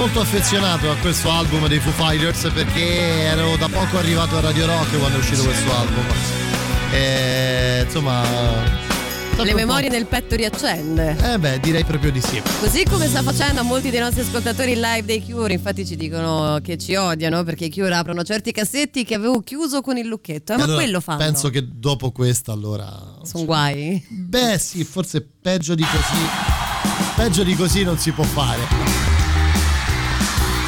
Molto 0.00 0.20
affezionato 0.20 0.90
a 0.90 0.96
questo 0.96 1.30
album 1.30 1.68
dei 1.68 1.78
Foo 1.78 1.92
Fighters 1.92 2.50
perché 2.54 3.20
ero 3.20 3.54
da 3.58 3.68
poco 3.68 3.98
arrivato 3.98 4.34
a 4.38 4.40
Radio 4.40 4.64
Rock 4.64 4.98
quando 4.98 5.18
è 5.18 5.20
uscito 5.20 5.42
questo 5.42 5.70
album. 5.76 6.04
E, 6.90 7.82
insomma, 7.84 8.22
Le 9.36 9.52
memorie 9.52 9.90
nel 9.90 10.06
petto 10.06 10.36
riaccende. 10.36 11.34
Eh 11.34 11.38
beh, 11.38 11.60
direi 11.60 11.84
proprio 11.84 12.10
di 12.10 12.22
sì. 12.22 12.40
Così 12.60 12.84
come 12.84 13.08
sta 13.08 13.22
facendo 13.22 13.60
a 13.60 13.62
molti 13.62 13.90
dei 13.90 14.00
nostri 14.00 14.22
ascoltatori 14.22 14.72
in 14.72 14.80
live 14.80 15.04
dei 15.04 15.22
Cure, 15.22 15.52
infatti 15.52 15.84
ci 15.84 15.96
dicono 15.96 16.60
che 16.62 16.78
ci 16.78 16.94
odiano 16.94 17.44
perché 17.44 17.66
i 17.66 17.70
Cure 17.70 17.94
aprono 17.94 18.22
certi 18.24 18.52
cassetti 18.52 19.04
che 19.04 19.14
avevo 19.14 19.40
chiuso 19.42 19.82
con 19.82 19.98
il 19.98 20.06
lucchetto. 20.06 20.54
Eh, 20.54 20.56
ma 20.56 20.62
Allora, 20.62 20.78
quello 20.78 21.00
fanno. 21.00 21.18
Penso 21.18 21.50
che 21.50 21.62
dopo 21.70 22.10
questa 22.10 22.52
allora 22.52 23.18
Sono 23.22 23.44
guai. 23.44 24.02
Beh, 24.08 24.58
sì, 24.58 24.82
forse 24.82 25.28
peggio 25.42 25.74
di 25.74 25.84
così. 25.84 26.24
Peggio 27.16 27.42
di 27.42 27.54
così 27.54 27.82
non 27.84 27.98
si 27.98 28.12
può 28.12 28.24
fare. 28.24 29.09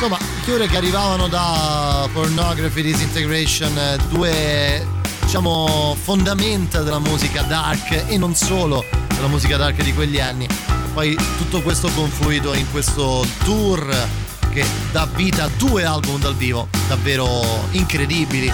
Insomma, 0.02 0.18
Cure 0.44 0.66
che 0.66 0.76
arrivavano 0.76 1.28
da 1.28 2.08
Pornography 2.12 2.82
Disintegration, 2.82 3.78
eh, 3.78 3.98
due 4.08 4.84
diciamo 5.20 5.96
fondamenta 6.02 6.82
della 6.82 6.98
musica 6.98 7.42
dark 7.42 8.06
e 8.08 8.18
non 8.18 8.34
solo 8.34 8.84
della 9.14 9.28
musica 9.28 9.56
dark 9.56 9.80
di 9.80 9.94
quegli 9.94 10.18
anni. 10.18 10.48
Poi 10.92 11.16
tutto 11.38 11.62
questo 11.62 11.88
confluito 11.94 12.52
in 12.52 12.68
questo 12.72 13.24
tour 13.44 14.08
che 14.50 14.64
dà 14.90 15.06
vita 15.06 15.44
a 15.44 15.50
due 15.56 15.84
album 15.84 16.18
dal 16.18 16.34
vivo 16.34 16.66
davvero 16.88 17.40
incredibili. 17.70 18.52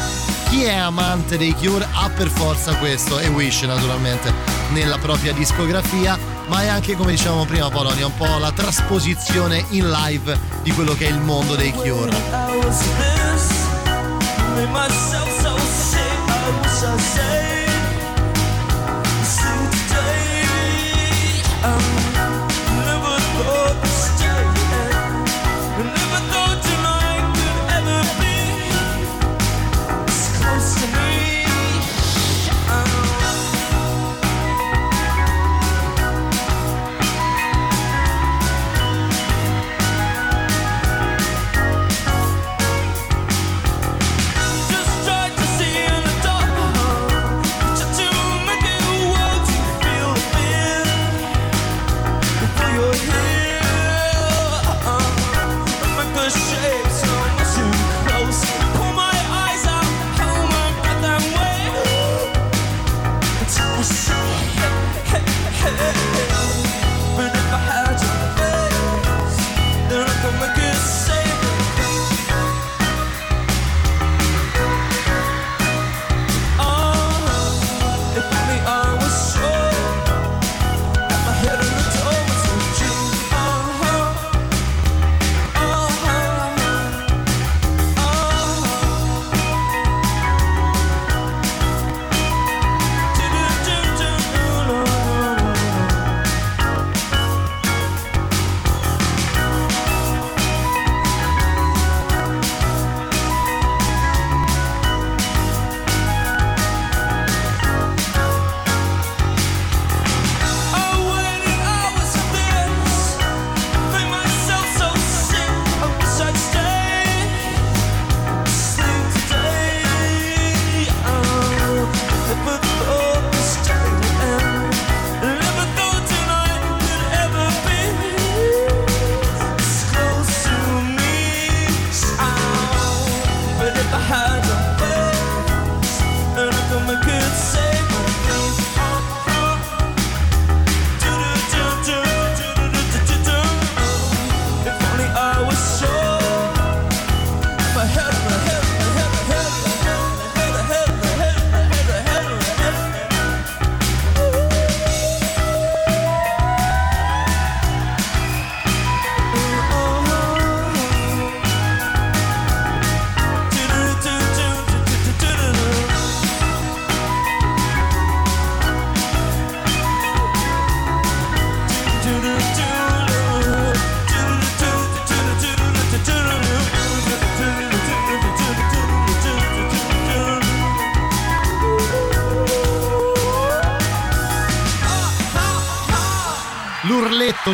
Chi 0.51 0.65
è 0.65 0.75
amante 0.75 1.39
dei 1.39 1.55
Cure 1.55 1.89
ha 1.91 2.11
per 2.11 2.29
forza 2.29 2.75
questo 2.75 3.19
e 3.19 3.29
Wish 3.29 3.63
naturalmente 3.63 4.31
nella 4.73 4.99
propria 4.99 5.33
discografia, 5.33 6.19
ma 6.49 6.63
è 6.63 6.69
anche 6.69 6.97
come 6.97 7.13
dicevamo 7.13 7.45
prima 7.45 7.69
Polonia, 7.69 8.07
un 8.07 8.15
po' 8.15 8.39
la 8.39 8.53
trasposizione 8.53 9.65
in 9.71 9.89
live 9.91 10.39
di 10.63 10.73
quello 10.73 10.95
che 10.95 11.07
è 11.07 11.11
il 11.11 11.21
mondo 11.21 11.55
dei 11.55 11.73
Cure. 11.73 12.11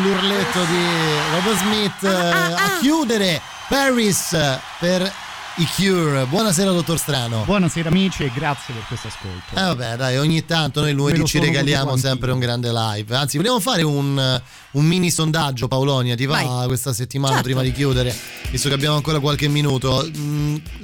L'urletto, 0.05 0.59
di 0.65 0.85
Robert 1.31 1.57
Smith 1.57 2.03
eh, 2.03 2.09
a 2.09 2.77
chiudere 2.79 3.41
Paris 3.67 4.33
eh, 4.33 4.59
per 4.79 5.11
i 5.55 5.67
Cure. 5.75 6.25
Buonasera, 6.25 6.69
dottor 6.69 6.99
Strano. 6.99 7.41
Buonasera 7.43 7.89
amici 7.89 8.23
e 8.23 8.31
grazie 8.31 8.75
per 8.75 8.83
questo 8.87 9.07
ascolto. 9.07 9.55
Eh 9.55 9.61
vabbè, 9.61 9.95
dai, 9.95 10.17
ogni 10.17 10.45
tanto 10.45 10.81
noi 10.81 10.93
lunedì 10.93 11.25
ci 11.25 11.39
regaliamo 11.39 11.97
sempre 11.97 12.31
un 12.31 12.37
grande 12.37 12.71
live. 12.71 13.15
Anzi, 13.15 13.37
vogliamo 13.37 13.59
fare 13.59 13.81
un, 13.81 14.41
un 14.71 14.85
mini 14.85 15.09
sondaggio, 15.09 15.67
Paolonia. 15.67 16.15
Ti 16.15 16.25
va 16.27 16.43
Vai. 16.43 16.67
questa 16.67 16.93
settimana 16.93 17.35
Certo. 17.35 17.47
prima 17.47 17.63
di 17.63 17.71
chiudere, 17.71 18.15
visto 18.51 18.67
che 18.67 18.75
abbiamo 18.75 18.97
ancora 18.97 19.19
qualche 19.19 19.47
minuto? 19.47 20.07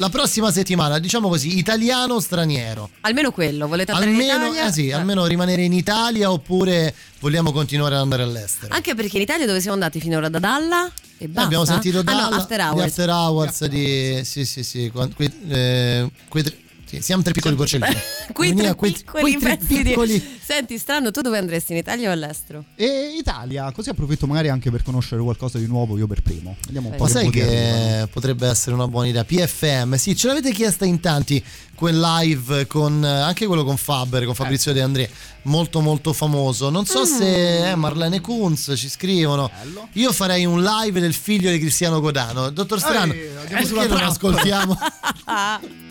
La 0.02 0.10
prossima 0.10 0.52
settimana, 0.52 0.98
diciamo 0.98 1.30
così, 1.30 1.60
italiano 1.60 2.16
o 2.16 2.20
straniero? 2.20 2.90
Almeno 3.02 3.30
quello, 3.30 3.68
volete 3.68 3.92
andare 3.92 4.10
in 4.10 4.16
Almeno, 4.20 4.46
Italia? 4.48 4.68
eh 4.68 4.72
sì, 4.72 4.92
almeno 4.92 5.28
rimanere 5.28 5.62
in 5.62 5.74
Italia 5.74 6.32
oppure 6.32 6.92
vogliamo 7.20 7.52
continuare 7.52 7.94
ad 7.94 8.02
andare 8.02 8.24
all'estero? 8.24 8.74
Anche 8.74 8.96
perché 8.96 9.18
in 9.18 9.22
Italia 9.22 9.46
dove 9.46 9.60
siamo 9.62 9.76
andati 9.76 10.00
finora 10.00 10.28
da 10.28 10.40
Dalla 10.40 10.92
e 11.20 11.28
basta. 11.28 11.44
Abbiamo 11.46 11.66
sentito 11.66 12.00
ah, 12.00 12.02
Dalla, 12.02 12.30
no, 12.30 12.36
After 12.36 12.60
Hours. 12.62 12.84
After 12.88 13.10
Hours 13.12 13.66
di... 13.68 14.22
Sì, 14.24 14.44
sì, 14.44 14.64
sì. 14.64 14.90
quan- 14.92 15.14
que- 15.14 15.32
eh, 15.50 16.10
que- 16.30 16.58
Sì, 16.92 17.02
siamo 17.02 17.24
tre 17.24 17.32
piccoli 17.32 17.56
porcellini. 17.56 17.96
Quei 18.34 18.50
Venia, 18.50 18.64
tre 18.64 18.76
quei- 18.76 18.92
piccoli 18.92 19.22
quei 19.22 19.38
tre 19.38 19.56
pezzi 19.58 19.82
piccoli-. 19.82 20.40
Senti, 20.44 20.78
strano, 20.78 21.10
tu 21.12 21.22
dove 21.22 21.38
andresti? 21.38 21.72
In 21.72 21.78
Italia 21.78 22.10
o 22.10 22.12
all'estero? 22.12 22.66
E 22.76 23.16
Italia, 23.18 23.72
così 23.72 23.92
approfitto 23.92 24.28
magari 24.28 24.50
anche 24.50 24.70
per 24.72 24.84
conoscere 24.84 25.22
qualcosa 25.22 25.58
di 25.58 25.68
nuovo 25.68 25.98
io 25.98 26.06
per 26.06 26.22
primo. 26.22 26.58
Vediamo 26.66 26.90
un 26.90 26.96
po' 26.96 27.04
Ma 27.04 27.10
che 27.10 27.14
sai 27.14 27.30
che 27.30 28.08
potrebbe 28.12 28.46
essere 28.46 28.76
una 28.76 28.90
buona 28.90 29.08
idea? 29.08 29.24
PFM, 29.24 29.96
sì, 29.96 30.18
ce 30.18 30.28
l'avete 30.28 30.52
chiesta 30.52 30.84
in 30.84 31.00
tanti 31.00 31.42
quel 31.76 31.98
live 31.98 32.68
con 32.68 33.02
eh, 33.06 33.08
anche 33.08 33.46
quello 33.46 33.64
con 33.64 33.78
Faber, 33.78 34.26
con 34.26 34.36
Fabrizio 34.36 34.74
De 34.74 34.82
André, 34.82 35.10
molto 35.44 35.80
molto 35.80 36.12
famoso. 36.12 36.70
Non 36.70 36.86
so 36.86 37.06
se 37.06 37.70
eh, 37.72 37.76
Marlene 37.76 38.20
Kunz 38.20 38.74
ci 38.76 38.90
scrivono. 38.90 39.50
Io 39.94 40.12
farei 40.12 40.44
un 40.46 40.62
live 40.62 41.00
del 41.00 41.14
figlio 41.14 41.50
di 41.52 41.58
Cristiano 41.58 42.02
Godano. 42.02 42.50
Dottor 42.50 42.80
Strano, 42.80 43.14
andiamo 43.14 43.66
sulla 43.66 43.82
perché 43.86 43.96
non 43.96 43.98
trappola. 43.98 44.08
ascoltiamo 44.08 44.78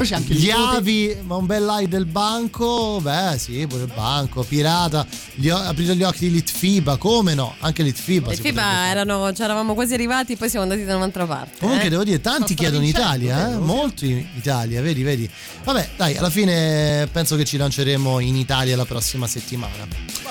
Poi 0.00 0.08
c'è 0.08 0.14
anche 0.14 0.32
il 0.32 0.38
gli 0.38 0.46
nipote- 0.46 0.76
avi, 0.78 1.16
ma 1.24 1.36
un 1.36 1.44
bel 1.44 1.62
live 1.62 1.88
del 1.88 2.06
banco? 2.06 3.00
Beh, 3.02 3.36
sì, 3.36 3.66
pure 3.66 3.82
il 3.82 3.92
banco, 3.94 4.42
pirata, 4.44 5.06
gli 5.34 5.50
o- 5.50 5.58
aprire 5.58 5.94
gli 5.94 6.02
occhi 6.02 6.20
di 6.20 6.30
Litfiba, 6.30 6.96
come 6.96 7.34
no? 7.34 7.54
Anche 7.58 7.82
Litfiba. 7.82 8.30
Le 8.30 8.36
si 8.36 8.40
FIBA 8.40 8.88
erano, 8.88 9.30
ci 9.34 9.42
eravamo 9.42 9.74
quasi 9.74 9.92
arrivati, 9.92 10.36
poi 10.36 10.48
siamo 10.48 10.64
andati 10.64 10.86
da 10.86 10.96
un'altra 10.96 11.26
parte. 11.26 11.58
Comunque 11.58 11.84
eh. 11.84 11.90
devo 11.90 12.02
dire, 12.04 12.18
tanti 12.22 12.54
chiedono 12.54 12.86
Italia, 12.86 13.50
eh? 13.50 13.56
molti 13.58 14.08
in 14.08 14.26
Italia, 14.36 14.80
vedi, 14.80 15.02
vedi. 15.02 15.28
Vabbè, 15.64 15.90
dai, 15.98 16.16
alla 16.16 16.30
fine 16.30 17.06
penso 17.12 17.36
che 17.36 17.44
ci 17.44 17.58
lanceremo 17.58 18.20
in 18.20 18.36
Italia 18.36 18.76
la 18.76 18.86
prossima 18.86 19.26
settimana. 19.26 19.86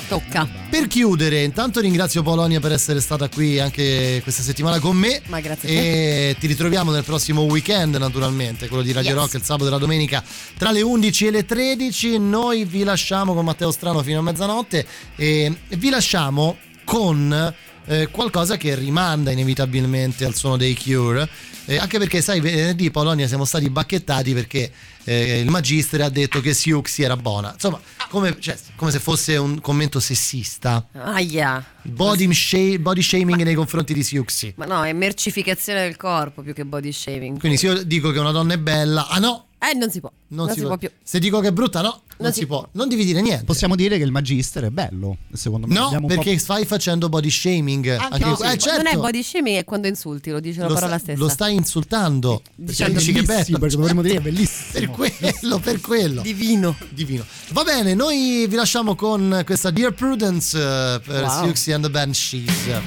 Tocca. 0.07 0.47
Per 0.67 0.87
chiudere, 0.87 1.43
intanto 1.43 1.79
ringrazio 1.79 2.23
Polonia 2.23 2.59
per 2.59 2.71
essere 2.71 2.99
stata 3.01 3.29
qui 3.29 3.59
anche 3.59 4.19
questa 4.23 4.41
settimana 4.41 4.79
con 4.79 4.97
me. 4.97 5.21
Ma 5.27 5.39
grazie. 5.39 5.69
E 5.69 6.35
ti 6.39 6.47
ritroviamo 6.47 6.89
nel 6.89 7.03
prossimo 7.03 7.43
weekend, 7.43 7.95
naturalmente, 7.97 8.67
quello 8.67 8.81
di 8.81 8.91
Radio 8.93 9.11
Yes. 9.11 9.19
Rock 9.19 9.33
il 9.35 9.43
sabato 9.43 9.57
e 9.67 9.69
la 9.69 9.77
domenica 9.77 10.23
tra 10.57 10.71
le 10.71 10.81
11 10.81 11.27
e 11.27 11.31
le 11.31 11.45
13. 11.45 12.17
Noi 12.17 12.65
vi 12.65 12.83
lasciamo 12.83 13.33
con 13.33 13.45
Matteo 13.45 13.71
Strano 13.71 14.03
fino 14.03 14.19
a 14.19 14.21
mezzanotte 14.21 14.85
e 15.15 15.55
vi 15.69 15.89
lasciamo 15.89 16.57
con 16.83 17.53
eh, 17.89 18.07
qualcosa 18.11 18.55
che 18.55 18.75
rimanda 18.75 19.31
inevitabilmente 19.31 20.23
al 20.23 20.35
suono 20.35 20.57
dei 20.57 20.77
Cure. 20.77 21.27
Eh, 21.65 21.77
anche 21.77 21.97
perché, 21.97 22.21
sai, 22.21 22.39
venerdì 22.39 22.89
Polonia 22.91 23.27
siamo 23.27 23.45
stati 23.45 23.69
bacchettati 23.69 24.33
perché 24.33 24.71
eh, 25.03 25.39
il 25.39 25.49
Magister 25.49 26.01
ha 26.01 26.09
detto 26.09 26.39
che 26.39 26.53
Siuxi 26.53 27.03
era 27.03 27.17
buona. 27.17 27.51
Insomma, 27.53 27.79
come, 28.09 28.39
cioè, 28.39 28.57
come 28.75 28.91
se 28.91 28.99
fosse 28.99 29.37
un 29.37 29.59
commento 29.59 29.99
sessista. 29.99 30.87
Aia. 30.93 31.63
Body, 31.83 32.31
sha- 32.33 32.77
body 32.79 33.01
shaming 33.01 33.41
nei 33.41 33.55
confronti 33.55 33.93
di 33.93 34.03
Siuxi. 34.03 34.53
Ma 34.57 34.65
no, 34.65 34.83
è 34.83 34.93
mercificazione 34.93 35.81
del 35.81 35.95
corpo 35.95 36.41
più 36.41 36.53
che 36.53 36.65
body 36.65 36.91
shaving. 36.91 37.39
Quindi 37.39 37.57
se 37.57 37.67
io 37.67 37.83
dico 37.83 38.11
che 38.11 38.19
una 38.19 38.31
donna 38.31 38.53
è 38.53 38.59
bella, 38.59 39.07
ah 39.07 39.19
no, 39.19 39.48
Eh, 39.61 39.75
non 39.75 39.91
si 39.91 39.99
può. 39.99 40.09
non, 40.29 40.49
si, 40.51 40.61
può. 40.61 40.77
più. 40.77 40.89
Se 41.03 41.19
dico 41.19 41.41
che 41.41 41.49
è 41.49 41.51
brutta, 41.51 41.81
no, 41.81 42.03
non, 42.19 42.31
si, 42.31 42.45
può. 42.45 42.65
Non 42.71 42.87
devi 42.87 43.03
dire 43.03 43.19
niente. 43.21 43.43
Possiamo 43.43 43.75
dire 43.75 43.97
che 43.97 44.03
il 44.05 44.11
Magister 44.11 44.63
è 44.63 44.69
bello, 44.69 45.17
secondo 45.33 45.67
me. 45.67 45.73
No, 45.73 46.01
perché 46.07 46.37
stai 46.37 46.65
facendo 46.65 47.09
body 47.09 47.29
shaming. 47.29 47.87
Anche 47.89 48.19
No, 48.19 48.39
eh, 48.41 48.57
certo, 48.57 48.81
Non 48.81 48.87
è 48.87 48.95
body 48.95 49.21
shaming, 49.21 49.57
è 49.57 49.63
quando 49.65 49.87
insulti, 49.87 50.29
lo 50.29 50.39
dice 50.39 50.61
la 50.61 50.67
lo, 50.67 50.73
parola 50.75 50.93
sta- 50.97 51.03
stessa. 51.03 51.19
lo 51.19 51.27
stai 51.27 51.55
insultando. 51.55 52.41
Dicendo 52.55 52.93
Perché 52.93 53.11
dici 53.11 53.25
che 53.25 53.33
è 53.33 53.43
bello. 53.43 53.57
perché 53.59 53.75
dovremmo 53.75 54.01
dire 54.01 54.13
che 54.13 54.19
è 54.19 54.23
bellissimo. 54.23 54.71
Per 54.71 54.89
quello, 54.89 55.59
per 55.59 55.81
quello. 55.81 56.21
Divino. 56.21 56.77
Divino. 56.89 57.25
Va 57.49 57.63
bene, 57.63 57.93
noi 57.93 58.45
vi 58.47 58.55
lasciamo 58.55 58.95
con 58.95 59.41
questa 59.45 59.71
Dear 59.71 59.93
Prudence 59.93 60.57
eh, 60.57 61.01
per 61.05 61.23
Wow. 61.23 61.43
Siuxi 61.43 61.73
and 61.73 61.83
the 61.83 61.89
Banshees. 61.89 62.81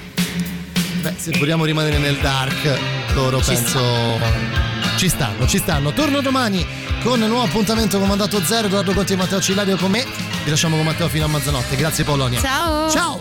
Beh, 1.02 1.14
se 1.18 1.36
vogliamo 1.38 1.66
rimanere 1.66 1.98
nel 1.98 2.16
dark, 2.18 2.78
loro 3.14 3.40
penso 3.40 4.71
ci 5.02 5.08
stanno, 5.08 5.48
ci 5.48 5.58
stanno. 5.58 5.92
Torno 5.92 6.20
domani 6.20 6.64
con 7.02 7.20
un 7.20 7.26
nuovo 7.26 7.42
appuntamento 7.42 7.98
con 7.98 8.06
Mandato 8.06 8.40
Zero, 8.40 8.68
Edoardo 8.68 8.92
Conti 8.92 9.14
e 9.14 9.16
Matteo 9.16 9.40
Cillario 9.40 9.76
con 9.76 9.90
me. 9.90 10.06
Vi 10.44 10.48
lasciamo 10.48 10.76
con 10.76 10.84
Matteo 10.84 11.08
fino 11.08 11.24
a 11.24 11.28
mezzanotte. 11.28 11.74
Grazie 11.74 12.04
Polonia. 12.04 12.40
Ciao. 12.40 12.88
Ciao. 12.88 13.20